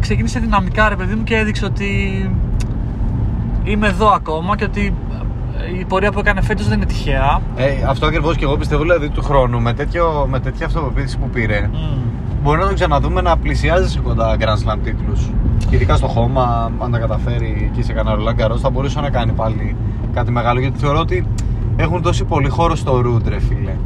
Ξεκίνησε 0.00 0.38
δυναμικά 0.38 0.88
ρε 0.88 0.96
παιδί 0.96 1.14
μου 1.14 1.22
και 1.22 1.36
έδειξε 1.36 1.64
ότι 1.64 1.90
είμαι 3.66 3.86
εδώ 3.86 4.08
ακόμα 4.08 4.56
και 4.56 4.64
ότι 4.64 4.94
ε, 5.74 5.78
η 5.78 5.84
πορεία 5.84 6.12
που 6.12 6.18
έκανε 6.18 6.40
φέτος 6.40 6.68
δεν 6.68 6.76
είναι 6.76 6.86
τυχαία. 6.86 7.40
Ε, 7.56 7.66
αυτό 7.88 8.06
ακριβώς 8.06 8.36
και 8.36 8.44
εγώ 8.44 8.56
πιστεύω 8.56 8.82
δηλαδή 8.82 9.08
του 9.08 9.22
χρόνου 9.22 9.60
με, 9.60 9.72
τέτοιο, 9.72 10.26
με 10.30 10.40
τέτοια 10.40 10.66
αυτοπεποίθηση 10.66 11.18
που 11.18 11.28
πήρε. 11.28 11.70
Μπορεί 12.42 12.58
να 12.58 12.66
το 12.68 12.74
ξαναδούμε 12.74 13.20
να 13.20 13.36
πλησιάζει 13.36 13.88
σε 13.88 14.00
κοντά 14.00 14.36
Grand 14.38 14.72
Slam 14.72 14.78
τίτλους 14.82 15.30
Και 15.68 15.74
ειδικά 15.74 15.96
στο 15.96 16.06
χώμα, 16.06 16.72
αν 16.78 16.90
τα 16.90 16.98
καταφέρει 16.98 17.70
εκεί 17.70 17.82
σε 17.82 17.92
κανένα 17.92 18.16
Roland 18.16 18.40
Garros, 18.40 18.58
θα 18.58 18.70
μπορούσε 18.70 19.00
να 19.00 19.10
κάνει 19.10 19.32
πάλι 19.32 19.76
κάτι 20.14 20.30
μεγάλο. 20.30 20.60
Γιατί 20.60 20.78
θεωρώ 20.78 20.98
ότι 20.98 21.26
έχουν 21.76 22.02
δώσει 22.02 22.24
πολύ 22.24 22.48
χώρο 22.48 22.76
στο 22.76 23.00
Ρούντ, 23.00 23.28
ρε 23.28 23.40
φίλε. 23.40 23.76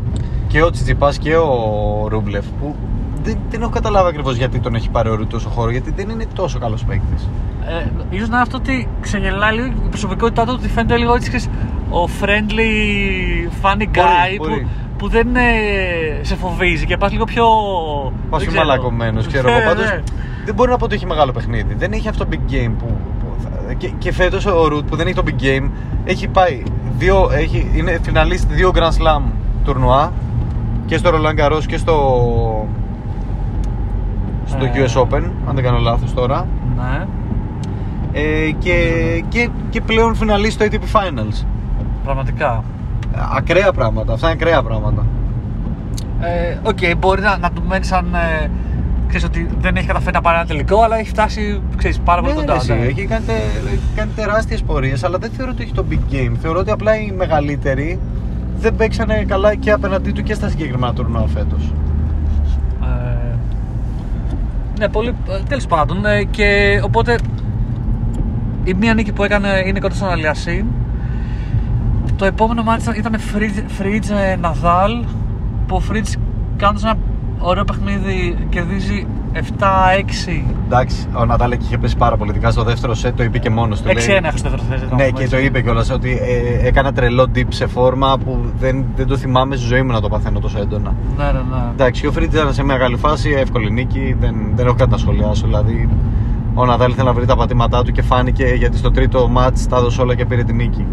Και 0.48 0.62
ο 0.62 0.70
Τσιτσιπάς 0.70 1.18
και 1.18 1.36
ο 1.36 2.06
Ρούμπλεφ, 2.08 2.44
που 2.60 2.74
δεν, 3.22 3.38
δεν 3.50 3.60
έχω 3.62 3.70
καταλάβει 3.70 4.08
ακριβώς 4.08 4.36
γιατί 4.36 4.58
τον 4.60 4.74
έχει 4.74 4.90
πάρει 4.90 5.08
ο 5.08 5.14
Ρούντ 5.14 5.30
τόσο 5.30 5.48
χώρο, 5.48 5.70
γιατί 5.70 5.92
δεν 5.96 6.08
είναι 6.08 6.26
τόσο 6.34 6.58
καλός 6.58 6.84
παίκτης. 6.84 7.28
Ε, 7.66 7.86
ίσως 8.10 8.28
να 8.28 8.34
είναι 8.34 8.42
αυτό 8.42 8.56
ότι 8.56 8.88
ξεγελάει 9.00 9.54
λίγο 9.54 9.66
η 9.66 9.88
προσωπικότητά 9.88 10.44
του 10.44 10.54
ότι 10.58 10.68
φαίνεται 10.68 10.96
λίγο 10.96 11.14
έτσι 11.14 11.28
ξέρεις, 11.28 11.48
ο 11.90 12.04
friendly 12.20 12.70
funny 13.62 13.82
guy 13.82 14.36
μπορεί. 14.38 14.60
Που, 14.60 14.68
που 14.98 15.08
δεν 15.08 15.36
ε, 15.36 15.40
σε 16.22 16.36
φοβίζει 16.36 16.86
και 16.86 16.96
πας 16.96 17.12
λίγο 17.12 17.24
πιο 17.24 17.44
Πας 18.30 18.40
δεν 18.42 18.48
πιο 18.48 18.50
ξέρω. 18.50 18.66
μαλακωμένος, 18.66 19.26
ξέρω 19.26 19.50
Ναι, 19.50 19.56
εγώ. 19.56 19.68
Πάντως 19.68 19.84
ναι. 19.84 20.00
δεν 20.44 20.54
μπορεί 20.54 20.70
να 20.70 20.76
πω 20.76 20.84
ότι 20.84 20.94
έχει 20.94 21.06
μεγάλο 21.06 21.32
παιχνίδι. 21.32 21.74
Δεν 21.74 21.92
έχει 21.92 22.08
αυτό 22.08 22.24
το 22.26 22.30
big 22.32 22.52
game 22.52 22.72
που. 22.78 22.86
που 23.20 23.26
θα- 23.42 23.72
και, 23.72 23.88
και 23.98 24.12
φέτος 24.12 24.46
ο 24.46 24.68
Ρουτ 24.68 24.88
που 24.88 24.96
δεν 24.96 25.06
έχει 25.06 25.16
το 25.16 25.22
big 25.26 25.42
game 25.42 25.70
έχει 26.04 26.28
πάει. 26.28 26.62
Δύο, 26.98 27.28
έχει, 27.32 27.70
είναι 27.74 27.98
φιναλίστ 28.02 28.50
δύο 28.52 28.70
Grand 28.74 28.78
Slam 29.02 29.22
τουρνουά 29.64 30.12
και 30.86 30.96
στο 30.96 31.10
Roland 31.14 31.40
Garros 31.44 31.62
και 31.66 31.76
στο. 31.76 32.68
Στο 34.60 35.00
Ε. 35.00 35.06
US 35.06 35.06
Open, 35.08 35.22
αν 35.48 35.54
δεν 35.54 35.64
κάνω 35.64 35.78
λάθος 35.78 36.14
τώρα. 36.14 36.46
Ναι. 36.76 37.06
Ε, 38.12 38.50
και, 38.58 38.74
και, 39.28 39.48
και 39.70 39.80
πλέον 39.80 40.14
φιναλίστ 40.14 40.50
στο 40.50 40.64
ATP 40.70 40.74
Finals. 40.74 41.44
Πραγματικά. 42.04 42.64
Ακραία 43.36 43.72
πράγματα. 43.72 44.12
Αυτά 44.12 44.30
είναι 44.30 44.38
ακραία 44.40 44.62
πράγματα. 44.62 45.06
Ε, 46.20 46.58
Οκ, 46.62 46.96
μπορεί 46.98 47.20
να, 47.22 47.38
να 47.38 47.50
του 47.50 47.62
μένει 47.68 47.84
σαν. 47.84 48.14
Ε, 48.14 48.50
ξέρεις 49.08 49.26
ότι 49.26 49.48
δεν 49.60 49.76
έχει 49.76 49.86
καταφέρει 49.86 50.14
να 50.14 50.20
πάρει 50.20 50.36
ένα 50.36 50.46
τελικό, 50.46 50.82
αλλά 50.82 50.98
έχει 50.98 51.08
φτάσει 51.08 51.60
ξέρεις, 51.76 51.98
πάρα 51.98 52.20
πολύ 52.20 52.32
Ναι, 52.34 52.40
κοντά. 52.40 52.52
ρε, 52.52 52.58
εσύ, 52.58 52.72
ναι. 52.72 52.78
Έχει 52.86 53.04
κάνει, 53.06 53.24
τε- 53.24 53.36
έχει 53.66 53.80
κάνει 53.96 54.10
τεράστιες 54.16 54.62
πορείες, 54.62 55.04
αλλά 55.04 55.18
δεν 55.18 55.30
θεωρώ 55.30 55.50
ότι 55.54 55.62
έχει 55.62 55.72
το 55.72 55.84
big 55.90 56.12
game. 56.14 56.32
Θεωρώ 56.40 56.58
ότι 56.58 56.70
απλά 56.70 56.96
οι 57.00 57.12
μεγαλύτεροι 57.16 57.98
δεν 58.56 58.76
παίξανε 58.76 59.24
καλά 59.28 59.54
και 59.54 59.70
απέναντί 59.70 60.10
του 60.10 60.22
και 60.22 60.34
στα 60.34 60.48
συγκεκριμένα 60.48 60.92
τουρνουά 60.92 61.26
φέτος. 61.26 61.72
Ε, 64.80 64.86
ναι, 64.86 64.88
πολύ. 64.92 65.14
Τέλος 65.48 65.66
πάντων. 65.66 66.04
ε, 66.06 66.24
και 66.24 66.80
οπότε 66.84 67.18
η 68.64 68.74
μία 68.74 68.94
νίκη 68.94 69.12
που 69.12 69.24
έκανε 69.24 69.62
είναι 69.66 69.80
κοντά 69.80 69.94
στον 69.94 70.08
Αλιασίν. 70.08 70.66
Το 72.16 72.24
επόμενο 72.24 72.62
μάτι 72.62 72.98
ήταν 72.98 73.18
Φρίτζ 73.66 74.08
Ναδάλ. 74.40 75.04
Που 75.66 75.76
ο 75.76 75.80
Φρίτζ 75.80 76.12
κάνοντα 76.56 76.88
ένα 76.88 76.98
ωραίο 77.38 77.64
παιχνίδι 77.64 78.46
κερδίζει 78.48 79.06
7-6. 79.32 80.44
Εντάξει, 80.64 81.06
ο 81.16 81.24
Νατάλεκ 81.24 81.62
είχε 81.62 81.78
πέσει 81.78 81.96
πάρα 81.96 82.16
πολύ. 82.16 82.30
Ειδικά 82.30 82.50
στο 82.50 82.62
δεύτερο 82.62 82.94
σετ 82.94 83.16
το 83.16 83.22
είπε 83.22 83.38
και 83.38 83.50
μόνος 83.50 83.80
του. 83.82 83.88
6-1 83.88 83.94
λέει- 83.94 84.20
έχω 84.22 84.36
στο 84.36 84.50
δεύτερο 84.50 84.78
θέση. 84.78 84.94
Ναι, 84.94 85.10
και 85.10 85.28
το 85.28 85.38
είπε 85.38 85.60
κιόλας 85.62 85.90
ότι 85.90 86.10
ε, 86.10 86.66
έκανα 86.66 86.92
τρελό 86.92 87.26
dip 87.34 87.46
σε 87.48 87.66
φόρμα 87.66 88.18
που 88.24 88.38
δεν, 88.58 88.84
δεν 88.96 89.06
το 89.06 89.16
θυμάμαι 89.16 89.56
στη 89.56 89.66
ζωή 89.66 89.82
μου 89.82 89.92
να 89.92 90.00
το 90.00 90.08
παθαίνω 90.08 90.38
τόσο 90.38 90.58
έντονα. 90.60 90.94
Ναι, 91.16 91.24
ναι, 91.24 91.30
ναι. 91.32 91.62
Εντάξει, 91.72 92.00
και 92.00 92.06
ο 92.06 92.12
Φρίτζ 92.12 92.34
ήταν 92.34 92.54
σε 92.54 92.64
μια 92.64 92.76
καλή 92.76 92.96
φάση, 92.96 93.30
εύκολη 93.30 93.70
νίκη, 93.70 94.16
δεν, 94.20 94.34
δεν 94.54 94.66
έχω 94.66 94.74
κάτι 94.74 94.90
να 94.90 94.96
σχολιάσω. 94.96 95.46
Δηλαδή, 95.46 95.88
ο 96.54 96.64
Νατάλ 96.66 96.90
ήθελε 96.90 97.08
να 97.08 97.14
βρει 97.14 97.26
τα 97.26 97.36
πατήματά 97.36 97.82
του 97.82 97.92
και 97.92 98.02
φάνηκε 98.02 98.44
γιατί 98.44 98.76
στο 98.76 98.90
τρίτο 98.90 99.28
μάτς 99.28 99.66
τα 99.66 99.76
έδωσε 99.76 100.00
όλα 100.00 100.14
και 100.14 100.26
πήρε 100.26 100.42
την 100.44 100.56
νίκη. 100.56 100.86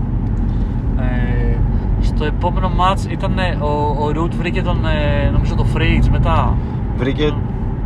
Ε, 0.99 1.55
στο 2.01 2.25
επόμενο 2.25 2.69
μάτς 2.69 3.05
ήταν 3.05 3.37
ε, 3.37 3.57
ο, 3.59 3.95
ο 3.99 4.11
Ρουτ 4.11 4.33
βρήκε 4.35 4.61
τον, 4.61 4.85
ε, 4.85 5.29
νομίζω 5.29 5.55
το 5.55 5.63
Φρίτζ 5.63 6.07
μετά 6.07 6.57
Βρήκε 6.97 7.33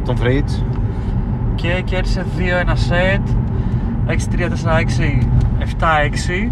τον 0.05 0.17
Φρίτζ. 0.17 0.53
και 1.55 1.81
κέρδισε 1.85 2.25
2-1 2.37 2.71
σετ. 2.73 3.27
6-3-4-6 4.07 5.27
7-6 5.79 6.49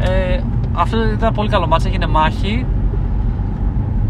ε, 0.00 0.40
αυτό 0.72 1.10
ήταν 1.10 1.34
πολύ 1.34 1.48
καλό 1.48 1.66
μάτς, 1.66 1.84
έγινε 1.84 2.06
μάχη. 2.06 2.66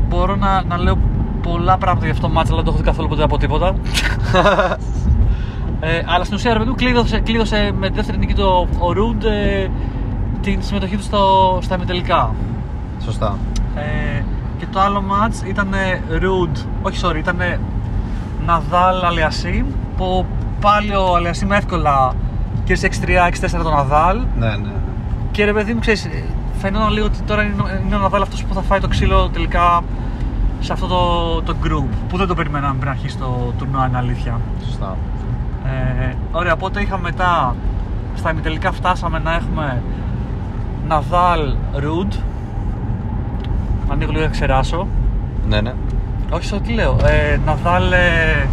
Μπορώ 0.09 0.37
να, 0.37 0.63
να 0.63 0.79
λέω 0.79 0.99
πολλά 1.43 1.79
πράγματα 1.79 2.05
για 2.05 2.15
αυτό 2.15 2.27
το 2.27 2.33
μάτς 2.33 2.51
αλλά 2.51 2.57
δεν 2.57 2.65
το 2.65 2.71
έχω 2.71 2.79
δει 2.79 2.89
καθόλου 2.89 3.09
ποτέ 3.09 3.23
από 3.23 3.39
τίποτα. 3.39 3.75
Ε, 5.81 6.03
αλλά 6.07 6.25
στην 6.25 6.37
ουσία 6.37 6.53
ρε 6.53 6.59
παιδί 6.59 6.71
μου 6.71 6.77
κλείδωσε, 6.77 7.21
κλείδωσε 7.21 7.73
με 7.79 7.89
τη 7.89 7.95
δεύτερη 7.95 8.19
νίκη 8.19 8.35
του 8.35 8.69
ο 8.79 8.93
Ρουντ 8.93 9.25
ε, 9.25 9.69
την 10.41 10.63
συμμετοχή 10.63 10.97
του 10.97 11.03
στο, 11.03 11.59
στα 11.63 11.75
ημιτελικά. 11.75 12.35
Σωστά. 13.05 13.39
ε, 13.75 14.23
και 14.59 14.67
το 14.73 14.81
άλλο 14.81 15.03
μάτς 15.03 15.43
ήταν 15.43 15.69
Ρουντ, 16.21 16.57
όχι 16.83 17.01
sorry, 17.03 17.17
ήταν 17.17 17.37
Ναδάλ 18.47 19.05
Αλιασίμ 19.05 19.67
που 19.97 20.27
πάλι 20.61 20.95
ο 20.95 21.17
Αλιασίμ 21.17 21.53
εύκολα 21.53 22.13
κέρδισε 22.65 22.87
6-3, 22.87 23.59
6-4 23.59 23.63
τον 23.63 23.73
Ναδάλ 23.73 24.19
Ναι, 24.39 24.47
ναι. 24.47 24.71
και 25.31 25.45
ρε 25.45 25.53
παιδί 25.53 25.73
μου 25.75 25.81
ξέρεις, 25.81 26.05
ε, 26.05 26.25
φαινόταν 26.59 26.93
λίγο 26.93 27.07
ότι 27.07 27.19
τώρα 27.27 27.43
είναι, 27.43 27.63
ο- 27.63 27.85
είναι 27.87 27.95
ο 27.97 27.99
Ναδάλ 27.99 28.23
αυτός 28.23 28.45
που 28.45 28.55
θα 28.55 28.63
φάει 28.63 28.81
το 28.81 28.89
ξύλο 28.89 29.29
τελικά 29.29 29.81
σε 30.61 30.73
αυτό 30.73 30.87
το, 30.87 31.43
το 31.43 31.55
group 31.65 31.85
που 32.09 32.17
δεν 32.17 32.27
το 32.27 32.35
περιμέναμε 32.35 32.75
πριν 32.79 32.91
αρχίσει 32.91 33.17
το 33.19 33.53
τουρνουά 33.59 33.87
είναι 33.87 33.97
αλήθεια. 33.99 34.41
Σωστά. 34.65 34.97
Ε, 35.67 36.15
ωραία, 36.33 36.53
οπότε 36.53 36.81
είχαμε 36.81 37.03
μετά 37.03 37.55
στα 38.15 38.31
ημιτελικά 38.31 38.73
φτάσαμε 38.73 39.19
να 39.19 39.35
έχουμε 39.35 39.83
Ναδάλ 40.89 41.55
Ρουντ 41.75 42.13
ανοίγω 43.93 44.11
λίγο 44.13 44.25
να 44.25 44.31
ξεράσω 44.31 44.87
Ναι, 45.49 45.61
ναι. 45.61 45.73
Όχι 46.31 46.45
στο 46.45 46.61
τι 46.61 46.73
λέω. 46.73 46.97
Ε, 47.05 47.39
Ναδάλ 47.47 47.93
ε, 47.93 48.47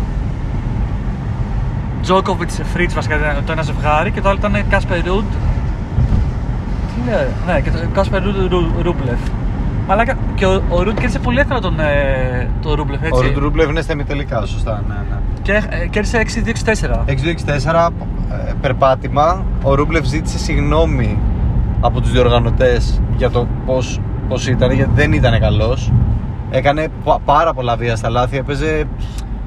Τζόκοβιτ 2.02 2.52
Φρίτ 2.74 2.92
βασικά 2.94 3.16
ήταν 3.16 3.46
το 3.46 3.52
ένα 3.52 3.62
ζευγάρι 3.62 4.12
και 4.12 4.22
το 4.22 4.30
άλλο 4.30 4.38
ήταν 4.38 4.68
Κάσπερ 4.70 4.98
Ρουντ. 5.06 5.26
Τι 6.96 7.10
λέω, 7.10 7.20
ναι, 7.46 7.62
και 7.62 7.72
το 7.72 7.78
Κάσπερ 7.94 8.24
Ρουντ 8.24 8.36
Ρου- 8.52 8.82
Ρούμπλεφ. 8.82 9.20
Μαλάκα, 9.88 10.18
και 10.36 10.46
ο, 10.46 10.62
ο 10.70 10.84
Ρουντ 10.84 10.94
κέρδισε 10.96 11.20
πολύ 11.20 11.40
εύκολα 11.40 11.60
τον 11.60 11.80
ε, 11.80 12.50
το 12.62 12.76
Ρούμπλεφ, 12.76 13.02
Ο 13.02 13.06
έτσι. 13.06 13.24
Ρουντ 13.28 13.43
Ρούμπλεφ 13.43 13.70
είναι 13.70 13.82
στα 13.82 13.94
ημιτελικά, 13.94 14.46
σωστά. 14.46 14.84
Ναι, 14.88 14.94
ναι. 14.94 15.16
Και 15.42 15.52
ε, 15.70 15.88
κέρδισε 15.88 16.22
6-2-6-4. 16.66 17.12
6-2-6-4 17.74 17.90
ε, 18.50 18.52
περπάτημα. 18.62 19.44
Ο 19.64 19.76
Ρούμπλευ 19.76 20.06
ζήτησε 20.06 20.38
συγγνώμη 20.38 21.20
από 21.82 22.02
τους 22.02 22.12
διοργανωτές 22.12 23.02
για 23.18 23.30
το 23.30 23.48
πώς, 23.66 24.00
πώς 24.28 24.48
ήταν, 24.48 24.72
γιατί 24.72 24.92
δεν 24.96 25.14
ήταν 25.14 25.40
καλός. 25.40 25.92
Έκανε 26.52 26.88
πα- 27.04 27.20
πάρα 27.26 27.54
πολλά 27.54 27.76
αβίαστα 27.76 28.10
λάθη, 28.10 28.38
έπαιζε 28.38 28.84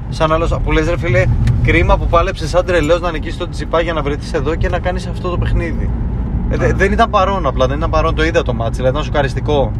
σαν 0.09 0.31
άλλος 0.31 0.55
που 0.63 0.71
λες 0.71 0.89
ρε 0.89 0.97
φίλε, 0.97 1.25
κρίμα 1.63 1.97
που 1.97 2.05
πάλεψε 2.05 2.47
σαν 2.47 2.65
τρελός 2.65 3.01
να 3.01 3.11
νικήσεις 3.11 3.37
τον 3.37 3.49
Τσιπά 3.49 3.81
για 3.81 3.93
να 3.93 4.01
βρεθείς 4.01 4.33
εδώ 4.33 4.55
και 4.55 4.69
να 4.69 4.79
κάνεις 4.79 5.07
αυτό 5.07 5.29
το 5.29 5.37
παιχνίδι. 5.37 5.89
Ε, 6.49 6.57
δε- 6.57 6.73
δεν 6.73 6.91
ήταν 6.91 7.09
παρόν 7.09 7.45
απλά, 7.47 7.67
δεν 7.67 7.77
ήταν 7.77 7.89
παρόν, 7.89 8.15
το 8.15 8.23
είδα 8.25 8.41
το 8.43 8.53
ματς, 8.53 8.71
δηλαδή 8.75 8.91
ήταν 8.93 9.03
σοκαριστικό. 9.03 9.71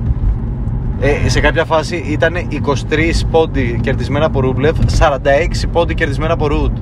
Ε, 0.99 1.29
σε 1.29 1.39
κάποια 1.39 1.65
φάση 1.65 1.95
ήταν 1.95 2.35
23 2.49 3.25
points 3.31 3.79
κερδισμένα 3.81 4.25
από 4.25 4.39
Ρούμπλεφ, 4.39 4.77
46 4.99 5.67
points 5.71 5.93
κερδισμένα 5.95 6.33
από 6.33 6.47
Ρουντ. 6.47 6.77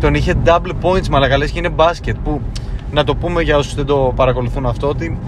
Τον 0.00 0.14
είχε 0.14 0.34
double 0.44 0.72
points 0.82 1.08
μαλακα 1.08 1.38
λες 1.38 1.50
και 1.50 1.58
είναι 1.58 1.68
μπάσκετ 1.68 2.16
που 2.24 2.40
να 2.92 3.04
το 3.04 3.14
πούμε 3.14 3.42
για 3.42 3.56
όσους 3.56 3.74
δεν 3.74 3.86
το 3.86 4.12
παρακολουθούν 4.16 4.66
αυτό 4.66 4.88
ότι 4.88 5.18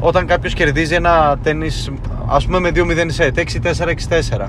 όταν 0.00 0.26
κάποιος 0.26 0.54
κερδίζει 0.54 0.94
ένα 0.94 1.38
τένις 1.42 1.90
ας 2.26 2.46
πούμε 2.46 2.60
με 2.60 2.70
2-0 2.74 2.80
set 3.16 3.44
6-4-6-4 4.38 4.46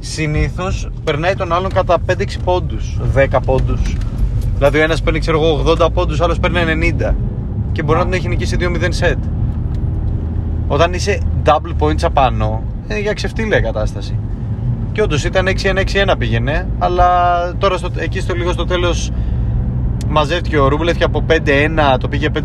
συνήθως 0.00 0.90
περνάει 1.04 1.34
τον 1.34 1.52
άλλον 1.52 1.72
κατά 1.72 1.98
5-6 2.06 2.12
πόντους 2.44 2.98
10 3.14 3.38
πόντους. 3.44 3.96
Δηλαδή 4.56 4.78
ο 4.78 4.82
ένας 4.82 5.02
παίρνει 5.02 5.18
ξέρω 5.18 5.42
εγώ 5.42 5.74
80 5.86 5.92
πόντους 5.92 6.20
ο 6.20 6.24
άλλος 6.24 6.38
παίρνει 6.38 6.94
90 7.00 7.14
και 7.72 7.82
μπορεί 7.82 7.98
να 7.98 8.04
τον 8.04 8.12
έχει 8.12 8.28
νικήσει 8.28 8.56
2-0 8.60 8.64
set 9.00 9.16
όταν 10.68 10.92
είσαι 10.92 11.20
double 11.44 11.74
points 11.78 12.02
απάνω 12.02 12.62
είναι 12.90 13.00
για 13.00 13.12
ξεφτύλια 13.12 13.58
η 13.58 13.62
κατάσταση. 13.62 14.18
Και 14.92 15.02
όντως 15.02 15.24
ήταν 15.24 15.46
6-1-6-1 15.46 16.14
πήγαινε, 16.18 16.68
αλλά 16.78 17.08
τώρα 17.58 17.76
στο, 17.76 17.90
εκεί 17.96 18.20
στο 18.20 18.34
λίγο 18.34 18.52
στο 18.52 18.64
τέλος 18.64 19.12
μαζεύτηκε 20.08 20.58
ο 20.58 20.68
Ρούμπλεφ 20.68 20.96
και 20.96 21.04
από 21.04 21.24
5-1 21.28 21.32
το 22.00 22.08
πήγε 22.08 22.28
5-2-5-3 22.34 22.44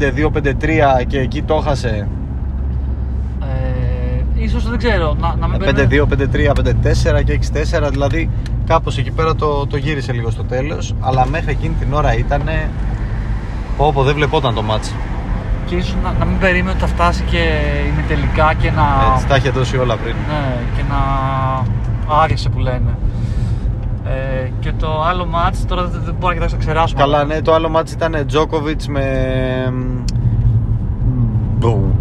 και 1.07 1.19
εκεί 1.19 1.41
το 1.41 1.55
έχασε. 1.55 2.07
Ε, 3.41 4.43
ίσως 4.43 4.69
δεν 4.69 4.77
ξέρω, 4.77 5.15
να, 5.19 5.35
να 5.39 5.47
μην 5.47 5.59
παίρνει- 5.59 5.87
5-2, 5.89 6.05
5-3, 6.07 6.53
5-4 6.53 7.23
και 7.23 7.33
6-4, 7.33 7.89
δηλαδή 7.91 8.29
κάπως 8.65 8.97
εκεί 8.97 9.11
πέρα 9.11 9.35
το, 9.35 9.67
το 9.67 9.77
γύρισε 9.77 10.11
λίγο 10.11 10.29
στο 10.29 10.43
τέλος, 10.43 10.95
αλλά 10.99 11.27
μέχρι 11.27 11.51
εκείνη 11.51 11.73
την 11.79 11.93
ώρα 11.93 12.17
ήταν. 12.17 12.41
Πω, 13.77 14.03
δεν 14.03 14.15
βλεπόταν 14.15 14.53
το 14.55 14.61
μάτς. 14.61 14.93
Και 15.65 15.75
ίσως 15.75 15.95
να, 16.03 16.11
να 16.19 16.25
μην 16.25 16.39
περίμενε 16.39 16.69
ότι 16.71 16.79
θα 16.79 16.87
φτάσει 16.87 17.23
και 17.31 17.59
ημιτελικά 17.93 18.53
και 18.53 18.71
να... 18.71 18.83
Έτσι, 19.13 19.27
τα 19.27 19.35
είχε 19.35 19.49
δώσει 19.49 19.77
όλα 19.77 19.95
πριν. 19.97 20.15
Ναι, 20.27 20.57
και 20.75 20.81
κλατάρισε 20.89 22.49
που 22.49 22.59
λένε. 22.59 22.97
Ε, 24.05 24.49
και 24.59 24.71
το 24.79 25.01
άλλο 25.03 25.25
ματς, 25.25 25.65
τώρα 25.65 25.83
δεν, 25.85 26.01
δεν 26.05 26.13
μπορώ 26.13 26.27
να 26.27 26.33
κοιτάξω 26.33 26.55
να 26.55 26.61
ξεράσω. 26.61 26.95
Καλά, 26.97 27.23
ναι, 27.25 27.41
το 27.41 27.53
άλλο 27.53 27.69
ματς 27.69 27.91
ήταν 27.91 28.23
Τζόκοβιτς 28.27 28.87
με. 28.87 29.03
Μπου. 31.57 31.93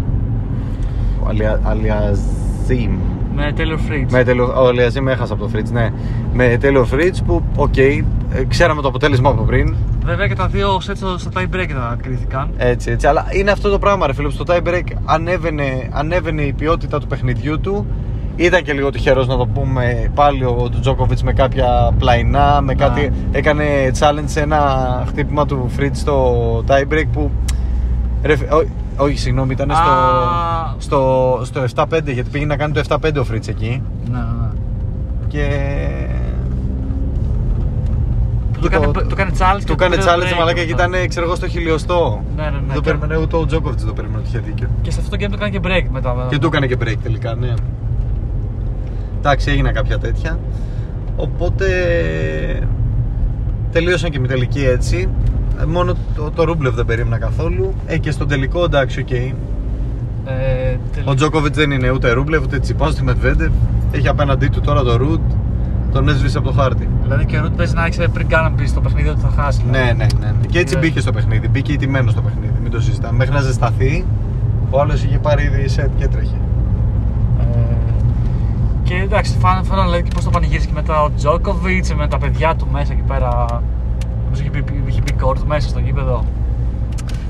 Ο 1.23 1.27
Αλια- 1.29 1.59
Αλιαζίμ. 1.63 2.97
Με 3.35 3.53
Taylor 3.57 3.91
Fritz. 3.91 4.05
Με 4.11 4.23
τέλο, 4.23 4.53
ο 4.61 4.67
Αλιαζίμ 4.67 5.07
έχασε 5.07 5.33
από 5.33 5.41
το 5.41 5.47
Φρίτς, 5.47 5.71
ναι. 5.71 5.89
Με 6.33 6.57
Taylor 6.59 6.85
Fritz 6.85 7.21
που, 7.23 7.43
οκ, 7.55 7.77
ε, 7.77 8.03
ξέραμε 8.47 8.81
το 8.81 8.87
αποτέλεσμα 8.87 9.29
από 9.29 9.43
πριν. 9.43 9.75
Βέβαια 10.05 10.27
και 10.27 10.35
τα 10.35 10.47
δύο 10.47 10.75
sets 10.75 10.91
στο, 10.95 11.17
στο 11.17 11.29
tie 11.35 11.55
break 11.55 11.69
θα 11.69 11.97
κρίθηκαν. 12.03 12.49
Έτσι, 12.57 12.91
έτσι. 12.91 13.07
Αλλά 13.07 13.25
είναι 13.31 13.51
αυτό 13.51 13.69
το 13.69 13.79
πράγμα, 13.79 14.07
ρε 14.07 14.13
φίλε. 14.13 14.27
που 14.27 14.33
Στο 14.33 14.43
tie 14.47 14.61
break 14.67 14.83
ανέβαινε, 15.05 15.89
ανέβαινε 15.91 16.41
η 16.41 16.53
ποιότητα 16.53 16.99
του 16.99 17.07
παιχνιδιού 17.07 17.59
του. 17.59 17.85
Ήταν 18.35 18.63
και 18.63 18.73
λίγο 18.73 18.89
τυχερός 18.89 19.27
να 19.27 19.37
το 19.37 19.45
πούμε 19.47 20.11
πάλι 20.15 20.43
ο 20.43 20.69
Τζόκοβιτς 20.81 21.23
με 21.23 21.33
κάποια 21.33 21.91
πλαϊνά, 21.99 22.61
με 22.61 22.73
Να. 22.73 22.85
κάτι, 22.87 23.11
έκανε 23.31 23.63
challenge 23.99 24.23
σε 24.25 24.39
ένα 24.41 25.03
χτύπημα 25.07 25.45
του 25.45 25.65
Φρίτς 25.69 25.99
στο 25.99 26.63
tie 26.67 26.93
break 26.93 27.05
που 27.13 27.31
ρε, 28.23 28.35
φι- 28.35 28.51
ό- 28.53 28.67
όχι 28.97 29.17
συγγνώμη 29.17 29.51
ήταν 29.53 29.71
στο, 29.71 29.89
Α. 29.89 30.75
στο, 30.77 31.41
στο 31.43 31.83
7-5 31.83 31.85
γιατί 32.05 32.29
πήγε 32.31 32.45
να 32.45 32.55
κάνει 32.55 32.73
το 32.73 32.81
7-5 32.87 32.97
ο 33.19 33.23
Φρίτς 33.23 33.47
εκεί 33.47 33.81
Ναι, 34.11 34.17
ναι, 34.17 34.23
ναι. 34.23 34.47
και 35.27 35.45
Που 38.53 38.59
το, 38.59 38.65
έκανε, 38.75 38.91
το 38.91 39.07
έκανε 39.11 39.31
challenge. 39.39 39.59
του 39.65 39.75
και 39.75 39.83
έκανε 39.83 39.95
πήρε 39.95 40.07
challenge 40.09 40.33
break 40.33 40.37
μαλάκα 40.39 40.63
και 40.63 40.69
μετά. 40.71 40.85
ήταν 40.87 41.07
ξέρω 41.07 41.25
εγώ 41.25 41.35
στο 41.35 41.47
χιλιοστό 41.47 42.23
Ναι, 42.35 42.43
ναι, 42.43 42.49
ναι. 42.49 42.55
δεν 42.57 42.67
το 42.75 42.81
Και- 42.81 42.81
περίμενε 42.81 43.17
ούτε 43.17 43.35
ο 43.35 43.45
Τζόκοβιτς 43.45 43.81
δεν 43.81 43.87
το 43.89 43.93
περίμενε 44.01 44.19
ότι 44.19 44.27
είχε 44.29 44.39
δίκιο 44.39 44.67
Και 44.81 44.91
σε 44.91 44.99
αυτό 44.99 45.17
το 45.17 45.25
game 45.25 45.29
το 45.29 45.35
έκανε 45.35 45.49
και 45.49 45.59
break 45.63 45.89
μετά. 45.91 46.27
Και 46.29 46.37
του 46.37 46.47
έκανε 46.47 46.65
και 46.67 46.77
break 46.83 46.95
τελικά, 47.03 47.35
ναι. 47.35 47.53
Εντάξει, 49.23 49.49
έγιναν 49.51 49.73
κάποια 49.73 49.97
τέτοια. 49.97 50.39
Οπότε. 51.15 51.65
Τελείωσαν 53.71 54.09
και 54.09 54.19
με 54.19 54.27
τελικοί 54.27 54.65
έτσι. 54.65 55.07
Ε, 55.61 55.65
Μόνο 55.65 55.93
το, 56.15 56.31
το 56.35 56.43
Ρούμπλεβ 56.43 56.75
δεν 56.75 56.85
περίμενα 56.85 57.17
καθόλου. 57.17 57.73
Ε, 57.85 57.97
και 57.97 58.11
στον 58.11 58.27
τελικό 58.27 58.63
εντάξει, 58.63 58.99
οκ. 58.99 59.11
Ε, 59.11 59.35
τελ- 60.93 61.07
Ο 61.07 61.13
Τζόκοβιτς 61.13 61.57
δεν 61.57 61.71
είναι 61.71 61.89
ούτε 61.89 62.11
Ρούμπλεβ 62.11 62.43
ούτε 62.43 62.59
Τσιπά 62.59 62.87
ούτε 62.89 63.01
Μετβέντεφ. 63.03 63.51
Έχει 63.91 64.07
απέναντί 64.07 64.47
του 64.47 64.61
τώρα 64.61 64.83
το 64.83 64.97
Ρουτ. 64.97 65.21
Τον 65.91 66.07
έσβησε 66.09 66.37
από 66.37 66.47
το 66.47 66.53
χάρτη. 66.53 66.87
Δηλαδή 67.03 67.25
και 67.25 67.37
ο 67.37 67.41
Ρουτ 67.41 67.55
παίζει 67.55 67.73
να 67.73 67.85
έχει 67.85 68.07
πριν 68.09 68.27
καν 68.27 68.43
να 68.43 68.49
μπει 68.49 68.67
στο 68.67 68.81
παιχνίδι 68.81 69.09
ότι 69.09 69.19
θα 69.19 69.31
χάσει. 69.41 69.61
Ναι, 69.71 69.77
ναι, 69.79 69.93
ναι. 69.93 70.05
ναι. 70.19 70.33
Και 70.49 70.59
έτσι 70.59 70.73
Ναι. 70.75 70.79
μπήκε 70.79 70.99
στο 70.99 71.11
παιχνίδι. 71.11 71.47
Μπήκε 71.47 71.71
ηττημένος 71.73 72.11
στο 72.11 72.21
παιχνίδι. 72.21 72.53
Μην 72.61 72.71
το 72.71 72.81
συζητάμε. 72.81 73.17
Μέχρι 73.17 73.33
να 73.33 73.41
ζεσταθεί, 73.41 74.05
ο 74.69 74.79
άλλος 74.79 75.03
είχε 75.03 75.17
πάρει 75.17 75.43
ήδη 75.43 75.67
σετ 75.67 75.89
και 75.97 76.03
έτρεχε. 76.03 76.35
Ε, 78.91 78.93
και 78.93 79.03
εντάξει, 79.03 79.37
φάνηκε 79.39 79.67
φάνα, 79.67 79.83
δηλαδή, 79.83 80.03
και 80.03 80.09
πώς 80.13 80.23
το 80.23 80.29
πανηγύρισε 80.29 80.67
και 80.67 80.73
μετά 80.73 81.01
ο 81.03 81.11
Τζόκοβιτ 81.15 81.87
με 81.95 82.07
τα 82.07 82.17
παιδιά 82.17 82.55
του 82.55 82.67
μέσα 82.71 82.93
εκεί 82.93 83.01
πέρα. 83.01 83.45
Νομίζω 84.23 84.41
είχε 84.41 84.49
μπει, 84.49 84.83
είχε 84.85 85.01
μπει 85.03 85.11
κόρτ 85.11 85.41
μέσα 85.45 85.69
στο 85.69 85.79
γήπεδο. 85.79 86.25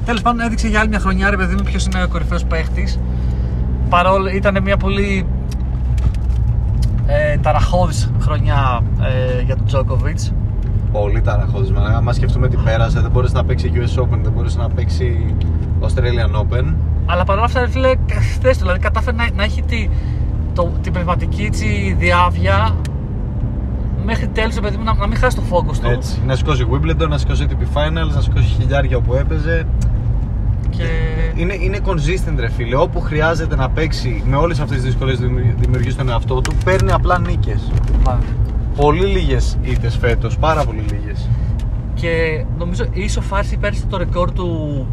Τέλος 0.06 0.22
πάντων, 0.22 0.40
έδειξε 0.46 0.68
για 0.68 0.80
άλλη 0.80 0.90
μια 0.90 1.00
χρονιά 1.00 1.30
ρε 1.30 1.38
παιδί 1.38 1.56
μου 1.56 1.64
ποιος 1.64 1.86
είναι 1.86 2.04
ο 2.04 2.08
κορυφαίος 2.08 2.46
παίχτης. 2.46 3.00
Παρόλο 3.90 4.30
ήταν 4.30 4.58
μια 4.64 4.78
πολύ 4.78 5.26
ε, 7.06 7.38
ταραχώδης 7.38 8.12
χρονιά 8.20 8.82
ε, 9.02 9.42
για 9.42 9.56
τον 9.56 9.66
Τζόκοβιτ. 9.66 10.20
Πολύ 10.92 11.22
ταραχώδισμα. 11.22 11.82
Άμα 11.82 12.14
σκεφτούμε 12.14 12.48
τι 12.48 12.58
πέρασε, 12.58 13.00
δεν 13.00 13.12
μπορούσε 13.12 13.34
να 13.36 13.44
παίξει 13.44 13.72
US 13.76 14.02
Open, 14.02 14.20
δεν 14.22 14.32
μπορούσε 14.32 14.58
να 14.58 14.70
παίξει 14.70 15.36
Australian 15.82 16.42
Open. 16.42 16.74
Αλλά 17.06 17.24
παρόλα 17.24 17.46
αυτά, 17.46 17.60
ρε 17.60 17.70
φίλε, 17.70 17.94
θες 18.42 18.58
το, 18.58 18.64
δηλαδή 18.64 18.80
κατάφερε 18.80 19.16
να, 19.16 19.30
να 19.36 19.44
έχει 19.44 19.62
τη, 19.62 19.90
το, 20.54 20.72
την 20.82 20.92
πνευματική 20.94 21.44
έτσι, 21.44 21.96
διάβια 22.00 22.76
μέχρι 24.06 24.28
τέλους, 24.28 24.56
ρε 24.56 24.62
παιδί 24.62 24.78
μου, 24.78 24.84
να, 24.84 24.94
να 24.94 25.08
μην 25.08 25.18
χάσει 25.18 25.36
το 25.36 25.44
focus 25.52 25.78
του. 25.82 25.90
Έτσι. 25.90 26.22
Να 26.26 26.36
σηκώσει 26.36 26.68
Wimbledon, 26.72 27.08
να 27.08 27.18
σηκώσει 27.18 27.46
ATP 27.50 27.78
Finals, 27.78 28.14
να 28.14 28.22
σηκώσει 28.22 28.46
χιλιάρια 28.60 28.98
όπου 28.98 29.14
έπαιζε. 29.14 29.68
Και... 30.70 30.86
Είναι, 31.36 31.54
είναι 31.54 31.80
consistent 31.86 32.36
ρε 32.38 32.50
φίλε. 32.50 32.76
Όπου 32.76 33.00
χρειάζεται 33.00 33.56
να 33.56 33.70
παίξει 33.70 34.24
με 34.26 34.36
όλες 34.36 34.60
αυτές 34.60 34.78
τις 34.78 34.86
δυσκολίες 34.86 35.18
που 35.18 35.26
δημιουργείς 35.60 35.94
στον 35.94 36.10
εαυτό 36.10 36.42
του, 36.42 36.52
παίρνει 36.66 36.92
απλά 36.92 37.20
νίκες. 37.20 37.72
Μα. 38.06 38.20
Πολύ 38.76 39.06
λίγες 39.06 39.58
ήττες 39.62 39.98
φέτος, 39.98 40.38
πάρα 40.38 40.66
πολύ 40.66 40.80
λίγες. 40.80 41.30
Και 41.94 42.46
νομίζω 42.58 42.86
ισοφάρισε 42.94 43.58
πέρσι 43.58 43.86
το 43.86 43.98
ρεκόρ 43.98 44.32
του, 44.32 44.88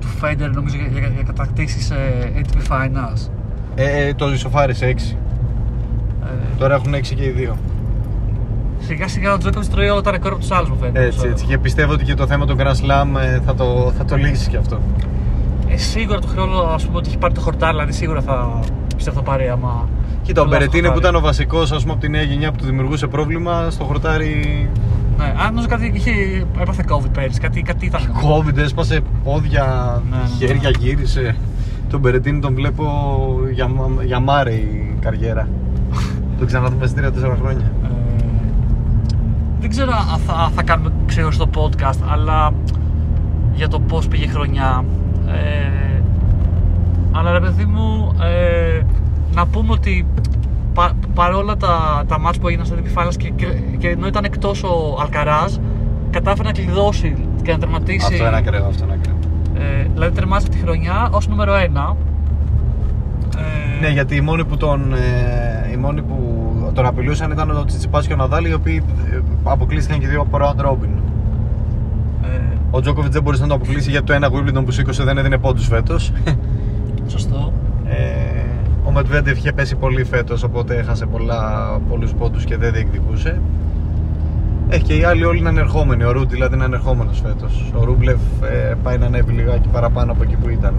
του 0.00 0.06
Federer 0.22 0.50
νομίζω 0.52 0.76
για, 0.76 0.86
για, 0.92 1.08
για 1.14 1.22
κατακτήσεις 1.22 1.90
ε, 1.90 2.32
ATP 2.36 2.72
Finals. 2.72 3.30
Ε, 3.74 4.06
ε, 4.08 4.14
το 4.14 4.32
ισοφάρισε 4.32 4.86
6. 4.86 5.16
Ε, 6.24 6.28
Τώρα 6.58 6.74
έχουν 6.74 6.94
6 6.94 7.00
και 7.14 7.24
οι 7.24 7.30
δύο. 7.30 7.56
σιγά 8.78 9.08
σιγά 9.08 9.32
ο 9.32 9.38
Τζόκοβιτς 9.38 9.70
τρώει 9.70 9.88
όλα 9.88 10.00
τα 10.00 10.10
ρεκόρ 10.10 10.30
από 10.32 10.40
τους 10.40 10.50
άλλους 10.50 10.68
μου 10.68 10.76
φαίνεται. 10.80 11.04
Έτσι, 11.04 11.26
έτσι. 11.26 11.44
Και 11.44 11.58
πιστεύω 11.58 11.92
ότι 11.92 12.04
και 12.04 12.14
το 12.14 12.26
θέμα 12.26 12.46
του 12.46 12.56
Grand 12.58 12.62
Slam 12.62 13.20
ε, 13.22 13.40
θα 13.46 13.54
το, 13.54 13.92
θα 13.98 14.04
το 14.04 14.16
λύσεις 14.16 14.48
και 14.48 14.56
αυτό. 14.56 14.78
Ε, 15.68 15.76
σίγουρα 15.76 16.18
το 16.18 16.26
χρόνο 16.26 16.58
ας 16.60 16.84
πούμε 16.86 16.96
ότι 16.98 17.08
έχει 17.08 17.18
πάρει 17.18 17.34
το 17.34 17.40
χορτάρι, 17.40 17.72
δηλαδή 17.72 17.92
σίγουρα 17.92 18.20
θα 18.20 18.60
πιστεύω 18.96 19.16
θα 19.16 19.22
πάρει 19.22 19.48
άμα... 19.48 19.88
Κοίτα, 20.22 20.40
ο 20.40 20.44
Πολλά 20.44 20.56
Μπερετίνε 20.56 20.86
που 20.86 20.92
χορτάρι. 20.92 21.14
ήταν 21.14 21.22
ο 21.24 21.26
βασικός 21.26 21.72
από 21.72 21.96
την 21.96 22.10
νέα 22.10 22.22
γενιά 22.22 22.50
που 22.50 22.56
του 22.58 22.64
δημιουργούσε 22.64 23.06
πρόβλημα, 23.06 23.70
στο 23.70 23.84
χορτάρι 23.84 24.68
Ναι, 25.18 25.24
αν 25.24 25.46
νομίζω 25.48 25.66
κάτι 25.66 25.92
είχε, 25.94 26.10
έπαθε 26.60 26.84
COVID 26.88 27.10
πέρυσι, 27.12 27.40
κάτι, 27.40 27.62
κάτι 27.62 27.86
ήταν. 27.86 28.00
COVID, 28.00 28.56
έσπασε 28.56 29.00
πόδια, 29.24 30.00
Ναι, 30.10 30.16
ναι. 30.16 30.46
χέρια 30.46 30.70
γύρισε. 30.78 31.36
Τον 31.92 32.00
Μπερετίνη 32.00 32.40
τον 32.40 32.54
βλέπω 32.54 32.84
για, 33.52 33.68
μα- 33.68 34.04
για 34.04 34.20
μάρε 34.20 34.52
η 34.52 34.96
καριέρα. 35.00 35.48
τον 36.38 36.46
ξαναδούμε 36.46 36.86
σε 36.86 36.94
3-4 36.94 37.36
χρόνια. 37.40 37.72
Ε, 37.84 37.88
δεν 39.60 39.70
ξέρω 39.70 39.90
αν 40.12 40.18
θα, 40.26 40.50
θα 40.54 40.62
κάνουμε 40.62 40.92
ξεχωριστό 41.06 41.48
podcast, 41.54 41.98
αλλά 42.12 42.52
για 43.54 43.68
το 43.68 43.80
πώς 43.80 44.08
πήγε 44.08 44.24
η 44.24 44.28
χρονιά. 44.28 44.84
Ε, 45.26 46.02
αλλά 47.12 47.32
ρε 47.32 47.40
παιδί 47.40 47.64
μου, 47.64 48.12
ε, 48.22 48.80
να 49.34 49.46
πούμε 49.46 49.72
ότι 49.72 50.06
πα, 50.74 50.92
παρόλα 51.14 51.56
τα, 51.56 52.04
τα 52.08 52.18
μάτς 52.18 52.38
που 52.38 52.48
έγιναν 52.48 52.66
στο 52.66 52.76
DP 52.76 52.98
Finals 53.02 53.16
και, 53.16 53.28
και, 53.28 53.46
και 53.78 53.88
ενώ 53.88 54.06
ήταν 54.06 54.24
εκτός 54.24 54.62
ο 54.62 54.98
Αλκαράζ, 55.00 55.54
κατάφερε 56.10 56.48
να 56.48 56.54
κλειδώσει 56.54 57.16
και 57.42 57.52
να 57.52 57.58
τερματίσει. 57.58 58.12
Αυτό 58.12 58.26
είναι 58.26 58.36
ακραίο, 58.36 58.66
αυτό 58.66 58.84
είναι 58.84 58.92
ακραίο. 58.92 59.16
Ε, 59.62 59.86
δηλαδή 59.92 60.14
τερμάτισε 60.14 60.48
τη 60.48 60.58
χρονιά 60.58 61.08
ως 61.10 61.28
νούμερο 61.28 61.52
1. 61.54 61.96
Ε, 63.38 63.80
Ναι, 63.80 63.88
γιατί 63.88 64.16
οι 64.16 64.20
μόνοι 64.20 64.44
που 64.44 64.56
τον, 64.56 64.94
ε, 64.94 65.70
οι 65.72 65.76
μόνοι 65.76 66.02
που 66.02 66.16
τον 66.74 66.86
απειλούσαν 66.86 67.30
ήταν 67.30 67.50
ο 67.50 67.64
Τσιτσιπάς 67.64 68.06
και 68.06 68.12
ο 68.12 68.16
Ναδάλ, 68.16 68.44
οι 68.44 68.52
οποίοι 68.52 68.82
ε, 69.12 69.18
αποκλείστηκαν 69.44 70.00
και 70.00 70.06
οι 70.06 70.08
δύο 70.08 70.20
από 70.20 70.38
round 70.40 70.64
robin. 70.64 70.88
ε, 72.22 72.28
Ο 72.70 72.80
Τζόκοβιτ 72.80 73.12
δεν 73.12 73.22
μπορούσε 73.22 73.42
να 73.42 73.48
το 73.48 73.54
αποκλείσει 73.54 73.90
γιατί 73.90 74.06
το 74.06 74.12
ένα 74.12 74.28
Wimbledon 74.32 74.64
που 74.64 74.70
σήκωσε 74.70 75.04
δεν 75.04 75.18
έδινε 75.18 75.38
πόντους 75.38 75.66
φέτος. 75.66 76.12
σωστό. 77.06 77.52
Ε, 77.86 77.94
ο 78.84 78.90
Μετβέντεφ 78.90 79.36
είχε 79.38 79.52
πέσει 79.52 79.76
πολύ 79.76 80.04
φέτος, 80.04 80.42
οπότε 80.42 80.76
έχασε 80.76 81.06
πολλά, 81.06 81.40
πολλούς 81.88 82.12
πόντους 82.14 82.44
και 82.44 82.56
δεν 82.56 82.72
διεκδικούσε. 82.72 83.40
Έχει 84.74 84.82
και 84.84 84.94
οι 84.96 85.04
άλλοι 85.04 85.24
όλοι 85.24 85.38
είναι 85.38 85.48
ανερχόμενοι. 85.48 86.04
Ο 86.04 86.12
Ρούντ 86.12 86.30
δηλαδή 86.30 86.54
είναι 86.54 86.64
ανερχόμενο 86.64 87.10
φέτος. 87.12 87.72
Ο 87.80 87.84
Ρούμπλεφ 87.84 88.18
ε, 88.42 88.74
πάει 88.82 88.98
να 88.98 89.06
ανέβει 89.06 89.32
λιγάκι 89.32 89.68
παραπάνω 89.68 90.12
από 90.12 90.22
εκεί 90.22 90.36
που 90.36 90.48
ήταν. 90.48 90.74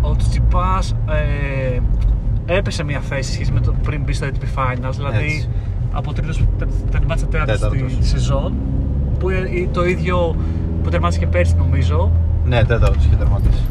Ο 0.00 0.16
Τσιπάς 0.16 0.94
ε, 1.08 1.78
έπεσε 2.54 2.84
μια 2.84 3.00
θέση 3.00 3.32
σχέση 3.32 3.52
με 3.52 3.60
το 3.60 3.74
πριν 3.82 4.02
μπει 4.02 4.12
στο 4.12 4.26
ATP 4.26 4.58
Finals, 4.58 4.92
δηλαδή 4.96 5.24
Έτσι. 5.24 5.48
από 5.92 6.12
τρίτος 6.12 6.44
τε- 6.58 6.68
τερμάτισε 6.90 7.26
τέταρτος 7.26 7.58
Τέταρτος. 7.60 7.92
στη 7.92 8.04
σεζόν 8.06 8.54
που 9.18 9.30
είναι 9.30 9.68
το 9.72 9.84
ίδιο 9.84 10.36
που 10.82 10.90
τερμάτισε 10.90 11.18
και 11.18 11.26
πέρσι 11.26 11.54
νομίζω 11.56 12.10
Ναι, 12.44 12.64
τέταρτος 12.64 13.04
είχε 13.04 13.14
τερματίσει. 13.16 13.64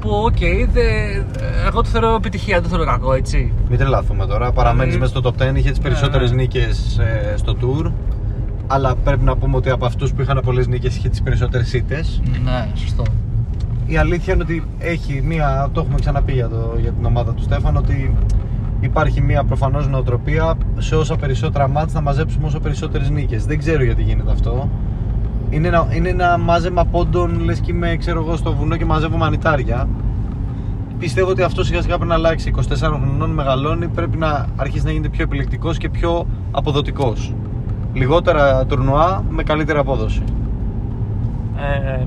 που 0.00 0.10
οκ, 0.10 0.38
δε- 0.72 1.22
εγώ 1.66 1.82
το 1.82 1.88
θεωρώ 1.88 2.14
επιτυχία, 2.14 2.54
δεν 2.54 2.62
το 2.62 2.68
θεωρώ 2.68 2.84
κακό 2.84 3.12
έτσι 3.12 3.52
Μην 3.68 3.78
τρελαθούμε 3.78 4.26
τώρα. 4.26 4.52
Παραμένεις 4.52 4.94
Δηλαδή- 4.94 5.12
μέσα 5.12 5.30
στο 5.32 5.46
top 5.46 5.52
10, 5.52 5.56
είχε 5.58 5.68
τις 5.70 5.78
Ναι, 5.78 5.84
περισσότερες 5.84 6.30
ναι. 6.30 6.36
νίκες 6.36 7.00
στο 7.36 7.56
tour. 7.60 7.90
Αλλά 8.74 8.94
πρέπει 8.94 9.24
να 9.24 9.36
πούμε 9.36 9.56
ότι 9.56 9.70
από 9.70 9.86
αυτούς 9.86 10.12
που 10.12 10.22
είχαν 10.22 10.40
πολλές 10.44 10.66
νίκες 10.66 10.96
είχε 10.96 11.08
τις 11.08 11.22
περισσότερες 11.22 11.72
ήττες. 11.72 12.22
ναι, 12.44 12.68
σωστό 12.74 13.02
Η 13.86 13.96
αλήθεια 13.96 14.34
είναι 14.34 14.42
ότι 14.42 14.64
έχει 14.78 15.22
μία, 15.22 15.68
το 15.72 15.80
έχουμε 15.80 15.98
ξαναπεί 16.00 16.32
για, 16.32 16.48
το, 16.48 16.76
για 16.80 16.92
την 16.92 17.04
ομάδα 17.04 17.32
του 17.32 17.42
Στέφαν, 17.42 17.76
ότι 17.76 18.14
υπάρχει 18.80 19.20
μία 19.20 19.44
προφανώς 19.44 19.88
νοοτροπία 19.88 20.54
σε 20.78 20.96
όσα 20.96 21.16
περισσότερα 21.16 21.68
ματς 21.68 21.92
να 21.92 22.00
μαζέψουμε 22.00 22.46
όσο 22.46 22.60
περισσότερες 22.60 23.10
νίκες. 23.10 23.46
Δεν 23.46 23.58
ξέρω 23.58 23.84
γιατί 23.84 24.02
γίνεται 24.02 24.30
αυτό. 24.30 24.68
Είναι 25.50 25.68
ένα, 25.68 25.86
είναι 25.92 26.08
ένα 26.08 26.38
μάζεμα 26.38 26.84
πόντων, 26.84 27.40
λες 27.40 27.60
και 27.60 27.70
είμαι 27.70 27.96
ξέρω 27.96 28.20
εγώ, 28.20 28.36
στο 28.36 28.54
βουνό 28.54 28.76
και 28.76 28.84
μαζεύω 28.84 29.16
μανιτάρια. 29.16 29.88
Πιστεύω 30.98 31.30
ότι 31.30 31.42
αυτό 31.42 31.64
σιγά 31.64 31.82
σιγά 31.82 31.94
πρέπει 31.94 32.08
να 32.08 32.14
αλλάξει. 32.14 32.52
24 32.56 32.76
χρονών 32.78 33.30
μεγαλώνει, 33.30 33.88
πρέπει 33.88 34.16
να 34.16 34.46
αρχίσει 34.56 34.84
να 34.84 34.90
γίνεται 34.90 35.08
πιο 35.08 35.22
επιλεκτικός 35.22 35.78
και 35.78 35.88
πιο 35.88 36.26
αποδοτικός. 36.50 37.32
Λιγότερα 37.94 38.66
τουρνουά 38.66 39.24
με 39.30 39.42
καλύτερη 39.42 39.78
απόδοση. 39.78 40.22
ε, 41.56 42.04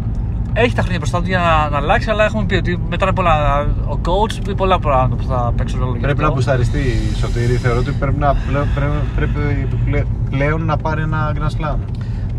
έχει 0.53 0.75
τα 0.75 0.81
χρόνια 0.81 0.97
μπροστά 0.99 1.19
του 1.21 1.27
για 1.27 1.39
να, 1.39 1.69
να 1.69 1.77
αλλάξει, 1.77 2.09
αλλά 2.09 2.23
έχουμε 2.25 2.45
πει 2.45 2.55
ότι 2.55 2.79
μετά 2.89 3.05
από 3.05 3.13
πολλά, 3.13 3.61
ο 3.87 3.99
coach 4.05 4.33
πει 4.43 4.55
πολλά 4.55 4.79
πράγματα 4.79 5.15
που 5.15 5.23
θα 5.23 5.53
παίξουν 5.57 5.79
ρόλο 5.79 5.91
για 5.91 6.01
Πρέπει 6.01 6.17
να 6.19 6.23
αυτό. 6.23 6.35
μπουσταριστεί 6.35 6.77
η 6.79 7.15
Σωτήρη. 7.15 7.53
Θεωρώ 7.53 7.79
ότι 7.79 7.91
πρέπει, 7.91 8.19
να, 8.19 8.35
πλέον, 8.47 8.65
πρέπει, 8.75 8.91
πρέπει 9.15 9.67
πλε- 9.85 10.05
πλέον 10.29 10.65
να 10.65 10.77
πάρει 10.77 11.01
ένα 11.01 11.33
Grand 11.35 11.61
Slam. 11.65 11.75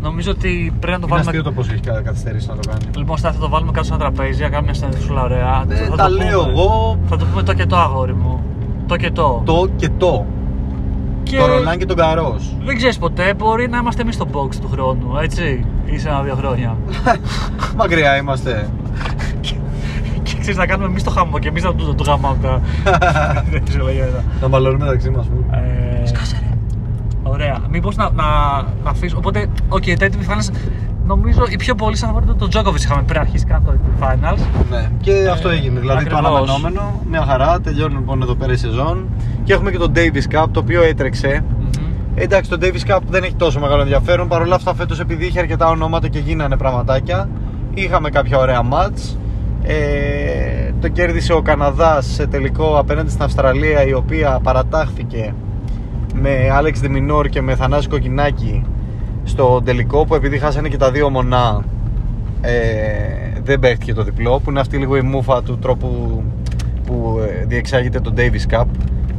Νομίζω 0.01 0.31
ότι 0.31 0.73
πρέπει 0.79 0.99
να 1.01 1.07
το 1.07 1.07
Είναι 1.07 1.15
βάλουμε. 1.15 1.19
αστείο 1.29 1.43
το 1.43 1.51
πώς 1.51 1.69
έχει 1.69 1.79
κα- 1.79 2.01
καθυστερήσει 2.01 2.47
να 2.47 2.55
το 2.55 2.69
κάνει. 2.69 2.85
Λοιπόν, 2.97 3.17
Στάθη, 3.17 3.35
θα 3.35 3.41
το 3.41 3.49
βάλουμε 3.49 3.71
κάτω 3.71 3.85
σε 3.85 3.93
ένα 3.93 4.01
τραπέζι, 4.01 4.41
να 4.41 4.47
κάνουμε 4.49 4.63
μια 4.63 4.73
συνέντευξούλα 4.73 5.21
ωραία. 5.21 5.63
Ε, 5.69 5.75
Θα 5.89 5.95
τα 5.95 6.07
το 6.07 6.13
λέω 6.15 6.39
πούμε. 6.39 6.51
εγώ. 6.51 6.97
Θα 7.09 7.17
το 7.17 7.25
πούμε 7.25 7.43
το 7.43 7.53
και 7.53 7.65
το, 7.65 7.77
αγόρι 7.77 8.13
μου. 8.13 8.43
Το 8.87 8.95
και 8.95 9.11
το. 9.11 9.41
Το 9.45 9.67
και 9.75 9.89
το. 9.97 10.25
Και 11.27 11.37
Το 11.37 11.45
Ρολάν 11.45 11.77
και 11.77 11.85
τον 11.85 11.95
Καρός. 11.97 12.55
δεν 12.65 12.75
ξέρεις 12.75 12.97
ποτέ, 12.97 13.33
μπορεί 13.33 13.69
να 13.69 13.77
είμαστε 13.77 14.01
εμείς 14.01 14.15
στο 14.15 14.27
box 14.31 14.55
του 14.55 14.69
χρόνου, 14.71 15.17
έτσι. 15.21 15.65
Ή 15.85 15.97
σε 15.97 16.09
ένα-δύο 16.09 16.35
χρόνια. 16.35 16.77
Μακριά 17.77 18.17
είμαστε. 18.17 18.69
και 20.23 20.35
ξέρεις 20.39 20.57
να 20.57 20.65
κάνουμε 20.65 20.89
εμείς 20.89 21.03
το 21.03 21.09
χαμό 21.09 21.39
και 21.39 21.47
εμείς 21.47 21.63
να 21.63 21.75
του 21.75 21.95
το 21.95 22.03
γαμάμε 22.03 22.37
τα. 22.41 22.61
Δεν 23.51 23.65
ξέρω 23.65 23.85
λέγεται. 23.85 24.23
Να 24.41 24.47
μπαλώνουμε 24.47 24.85
μεταξύ 24.85 25.09
μας. 25.09 25.25
Ε, 25.51 26.11
Ωραία. 27.23 27.57
Μήπως 27.69 27.95
να, 27.95 28.09
να, 28.09 28.23
να 28.83 28.89
αφήσω. 28.89 29.17
Οπότε, 29.17 29.47
OK, 29.69 29.83
okay, 29.83 29.95
τα 29.99 30.07
ATP 30.07 30.31
Finals 30.31 30.49
νομίζω 31.07 31.45
οι 31.49 31.55
πιο 31.55 31.75
πολλοί 31.75 31.95
σαν 31.95 32.09
αφορά 32.09 32.25
τον 32.25 32.49
Τζόκοβιτ 32.49 32.81
είχαμε 32.81 33.03
πριν 33.03 33.19
αρχίσει 33.19 33.45
καν 33.45 33.63
το 33.65 33.73
ATP 33.73 34.03
Finals. 34.03 34.39
Ναι. 34.69 34.89
Και 35.01 35.29
αυτό 35.31 35.49
έγινε. 35.49 35.79
Δηλαδή 35.79 36.05
το 36.05 36.15
ακριβώς. 36.17 36.39
αναμενόμενο. 36.39 37.01
Μια 37.09 37.21
χαρά. 37.21 37.61
Τελειώνει 37.61 37.93
λοιπόν 37.93 38.21
εδώ 38.21 38.35
πέρα 38.35 38.53
η 38.53 38.57
σεζόν. 38.57 39.07
Και 39.43 39.53
έχουμε 39.53 39.71
και 39.71 39.77
το 39.77 39.91
Davis 39.95 40.35
Cup 40.35 40.45
το 40.51 40.59
οποίο 40.59 40.83
έτρεξε. 40.83 41.43
Μμμ. 41.49 41.67
Εντάξει, 42.15 42.49
το 42.49 42.57
Davis 42.61 42.91
Cup 42.91 42.99
δεν 43.09 43.23
έχει 43.23 43.35
τόσο 43.35 43.59
μεγάλο 43.59 43.81
ενδιαφέρον. 43.81 44.27
Παρ' 44.27 44.41
όλα 44.41 44.55
αυτά, 44.55 44.73
φέτος 44.73 44.99
επειδή 44.99 45.25
είχε 45.25 45.39
αρκετά 45.39 45.69
ονόματα 45.69 46.07
και 46.07 46.19
γίνανε 46.19 46.57
πραγματάκια, 46.57 47.29
είχαμε 47.73 48.09
κάποια 48.09 48.37
ωραία 48.37 48.63
ματς. 48.63 49.17
Ε, 49.63 50.71
το 50.81 50.87
κέρδισε 50.87 51.33
ο 51.33 51.41
Καναδάς 51.41 52.05
σε 52.05 52.27
τελικό 52.27 52.77
απέναντι 52.77 53.09
στην 53.09 53.23
Αυστραλία, 53.23 53.85
η 53.85 53.93
οποία 53.93 54.39
παρατάχθηκε 54.43 55.33
με 56.13 56.49
Άλεξ 56.53 56.79
Δεμινόρ 56.79 57.27
και 57.27 57.41
με 57.41 57.55
Θανάση 57.55 57.87
Κοκκινάκη 57.87 58.65
στο 59.27 59.61
τελικό 59.65 60.05
που 60.05 60.15
επειδή 60.15 60.37
χάσανε 60.37 60.67
και 60.67 60.77
τα 60.77 60.91
δύο 60.91 61.09
μονά 61.09 61.63
ε, 62.41 62.51
δεν 63.43 63.59
παίχτηκε 63.59 63.93
το 63.93 64.03
διπλό 64.03 64.39
που 64.39 64.49
είναι 64.49 64.59
αυτή 64.59 64.77
λίγο 64.77 64.95
η 64.95 65.01
μούφα 65.01 65.43
του 65.43 65.57
τρόπου 65.57 66.23
που 66.85 67.19
ε, 67.41 67.45
διεξάγεται 67.45 67.99
το 67.99 68.13
Davis 68.17 68.53
Cup. 68.53 68.65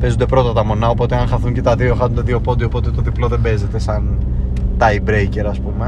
Παίζονται 0.00 0.26
πρώτα 0.26 0.52
τα 0.52 0.64
μονά 0.64 0.88
οπότε 0.88 1.16
αν 1.16 1.26
χαθούν 1.26 1.52
και 1.52 1.62
τα 1.62 1.76
δύο 1.76 1.94
χάνουν 1.94 2.16
τα 2.16 2.22
δύο 2.22 2.40
πόντι 2.40 2.64
οπότε 2.64 2.90
το 2.90 3.02
διπλό 3.02 3.28
δεν 3.28 3.40
παίζεται 3.40 3.78
σαν 3.78 4.18
tie 4.78 5.08
breaker 5.08 5.44
ας 5.48 5.60
πούμε. 5.60 5.86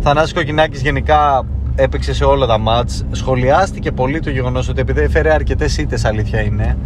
Θανάσης 0.00 0.32
Κοκκινάκης 0.32 0.82
γενικά 0.82 1.44
έπαιξε 1.74 2.14
σε 2.14 2.24
όλα 2.24 2.46
τα 2.46 2.58
μάτς. 2.58 3.04
Σχολιάστηκε 3.10 3.92
πολύ 3.92 4.20
το 4.20 4.30
γεγονός 4.30 4.68
ότι 4.68 4.80
επειδή 4.80 5.00
έφερε 5.00 5.32
αρκετές 5.32 5.78
ήττες 5.78 6.04
αλήθεια 6.04 6.40
είναι 6.40 6.76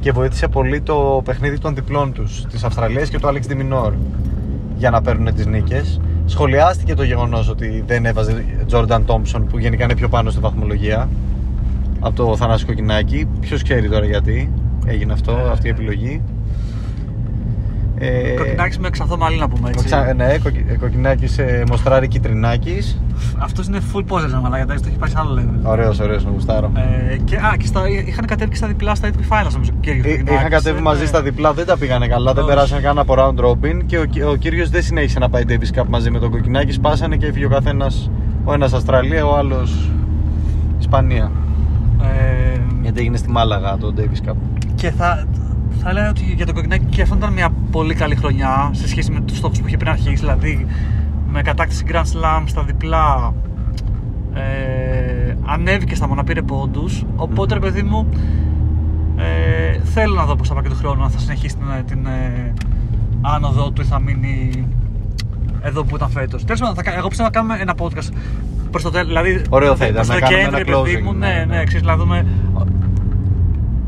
και 0.00 0.12
βοήθησε 0.12 0.48
πολύ 0.48 0.80
το 0.80 1.22
παιχνίδι 1.24 1.58
των 1.58 1.74
διπλών 1.74 2.12
τους 2.12 2.46
της 2.46 2.64
Αυστραλίας 2.64 3.08
και 3.08 3.18
του 3.18 3.28
Alex 3.28 3.52
Diminor 3.52 3.92
για 4.76 4.90
να 4.90 5.02
παίρνουν 5.02 5.34
τις 5.34 5.46
νίκες 5.46 6.00
σχολιάστηκε 6.26 6.94
το 6.94 7.02
γεγονός 7.02 7.48
ότι 7.48 7.84
δεν 7.86 8.06
έβαζε 8.06 8.44
Jordan 8.70 9.00
Thompson 9.06 9.42
που 9.50 9.58
γενικά 9.58 9.84
είναι 9.84 9.94
πιο 9.94 10.08
πάνω 10.08 10.30
στη 10.30 10.40
βαθμολογία 10.40 11.08
από 12.00 12.16
το 12.16 12.36
Θανάση 12.36 12.64
Κοκκινάκη 12.64 13.28
ποιος 13.40 13.62
ξέρει 13.62 13.88
τώρα 13.88 14.04
γιατί 14.04 14.52
έγινε 14.86 15.12
αυτό, 15.12 15.32
Ε. 15.32 15.50
αυτή 15.50 15.66
η 15.66 15.70
επιλογή 15.70 16.22
ε, 18.06 18.34
Κοκκινάκης 18.36 18.78
με 18.78 18.86
εξαθό 18.86 19.16
μαλλί 19.16 19.38
να 19.38 19.48
πούμε 19.48 19.68
έτσι. 19.68 19.80
Κοξα- 19.80 20.14
ναι, 20.14 20.38
κοκκι- 20.42 20.70
ε, 20.70 20.74
Κοκκινάκης 20.76 21.38
ε, 21.38 21.64
Μοστράρη 21.70 22.08
Κιτρινάκης 22.08 22.98
Αυτός 23.38 23.66
είναι 23.66 23.78
full 23.92 23.98
poses 24.08 24.28
να 24.30 24.40
μαλάκα, 24.40 24.62
εντάξει, 24.62 24.82
το 24.82 24.88
έχει 24.90 24.98
πάει 24.98 25.10
σε 25.10 25.16
άλλο 25.18 25.34
level. 25.40 25.70
Ωραίος, 25.70 25.98
ωραίος, 26.00 26.24
να 26.24 26.30
γουστάρω 26.30 26.72
Ε, 27.10 27.16
και, 27.16 27.36
α, 27.36 27.54
και 27.58 27.66
στα, 27.66 27.88
είχαν 27.88 28.24
κατέβει 28.26 28.50
και 28.50 28.56
στα 28.56 28.66
διπλά 28.66 28.94
στα 28.94 29.08
ATP 29.08 29.20
Finals 29.32 29.52
νομίζω. 29.52 29.70
Και 29.80 29.90
Ε, 29.90 29.94
Κοκκινάκης, 29.94 30.34
Είχαν 30.34 30.50
κατέβει 30.50 30.78
ε, 30.78 30.82
μαζί 30.82 31.00
ναι. 31.00 31.06
στα 31.06 31.22
διπλά, 31.22 31.52
δεν 31.52 31.66
τα 31.66 31.78
πήγανε 31.78 32.06
καλά, 32.06 32.32
δεν 32.32 32.44
Όχι. 32.44 32.52
περάσαν 32.54 32.82
καν 32.82 32.98
από 32.98 33.14
round 33.18 33.44
robin 33.44 33.80
και 33.86 33.98
ο, 33.98 34.04
Κι- 34.04 34.22
ο 34.22 34.36
κύριος 34.36 34.70
δεν 34.70 34.82
συνέχισε 34.82 35.18
να 35.18 35.28
πάει 35.28 35.42
Davis 35.48 35.78
Cup 35.80 35.84
μαζί 35.88 36.10
με 36.10 36.18
τον 36.18 36.30
Κοκκινάκη. 36.30 36.72
Σπάσανε 36.72 37.16
και 37.16 37.26
έφυγε 37.26 37.44
ο 37.44 37.48
καθένας, 37.48 38.10
ο 38.44 38.52
ένας 38.52 38.72
Αυστραλία, 38.72 39.26
ο 39.26 39.36
άλλος 39.36 39.90
Ισπανία. 40.78 41.30
Ε, 42.02 42.58
Γιατί 42.82 43.00
έγινε 43.00 43.16
στη 43.16 43.30
Μάλαγα 43.30 43.76
το 43.76 43.94
Davis 43.96 44.28
Cup. 44.30 44.34
και 44.74 44.90
θα, 44.90 45.24
θα 45.82 45.90
έλεγα 45.90 46.08
ότι 46.08 46.32
για 46.36 46.46
τον 46.46 46.54
Κοκκινάκη 46.54 46.84
και 46.84 47.02
αυτό 47.02 47.14
ήταν 47.16 47.32
μια 47.32 47.48
πολύ 47.70 47.94
καλή 47.94 48.14
χρονιά 48.16 48.70
σε 48.72 48.88
σχέση 48.88 49.10
με 49.10 49.20
τους 49.20 49.36
στόχους 49.36 49.60
που 49.60 49.66
είχε 49.66 49.76
πριν 49.76 49.90
αρχίσει. 49.90 50.14
Δηλαδή 50.14 50.66
με 51.28 51.42
κατάκτηση 51.42 51.84
Grand 51.88 51.94
Slam 51.94 52.42
στα 52.44 52.62
διπλά 52.62 53.34
ε, 54.34 55.34
ανέβηκε 55.46 55.94
στα 55.94 56.08
μονά, 56.08 56.24
πήρε 56.24 56.42
πόντους. 56.42 57.04
Οπότε 57.16 57.54
ρε 57.54 57.60
παιδί 57.60 57.82
μου 57.82 58.08
ε, 59.16 59.78
θέλω 59.84 60.14
να 60.14 60.24
δω 60.24 60.36
πώς 60.36 60.48
θα 60.48 60.54
πάει 60.54 60.62
και 60.62 60.68
του 60.68 60.76
χρόνου, 60.76 61.02
αν 61.02 61.10
θα 61.10 61.18
συνεχίσει 61.18 61.56
την, 61.56 61.66
την 61.86 62.06
ε, 62.06 62.52
άνοδο 63.20 63.70
του 63.70 63.82
ή 63.82 63.84
θα 63.84 63.98
μείνει 64.00 64.66
εδώ 65.60 65.84
που 65.84 65.96
ήταν 65.96 66.10
φέτος. 66.10 66.44
Τέλος 66.44 66.60
πάντων, 66.60 66.74
θα 66.74 66.82
κα- 66.82 66.96
εγώ 66.96 67.08
πιστεύω 67.08 67.28
να 67.32 67.34
κάνουμε 67.34 67.58
ένα 67.60 67.74
podcast 67.78 68.12
προς 68.70 68.82
το 68.82 68.90
τέλος. 68.90 69.06
Δηλαδή, 69.06 69.42
Ωραίο 69.48 69.76
θα 69.76 69.86
ήταν 69.86 70.06
προς 70.06 70.08
να 70.08 70.14
το 70.14 70.20
κάνουμε 70.20 70.42
Δεκέμβρη, 70.42 70.72
ένα 70.72 70.82
παιδί 70.82 70.98
closing, 70.98 71.04
μου, 71.04 71.12
ναι, 71.12 71.26
ναι, 71.26 71.44
ναι. 71.44 71.56
ναι, 71.56 71.64
ξέρεις, 71.64 71.86
να 71.86 71.96
δούμε 71.96 72.26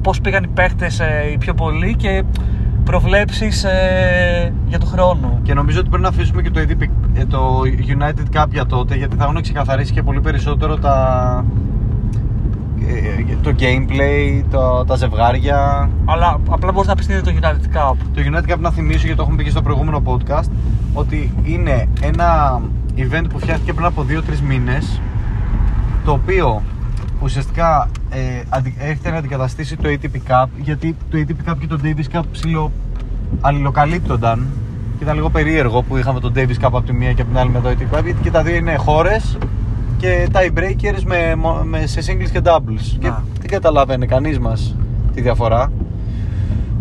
πώς 0.07 0.21
πήγαν 0.21 0.43
οι 0.43 0.49
παίχτε 0.49 0.91
οι 1.33 1.39
πιο 1.39 1.55
πολλοί 1.55 1.97
και 1.97 2.23
προβλέψεις 2.85 3.67
για 4.67 4.79
του 4.79 4.87
χρόνου. 4.87 5.41
Και 5.43 5.55
νομίζω 5.55 5.79
ότι 5.81 5.89
πρέπει 5.89 6.03
να 6.03 6.09
αφήσουμε 6.09 6.43
και 6.43 6.51
το, 6.51 6.61
ATP, 6.61 6.83
ε, 7.15 7.25
το 7.25 7.61
United 7.99 8.37
Cup 8.37 8.47
για 8.51 8.67
τότε 8.67 8.97
γιατί 8.97 9.17
θα 9.17 9.25
έχουν 9.25 9.43
ξεκαθαρίσει 9.43 9.93
και 9.93 10.03
πολύ 10.03 10.21
περισσότερο 10.21 10.77
τα, 10.77 11.45
ε, 12.89 13.35
το 13.43 13.55
gameplay, 13.59 14.45
το, 14.51 14.85
τα 14.85 14.97
ζευγάρια. 14.97 15.91
Αλλά 16.05 16.41
απλά 16.51 16.73
μπορείς 16.73 16.89
να 16.89 16.95
πεις 16.95 17.07
τι 17.07 17.13
είναι 17.13 17.23
το 17.23 17.33
United 17.41 17.77
Cup. 17.77 17.97
Το 18.15 18.23
United 18.25 18.53
Cup 18.53 18.59
να 18.59 18.71
θυμίσω 18.71 18.99
γιατί 18.99 19.17
το 19.17 19.23
έχουμε 19.23 19.37
πει 19.37 19.45
και 19.45 19.51
στο 19.51 19.63
προηγούμενο 19.63 20.03
podcast 20.05 20.51
ότι 20.95 21.33
είναι 21.43 21.89
ένα 22.03 22.61
event 22.97 23.27
που 23.29 23.39
φτιάχτηκε 23.39 23.73
πριν 23.73 23.87
από 23.87 24.07
2-3 24.09 24.41
μήνες 24.49 25.01
το 26.05 26.13
οποίο 26.13 26.63
ουσιαστικά 27.23 27.89
ε, 28.11 28.19
αντι- 28.49 28.75
έρχεται 28.79 29.11
να 29.11 29.17
αντικαταστήσει 29.17 29.77
το 29.77 29.89
ATP 29.89 30.31
Cup 30.31 30.47
γιατί 30.63 30.97
το 31.11 31.19
ATP 31.19 31.51
Cup 31.51 31.55
και 31.61 31.67
το 31.67 31.79
Davis 31.85 32.17
Cup 32.17 32.23
ψηλο 32.33 32.73
αλληλοκαλύπτονταν 33.41 34.47
και 34.99 35.05
ήταν 35.05 35.15
λίγο 35.15 35.31
περίεργο 35.31 35.83
που 35.83 35.97
είχαμε 35.97 36.21
το 36.21 36.33
Davis 36.35 36.41
Cup 36.61 36.61
από 36.61 36.83
τη 36.83 36.93
μία 36.93 37.13
και 37.13 37.21
από 37.23 37.31
την 37.31 37.39
άλλη 37.41 37.51
με 37.51 37.61
το 37.61 37.69
ATP 37.69 37.99
Cup 37.99 38.05
γιατί 38.05 38.23
και 38.23 38.31
τα 38.31 38.43
δύο 38.43 38.55
είναι 38.57 38.75
χώρες 38.77 39.39
και 39.99 40.29
tie 40.33 40.59
breakers 40.59 41.03
με, 41.05 41.35
μο- 41.35 41.63
με, 41.65 41.87
σε 41.87 42.01
singles 42.07 42.31
και 42.33 42.41
doubles. 42.45 42.97
Και 42.99 43.09
Να. 43.09 43.23
δεν 43.41 43.51
καταλαβαίνει 43.51 44.07
κανείς 44.07 44.39
μας 44.39 44.77
τη 45.15 45.21
διαφορά. 45.21 45.73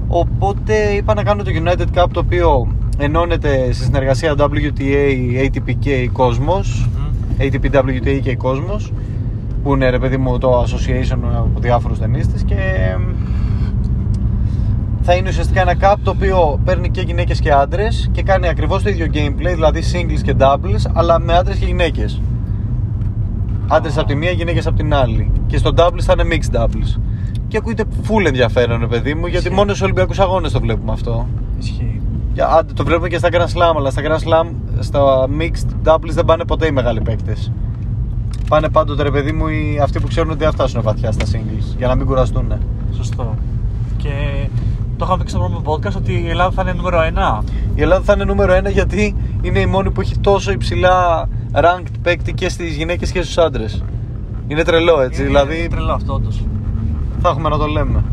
Οπότε 0.07 0.73
είπα 0.75 1.13
να 1.13 1.23
κάνω 1.23 1.43
το 1.43 1.51
United 1.63 1.99
Cup 2.03 2.05
το 2.11 2.19
οποίο 2.19 2.67
ενώνεται 2.97 3.71
στη 3.71 3.83
συνεργασία 3.83 4.35
WTA, 4.37 5.45
ATP 5.45 5.73
και 5.79 5.91
η 5.93 6.11
Cosmos. 6.13 6.87
ATP, 7.39 7.71
WTA 7.71 8.19
και 8.23 8.29
η 8.29 8.37
Cosmos 8.41 8.91
που 9.65 9.73
είναι 9.73 9.89
ρε 9.89 9.99
παιδί 9.99 10.17
μου 10.17 10.37
το 10.37 10.61
association 10.63 11.17
από 11.37 11.59
διάφορους 11.59 11.99
ταινίστες 11.99 12.43
και 12.43 12.55
εμ, 12.93 13.01
θα 15.01 15.13
είναι 15.15 15.29
ουσιαστικά 15.29 15.61
ένα 15.61 15.73
cup 15.81 15.95
το 16.03 16.11
οποίο 16.11 16.59
παίρνει 16.65 16.89
και 16.89 17.01
γυναίκες 17.01 17.39
και 17.39 17.51
άντρες 17.51 18.09
και 18.11 18.23
κάνει 18.23 18.47
ακριβώς 18.47 18.83
το 18.83 18.89
ίδιο 18.89 19.05
gameplay, 19.13 19.53
δηλαδή 19.53 19.81
singles 19.93 20.21
και 20.23 20.35
doubles 20.39 20.89
αλλά 20.93 21.19
με 21.19 21.33
άντρες 21.33 21.57
και 21.57 21.65
γυναίκες 21.65 22.21
Άντρες 23.67 23.97
από 23.97 24.07
τη 24.07 24.15
μία, 24.15 24.31
γυναίκες 24.31 24.67
από 24.67 24.75
την 24.77 24.93
άλλη 24.93 25.31
και 25.47 25.57
στο 25.57 25.71
doubles 25.77 26.01
θα 26.01 26.15
είναι 26.19 26.35
mixed 26.35 26.55
doubles 26.61 26.99
και 27.47 27.57
ακούγεται 27.57 27.83
full 28.07 28.25
ενδιαφέρον 28.25 28.79
ρε 28.79 28.87
παιδί 28.87 29.13
μου 29.13 29.25
γιατί 29.27 29.43
Ισχύει. 29.45 29.55
μόνο 29.55 29.69
στους 29.69 29.81
Ολυμπιακούς 29.81 30.19
Αγώνες 30.19 30.51
το 30.51 30.59
βλέπουμε 30.59 30.91
αυτό 30.91 31.27
Ισχύει. 31.59 32.01
για- 32.33 32.47
άντε, 32.47 32.73
το 32.73 32.83
βλέπουμε 32.85 33.07
και 33.07 33.17
στα 33.17 33.29
Grand 33.31 33.35
Slam, 33.57 33.73
αλλά 33.77 33.89
στα 33.89 34.01
Grand 34.05 34.27
Slam, 34.27 34.47
στα 34.79 35.27
Mixed 35.39 35.89
Doubles 35.93 36.09
δεν 36.11 36.25
πάνε 36.25 36.43
ποτέ 36.45 36.67
οι 36.67 36.71
μεγάλοι 36.71 37.01
παίκτες. 37.01 37.51
Πάνε 38.49 38.69
πάντοτε 38.69 39.03
ρε 39.03 39.11
παιδί 39.11 39.31
μου 39.31 39.47
οι, 39.47 39.79
αυτοί 39.83 39.99
που 39.99 40.07
ξέρουν 40.07 40.29
ότι 40.29 40.39
δεν 40.39 40.47
θα 40.47 40.53
φτάσουν 40.53 40.81
βαθιά 40.81 41.11
στα 41.11 41.25
singles 41.25 41.75
για 41.77 41.87
να 41.87 41.95
μην 41.95 42.05
κουραστούν. 42.05 42.53
Σωστό. 42.95 43.35
Και 43.97 44.09
το 44.97 45.05
είχαμε 45.05 45.17
πει 45.17 45.23
και 45.23 45.29
στο 45.29 45.39
πρώτο 45.39 45.61
podcast 45.71 45.95
ότι 45.95 46.11
η 46.13 46.29
Ελλάδα 46.29 46.51
θα 46.51 46.61
είναι 46.61 46.73
νούμερο 46.73 46.99
1. 47.39 47.43
Η 47.75 47.81
Ελλάδα 47.81 48.03
θα 48.03 48.13
είναι 48.13 48.23
νούμερο 48.23 48.53
ένα 48.53 48.69
γιατί 48.69 49.15
είναι 49.41 49.59
η 49.59 49.65
μόνη 49.65 49.91
που 49.91 50.01
έχει 50.01 50.17
τόσο 50.17 50.51
υψηλά 50.51 51.27
ranked 51.53 51.91
παίκτη 52.01 52.33
και 52.33 52.49
στις 52.49 52.75
γυναίκες 52.75 53.11
και 53.11 53.21
στους 53.21 53.37
άντρες. 53.37 53.83
Είναι 54.47 54.63
τρελό 54.63 55.01
έτσι, 55.01 55.19
Είναι 55.21 55.29
δηλαδή 55.29 55.67
τρελό 55.67 55.91
αυτό 55.91 56.13
όντως. 56.13 56.43
θα 57.21 57.29
έχουμε 57.29 57.49
να 57.49 57.57
το 57.57 57.65
λέμε. 57.65 58.03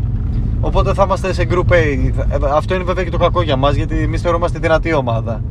Οπότε 0.61 0.93
θα 0.93 1.03
είμαστε 1.03 1.33
σε 1.33 1.47
Group 1.49 1.71
A. 1.71 1.73
Ε, 1.73 2.37
Αυτό 2.53 2.73
είναι 2.75 2.83
βέβαια 2.83 3.03
και 3.03 3.09
το 3.09 3.17
κακό 3.17 3.41
για 3.41 3.55
μας 3.55 3.75
γιατί 3.75 3.97
εμείς 3.97 4.21
θεωρούμαστε 4.21 4.59
δυνατή 4.59 4.93
ομάδα 4.93 5.33
Ε, 5.33 5.41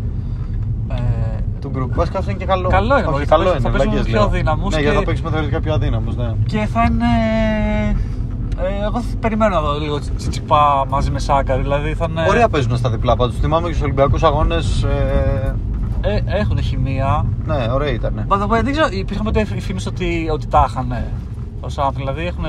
του 1.62 1.70
Group. 1.76 1.88
Βασικά 1.94 2.18
αυτό 2.18 2.30
είναι 2.30 2.38
και 2.38 2.46
καλό. 2.46 2.68
Καλό 2.68 2.98
είναι, 2.98 3.06
Όχι, 3.06 3.24
θα 3.24 3.36
καλό 3.36 3.42
παίζουμε- 3.44 3.60
είναι. 3.60 3.60
θα 3.60 3.70
παίζουμε 3.70 3.82
βλακίες 3.94 4.04
πιο 4.06 4.14
λέω. 4.18 4.22
αδύναμους 4.28 4.70
Ναι, 4.70 4.76
και- 4.76 4.82
γιατί 4.82 4.96
θα 4.98 5.04
παίξουμε 5.04 5.30
θεωρητικά 5.30 5.60
πιο 5.60 5.72
αδύναμους, 5.74 6.16
ναι. 6.16 6.30
και 6.46 6.58
θα 6.72 6.82
είναι. 6.90 7.10
Ε, 8.62 8.84
εγώ 8.84 9.00
θα 9.00 9.16
περιμένω 9.20 9.54
να 9.54 9.60
δω 9.60 9.78
λίγο 9.78 9.98
τσι- 10.00 10.16
τσιτσιπά 10.16 10.84
μαζί 10.88 11.10
με 11.10 11.18
Σάκα. 11.18 11.56
Δηλαδή 11.56 11.94
θα 11.94 12.06
είναι. 12.10 12.24
Ωραία 12.28 12.48
παίζουν 12.48 12.76
στα 12.76 12.90
διπλά 12.90 13.16
πάντως. 13.16 13.36
Θυμάμαι 13.40 13.66
και 13.66 13.72
στους 13.72 13.84
Ολυμπιακούς 13.84 14.22
Αγώνες. 14.22 14.82
Ε, 14.82 15.54
Ε, 16.04 16.20
έχουν 16.26 16.62
χημεία. 16.62 17.26
ναι, 17.46 17.66
ωραία 17.72 17.90
ήταν. 17.92 18.26
By 18.28 18.34
the 18.34 18.46
way, 18.46 18.62
δεν 18.62 18.72
ξέρω, 18.72 18.86
υπήρχαν 18.90 19.24
ποτέ 19.24 19.44
φήμες 19.44 19.86
ότι, 19.86 20.28
ότι 20.32 20.46
τα 20.46 20.66
είχαν 20.68 20.96
ως 21.60 21.78
άνθρωποι. 21.78 21.98
Δηλαδή 21.98 22.26
έχουν. 22.26 22.44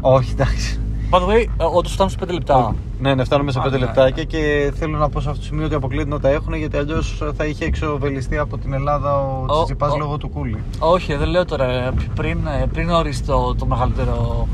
Όχι, 0.00 0.30
εντάξει. 0.32 0.80
By 1.10 1.16
the 1.18 1.26
way, 1.26 1.46
όντως 1.76 1.92
φτάνουν 1.92 2.12
σε 2.12 2.18
5 2.24 2.32
λεπτά. 2.32 2.74
Ναι, 3.02 3.14
ναι, 3.14 3.24
φτάνουμε 3.24 3.52
σε 3.52 3.58
Α, 3.58 3.62
5 3.66 3.70
ναι, 3.70 3.78
λεπτάκια 3.78 4.14
ναι. 4.16 4.22
και 4.22 4.72
θέλω 4.76 4.98
να 4.98 5.08
πω 5.08 5.20
σε 5.20 5.28
αυτό 5.28 5.40
το 5.40 5.46
σημείο 5.46 5.64
ότι 5.66 5.74
αποκλείεται 5.74 6.08
να 6.10 6.20
τα 6.20 6.28
έχουν 6.28 6.54
γιατί 6.54 6.76
αλλιώς 6.76 7.22
θα 7.36 7.44
είχε 7.44 7.64
εξοβελιστεί 7.64 8.38
από 8.38 8.58
την 8.58 8.72
Ελλάδα 8.72 9.18
ο 9.20 9.44
Ο- 9.46 9.52
Τσιτσιπάς 9.54 9.92
ο- 9.92 9.96
λόγω 9.98 10.16
του 10.16 10.28
κούλι. 10.28 10.56
Όχι, 10.78 11.14
δεν 11.16 11.28
λέω 11.28 11.44
τώρα. 11.44 11.64
ε, 11.64 11.90
Πριν, 12.14 12.38
ε, 12.62 12.66
πριν 12.72 12.90
ορίσει 12.90 13.22
το, 13.24 13.54
το 13.54 13.66
μεγαλύτερο 13.66 14.46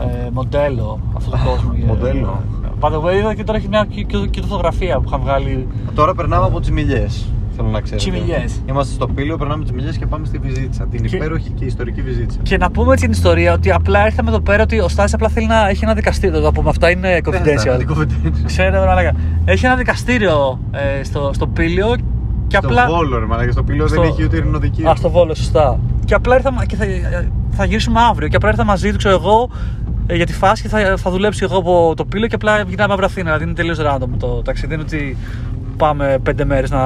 ε, 0.00 0.28
μοντέλο 0.32 1.00
αυτού 1.16 1.30
του 1.30 1.38
κόσμου. 1.44 1.72
ε, 1.82 1.84
Μοντέλο. 1.86 2.42
By 2.80 2.88
the 2.92 3.00
way, 3.02 3.14
είδα 3.14 3.34
και 3.34 3.44
τώρα 3.44 3.58
έχει 3.58 3.68
μια 3.68 3.86
και, 3.90 4.02
και, 4.02 4.26
και 4.26 4.40
φωτογραφία 4.42 4.96
που 4.96 5.04
είχαν 5.06 5.20
βγάλει. 5.20 5.68
Τώρα 5.94 6.14
περνάμε 6.14 6.46
από 6.46 6.60
τις 6.60 6.70
Μιλιές. 6.70 7.26
Θέλω 7.56 7.68
να 7.68 7.80
ξέρετε. 7.80 8.10
Τι 8.10 8.18
Μιλιές; 8.18 8.62
Είμαστε 8.68 8.94
στο 8.94 9.06
Πήλιο, 9.08 9.36
περνάμε 9.36 9.62
τις 9.62 9.72
Μιλιές 9.72 9.96
και 9.98 10.06
πάμε 10.06 10.26
στη 10.26 10.38
Βυζίτσα. 10.38 10.86
Την 10.86 11.02
Και- 11.04 11.16
υπέροχη 11.16 11.50
και 11.50 11.64
ιστορική 11.64 12.02
Βυζίτσα. 12.02 12.38
Και 12.42 12.56
να 12.56 12.70
πούμε 12.70 12.92
έτσι 12.92 13.04
την 13.04 13.12
ιστορία 13.12 13.52
ότι 13.52 13.72
απλά 13.72 14.04
ήρθαμε 14.06 14.28
εδώ 14.30 14.40
πέρα 14.40 14.62
ότι 14.62 14.80
ο 14.80 14.88
Στάσης 14.88 15.14
απλά 15.14 15.28
θέλει 15.28 15.46
να 15.46 15.68
έχει 15.68 15.84
ένα 15.84 15.94
δικαστήριο. 15.94 16.40
Το 16.40 16.52
πούμε, 16.52 16.68
αυτά 16.68 16.90
είναι 16.90 17.18
confidential. 17.24 17.76
Ναι, 17.78 17.84
confidential. 17.96 18.30
Ξέρετε, 18.44 18.78
να 18.84 18.94
λέγα. 18.94 19.12
Έχει 19.44 19.66
ένα 19.66 19.76
δικαστήριο 19.76 20.60
ε, 20.70 21.02
στο, 21.04 21.30
στο 21.34 21.46
Πήλιο 21.46 21.94
και 22.46 22.56
Στο 22.56 22.66
απλά. 22.66 22.86
Βόλο, 22.86 23.18
ρε 23.18 23.26
μαλάκα, 23.26 23.52
στο 23.52 23.62
Πήλιο 23.62 23.86
δεν 23.88 23.98
στο- 23.98 24.08
έχει 24.12 24.24
ούτε 24.24 24.36
ειρηνοδικείο. 24.36 24.90
Α, 24.90 24.96
στο 24.96 25.10
Βόλο, 25.10 25.34
σωστά. 25.34 25.78
Και 26.04 26.14
απλά 26.14 26.34
ήρθαμε 26.34 26.64
και 26.66 26.76
θα, 26.76 26.84
θα 27.50 27.64
γυρίσουμε 27.64 28.00
αύριο. 28.10 28.28
Και 28.28 28.36
απλά 28.36 28.48
ήρθα 28.48 28.64
μαζί 28.64 28.90
του, 28.90 28.96
ξέρω 28.98 29.14
εγώ, 29.14 29.50
ε, 30.06 30.14
για 30.16 30.26
τη 30.26 30.32
φάση 30.32 30.62
και 30.62 30.68
θα, 30.68 30.96
θα 30.96 31.10
δουλέψει 31.10 31.44
εγώ 31.44 31.56
από 31.58 31.92
το 31.96 32.04
πύλο 32.04 32.26
και 32.26 32.34
απλά 32.34 32.62
γυρνάμε 32.62 32.92
αύριο 32.92 33.08
Αθήνα. 33.08 33.24
Δηλαδή 33.24 33.44
είναι 33.44 33.52
τελείως 33.52 33.78
random 33.80 34.08
το 34.18 34.26
ταξίδι. 34.42 34.66
Δεν 34.76 34.78
είναι 34.78 34.86
ότι 34.92 35.16
πάμε 35.76 36.18
πέντε 36.22 36.44
μέρες 36.44 36.70
να 36.70 36.80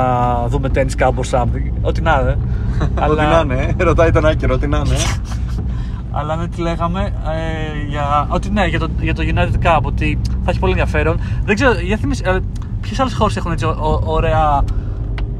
δούμε 0.49 0.68
tennis 0.74 1.03
camp 1.03 1.09
or 1.14 1.30
something. 1.41 1.72
Ό,τι 1.82 2.01
να 2.01 2.18
είναι. 2.20 2.37
Ό,τι 3.11 3.20
να 3.20 3.41
είναι, 3.45 3.74
ε. 3.78 3.82
ρωτάει 3.82 4.11
τον 4.11 4.26
Άκυρο, 4.26 4.55
ό,τι 4.55 4.66
να 4.66 4.76
είναι. 4.76 4.95
ε. 4.95 4.99
Αλλά 6.18 6.37
ναι, 6.37 6.49
τι 6.49 6.61
λέγαμε. 6.61 7.01
Ε, 7.05 7.89
για, 7.89 8.26
ότι 8.28 8.51
ναι, 8.51 8.66
για 8.66 8.78
το, 8.78 8.89
για 9.01 9.14
το 9.14 9.22
United 9.34 9.66
Cup, 9.66 9.80
ότι 9.82 10.18
θα 10.45 10.51
έχει 10.51 10.59
πολύ 10.59 10.72
ενδιαφέρον. 10.72 11.16
Δεν 11.45 11.55
ξέρω, 11.55 11.72
για 11.80 11.97
θυμίσαι, 11.97 12.22
ε, 12.26 12.39
ποιες 12.80 13.01
άλλες 13.01 13.14
χώρες 13.14 13.37
έχουν 13.37 13.53
έτσι 13.53 13.64
ω- 13.64 13.76
ω- 13.80 14.03
ωραία 14.05 14.62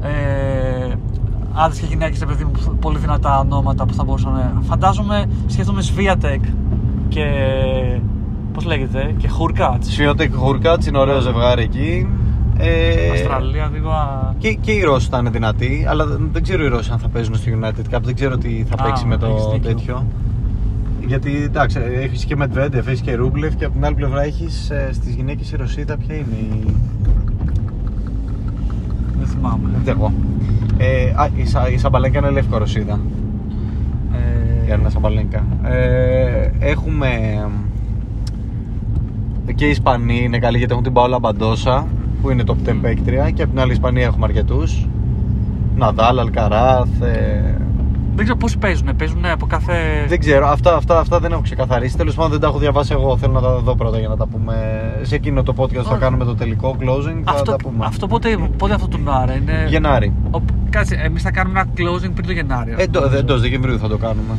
ε, 0.01 0.93
άντρες 1.53 1.79
και 1.79 1.85
γυναίκες, 1.85 2.19
παιδί 2.25 2.43
μου, 2.43 2.51
που- 2.51 2.75
πολύ 2.77 2.97
δυνατά 2.97 3.39
ονόματα 3.39 3.85
που 3.85 3.93
θα 3.93 4.03
μπορούσαν. 4.03 4.31
να- 4.33 4.61
Φαντάζομαι, 4.67 5.25
σκέφτομαι 5.47 5.81
Σβίατεκ 5.81 6.41
και. 7.07 7.25
Πώς 8.53 8.65
λέγεται, 8.65 9.13
και 9.17 9.27
Χουρκάτ. 9.27 9.83
Σιώτεκ 9.83 10.33
Χουρκάτ 10.35 10.85
είναι 10.85 10.97
ωραίο 10.97 11.19
ζευγάρι 11.19 11.61
εκεί. 11.63 12.07
Ε, 12.59 13.09
Αυστραλία, 13.11 13.69
δίπλα. 13.73 14.35
Και, 14.37 14.53
και 14.53 14.71
οι 14.71 14.81
Ρώσοι 14.81 15.07
θα 15.09 15.17
είναι 15.17 15.29
δυνατοί, 15.29 15.85
αλλά 15.89 16.05
δεν 16.31 16.43
ξέρω 16.43 16.63
οι 16.63 16.67
Ρώσοι 16.67 16.91
αν 16.91 16.99
θα 16.99 17.07
παίζουν 17.07 17.35
στο 17.35 17.51
United 17.61 17.95
Cup. 17.95 17.99
Δεν 18.01 18.15
ξέρω 18.15 18.37
τι 18.37 18.63
θα 18.69 18.75
Α, 18.83 18.85
παίξει 18.85 19.05
με 19.05 19.13
έχεις 19.13 19.43
το 19.43 19.49
δίκιο. 19.51 19.69
τέτοιο. 19.73 20.05
Γιατί 21.05 21.41
εντάξει, 21.43 21.79
έχεις 22.01 22.25
και 22.25 22.35
Μετβέντεφ, 22.35 22.87
έχεις 22.87 23.01
και 23.01 23.15
Ρούμπλεφ 23.15 23.55
και 23.55 23.65
από 23.65 23.73
την 23.73 23.85
άλλη 23.85 23.95
πλευρά 23.95 24.23
έχεις 24.23 24.71
στις 24.91 25.13
γυναίκες 25.15 25.51
η 25.51 25.55
Ρωσίδα. 25.55 25.97
Ποια 25.97 26.15
είναι 26.15 26.35
η. 26.39 26.73
Δεν 29.17 29.27
θυμάμαι. 29.27 29.69
Δεν 29.83 29.95
εγώ. 29.97 30.13
Ε, 30.77 31.09
α, 31.15 31.29
η, 31.35 31.45
Σα, 31.45 31.69
η 31.69 31.77
Σαμπαλέγκα 31.77 32.19
είναι 32.19 32.29
λευκό 32.29 32.57
Ρωσίδα. 32.57 32.99
Η 34.65 34.69
Ε, 34.69 34.73
Άννα 34.73 34.89
Σαμπαλέγκα. 34.89 35.43
Ε, 35.63 36.51
έχουμε. 36.59 37.07
Και 39.55 39.65
οι 39.65 39.69
Ισπανοί 39.69 40.19
είναι 40.23 40.39
καλοί 40.39 40.57
γιατί 40.57 40.71
έχουν 40.71 40.83
την 40.83 40.93
Παόλα 40.93 41.19
Μπαντόσα 41.19 41.87
που 42.21 42.29
είναι 42.29 42.43
top 42.47 42.69
10 42.69 42.77
παίκτρια 42.81 43.29
και 43.31 43.41
από 43.41 43.51
την 43.51 43.59
άλλη 43.59 43.71
Ισπανία 43.71 44.05
έχουμε 44.05 44.25
αρκετούς. 44.25 44.87
Ναδάλ, 45.75 46.19
Αλκαράθ. 46.19 47.01
Ε, 47.01 47.57
δεν 48.15 48.25
ξέρω 48.25 48.37
πώς 48.37 48.57
παίζουν. 48.57 48.95
Παίζουν 48.95 49.25
από 49.25 49.45
κάθε. 49.45 49.73
δεν 50.07 50.19
ξέρω, 50.19 50.47
αυτά, 50.47 50.75
αυτά, 50.75 50.99
αυτά 50.99 51.19
δεν 51.19 51.31
έχω 51.31 51.41
ξεκαθαρίσει. 51.41 51.97
Τέλος 51.97 52.15
πάντων 52.15 52.31
δεν 52.31 52.39
τα 52.39 52.47
έχω 52.47 52.57
διαβάσει 52.57 52.93
εγώ. 52.93 53.17
Θέλω 53.17 53.33
να 53.33 53.41
τα 53.41 53.55
δω 53.57 53.75
πρώτα 53.75 53.99
για 53.99 54.07
να 54.07 54.17
τα 54.17 54.27
πούμε. 54.27 54.55
Σε 55.01 55.15
εκείνο 55.15 55.43
το 55.43 55.53
podcast 55.57 55.67
που 55.67 55.83
θα 55.83 55.87
Ωραία. 55.87 55.97
κάνουμε 55.97 56.25
το 56.25 56.35
τελικό 56.35 56.75
closing. 56.79 57.21
Θα 57.23 57.31
αυτό, 57.31 57.51
τα 57.51 57.55
πούμε. 57.57 57.85
αυτό 57.85 58.07
πότε, 58.07 58.37
πότε 58.57 58.73
αυτό 58.73 58.87
το 58.87 58.97
τουρνουά 58.97 59.35
είναι. 59.35 59.65
Γενάρη. 59.69 60.13
Ο, 60.31 60.39
κάτσε, 60.69 60.95
εμείς 60.95 61.21
θα 61.21 61.31
κάνουμε 61.31 61.59
ένα 61.59 61.69
closing 61.73 62.11
πριν 62.13 62.25
το 62.25 62.31
Γενάρη. 62.31 62.73
Εντό 62.77 63.15
εντός 63.17 63.41
Δεκεμβρίου 63.41 63.79
θα 63.79 63.87
το 63.87 63.97
κάνουμε. 63.97 64.33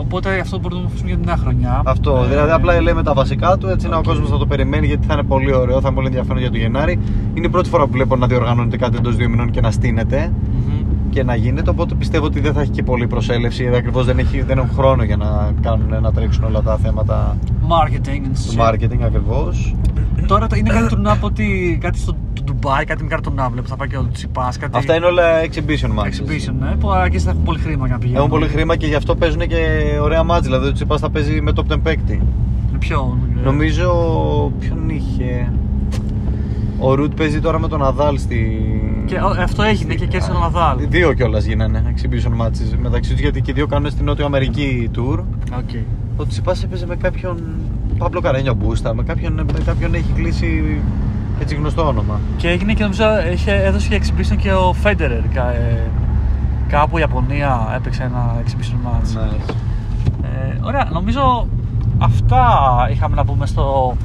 Οπότε 0.00 0.38
αυτό 0.38 0.58
μπορούμε 0.58 0.80
να 0.80 0.86
το 0.86 0.92
αφήσουμε 0.92 1.10
για 1.10 1.18
τη 1.20 1.26
νέα 1.26 1.36
χρονιά. 1.36 1.82
Αυτό. 1.84 2.20
Ε, 2.24 2.28
Δηλαδή 2.28 2.50
απλά 2.50 2.80
λέμε 2.80 3.02
τα 3.02 3.14
βασικά 3.14 3.56
του 3.58 3.66
έτσι 3.68 3.88
να 3.88 3.96
ο 3.96 3.98
οκ. 3.98 4.04
κόσμος 4.04 4.28
θα 4.30 4.38
το 4.38 4.46
περιμένει 4.46 4.86
γιατί 4.86 5.06
θα 5.06 5.12
είναι 5.12 5.22
πολύ 5.22 5.54
ωραίο, 5.54 5.74
θα 5.80 5.86
είναι 5.86 5.94
πολύ 5.94 6.06
ενδιαφέρον 6.06 6.38
για 6.38 6.50
το 6.50 6.56
Γενάρη. 6.56 6.98
Είναι 7.34 7.46
η 7.46 7.50
πρώτη 7.50 7.68
φορά 7.68 7.84
που 7.86 7.92
βλέπω 7.92 8.16
να 8.16 8.26
διοργανώνεται 8.26 8.76
κάτι 8.76 8.96
εντός 8.96 9.16
δύο 9.16 9.28
μηνών 9.28 9.50
και 9.50 9.60
να 9.60 9.70
στείνεται 9.70 10.32
μμμ. 10.52 11.10
και 11.10 11.22
να 11.24 11.34
γίνεται. 11.34 11.70
Οπότε 11.70 11.94
πιστεύω 11.94 12.24
ότι 12.24 12.40
δεν 12.40 12.52
θα 12.52 12.60
έχει 12.60 12.70
και 12.70 12.82
πολύ 12.82 13.06
προσέλευση 13.06 13.62
γιατί 13.62 13.76
ακριβώς 13.78 14.04
δεν, 14.06 14.18
έχει- 14.18 14.42
δεν 14.42 14.58
έχουν 14.58 14.70
χρόνο 14.70 15.02
για 15.02 15.16
να, 15.16 15.52
κάνουν, 15.60 16.00
να 16.02 16.12
τρέξουν 16.12 16.44
όλα 16.44 16.62
τα 16.62 16.76
θέματα 16.76 17.36
Marketing 17.68 18.08
and 18.26 18.32
του 18.46 18.54
shit. 18.56 18.60
marketing 18.68 19.00
ακριβώς. 19.04 19.74
Τώρα 20.26 20.46
το- 20.46 20.56
είναι 20.56 20.70
κάτι 20.70 20.88
τουρνουά 20.88 21.12
από 21.12 21.26
ότι 21.26 21.78
κάτι 21.80 21.98
στο 21.98 22.16
το 22.44 22.52
Ντουμπάι, 22.52 22.84
κάτι 22.84 23.02
μικρά 23.02 23.20
τουρνουά 23.20 23.50
που 23.50 23.68
θα 23.68 23.76
πάει 23.76 23.88
και 23.88 23.96
ο 23.96 24.08
Τσιπάς. 24.12 24.56
Κάτι... 24.56 24.78
Αυτά 24.78 24.94
είναι 24.96 25.06
όλα 25.06 25.22
exhibition 25.44 25.88
matches. 25.98 26.20
exhibition, 26.20 26.54
ναι, 26.60 26.76
που 26.76 26.88
εκεί 27.04 27.18
θα 27.18 27.30
έχουν 27.30 27.42
πολύ 27.42 27.58
χρήμα 27.58 27.84
για 27.86 27.94
να 27.94 28.00
πηγαίνουν. 28.00 28.18
Έχουν 28.18 28.30
πολύ 28.38 28.48
χρήμα 28.48 28.76
και 28.76 28.86
γι' 28.86 28.94
αυτό 28.94 29.16
παίζουν 29.16 29.40
και 29.46 29.56
ωραία 30.02 30.22
μάτς. 30.22 30.44
Δηλαδή 30.46 30.66
ο 30.68 30.72
Τσιπάς 30.72 31.00
θα 31.00 31.10
παίζει 31.10 31.40
με 31.40 31.52
top 31.56 31.72
10 31.72 31.76
παίκτη. 31.82 32.22
Με 32.72 32.78
ποιο. 32.78 33.18
ε, 33.38 33.44
Νομίζω 33.44 33.88
ποιον 34.58 34.88
είχε. 34.88 35.52
Ο 36.78 36.94
Ρουτ 36.94 37.14
παίζει 37.14 37.40
τώρα 37.40 37.58
με 37.58 37.68
τον 37.68 37.78
Ναδάλ 37.80 38.18
στη. 38.18 38.60
Και 39.06 39.14
ο- 39.16 39.36
αυτό 39.42 39.62
έγινε 39.62 39.94
και 39.94 40.06
κέρδισε 40.06 40.32
τον 40.32 40.40
Ναδάλ. 40.40 40.76
Δύο 40.88 41.12
κιόλας 41.12 41.44
γίνανε 41.44 41.94
exhibition 41.96 42.44
matches 42.46 42.76
μεταξύ 42.80 43.10
τους 43.10 43.20
γιατί 43.20 43.40
και 43.40 43.50
οι 43.50 43.54
δύο 43.54 43.66
κάνουν 43.66 43.90
στην 43.90 44.04
Νότιο 44.04 44.24
Αμερική 44.24 44.90
tour. 44.96 45.18
Οκ. 45.58 45.70
Ο 46.16 46.26
Τσιτσιπάς 46.26 46.62
έπαιζε 46.62 46.86
με 46.86 46.96
κάποιον. 46.96 47.36
Πάμπλο 47.98 48.20
Καρένιο 48.20 48.54
Μπούστα, 48.54 48.94
με 48.94 49.02
κάποιον, 49.02 49.32
με 49.32 49.60
κάποιον 49.64 49.94
έχει 49.94 50.12
κλείσει 50.14 50.80
έτσι 51.40 51.54
γνωστό 51.54 51.86
όνομα. 51.86 52.20
Και 52.36 52.48
έγινε 52.48 52.72
και 52.72 52.82
νομίζω 52.82 53.04
είχε, 53.32 53.52
έδωσε 53.52 53.88
και 53.88 54.00
exhibition 54.02 54.36
και 54.36 54.52
ο 54.52 54.72
Φέντερερ. 54.72 55.28
Κα, 55.28 55.50
ε, 55.50 55.90
κάπου 56.68 56.98
η 56.98 57.00
Ιαπωνία 57.00 57.72
έπαιξε 57.76 58.02
ένα 58.02 58.42
exhibition 58.44 58.86
match. 58.86 59.18
Nice. 59.18 59.54
Ε, 60.22 60.66
ωραία, 60.66 60.88
νομίζω 60.92 61.46
αυτά 61.98 62.46
είχαμε 62.92 63.14
να 63.14 63.24
πούμε 63.24 63.46
στο 63.46 63.96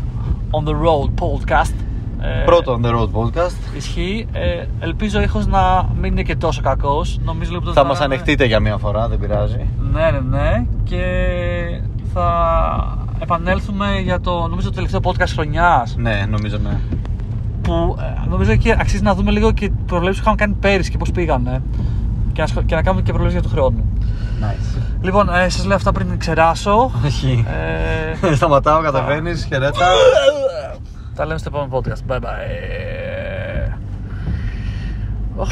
On 0.51 0.69
The 0.69 0.71
Road 0.71 1.25
podcast. 1.25 1.73
Ε, 2.21 2.43
Πρώτο 2.45 2.79
on 2.81 2.86
the 2.86 2.91
road 2.91 3.09
podcast. 3.11 3.75
Ισχύει. 3.75 4.27
Ε, 4.31 4.65
ελπίζω 4.79 5.21
ήχος 5.21 5.47
να 5.47 5.89
μην 6.01 6.11
είναι 6.11 6.21
και 6.21 6.36
τόσο 6.36 6.61
κακός. 6.61 7.19
Νομίζω 7.23 7.51
λοιπόν 7.51 7.73
Θα 7.73 7.81
ότι 7.81 7.89
μας 7.89 7.99
ανεχτείτε 8.01 8.45
για 8.45 8.59
μία 8.59 8.77
φορά, 8.77 9.07
δεν 9.07 9.19
πειράζει. 9.19 9.69
Ναι, 9.93 10.11
ναι, 10.11 10.38
ναι. 10.38 10.65
Και 10.83 11.03
θα 12.13 12.97
επανέλθουμε 13.19 13.99
για 14.03 14.19
το 14.19 14.47
νομίζω 14.47 14.69
το 14.69 14.75
τελευταίο 14.75 14.99
podcast 15.03 15.31
χρονιάς 15.33 15.95
Ναι, 15.97 16.25
νομίζω 16.29 16.57
ναι. 16.57 16.77
Που 17.66 17.97
ε, 17.99 18.28
νομίζω 18.30 18.51
εκεί 18.51 18.72
αξίζει 18.72 19.03
να 19.03 19.16
δούμε 19.16 19.32
λίγο 19.32 19.51
και 19.51 19.72
προβλέψεις 19.86 20.22
που 20.24 20.30
είχαμε 20.30 20.36
κάνει 20.36 20.53
πέρυσι 20.59 20.91
και 20.91 20.97
πώς 20.97 21.11
πήγανε 21.11 21.61
και 22.34 22.41
να, 22.41 22.47
σχο- 22.47 22.61
και 22.61 22.76
να 22.76 22.82
κάνουμε 22.82 23.01
και 23.03 23.11
προβλέψεις 23.11 23.41
για 23.41 23.49
του 23.49 23.55
χρόνου. 23.55 23.84
Nice. 24.41 24.78
Λοιπόν, 25.01 25.30
ε, 25.34 25.49
σας 25.49 25.66
λέω 25.66 25.76
αυτά 25.76 25.91
πριν 25.91 26.18
ξεράσω. 26.18 26.91
Όχι. 27.05 27.45
Ε, 28.24 28.36
Σταματάω, 28.39 28.82
κατεβαίνεις, 28.82 29.45
χαιρέτα. 29.45 29.86
τα 31.16 31.26
λέμε 31.26 31.39
στο 31.39 31.49
επόμενο 31.53 31.82
podcast. 31.82 32.11
Bye 32.13 32.20
bye. 32.20 33.72
Οχ. 35.36 35.49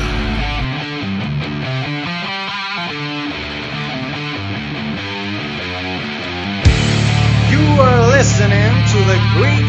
You 7.53 7.63
are 7.87 8.01
listening 8.17 8.71
to 8.91 8.97
the 9.11 9.17
Greek 9.35 9.63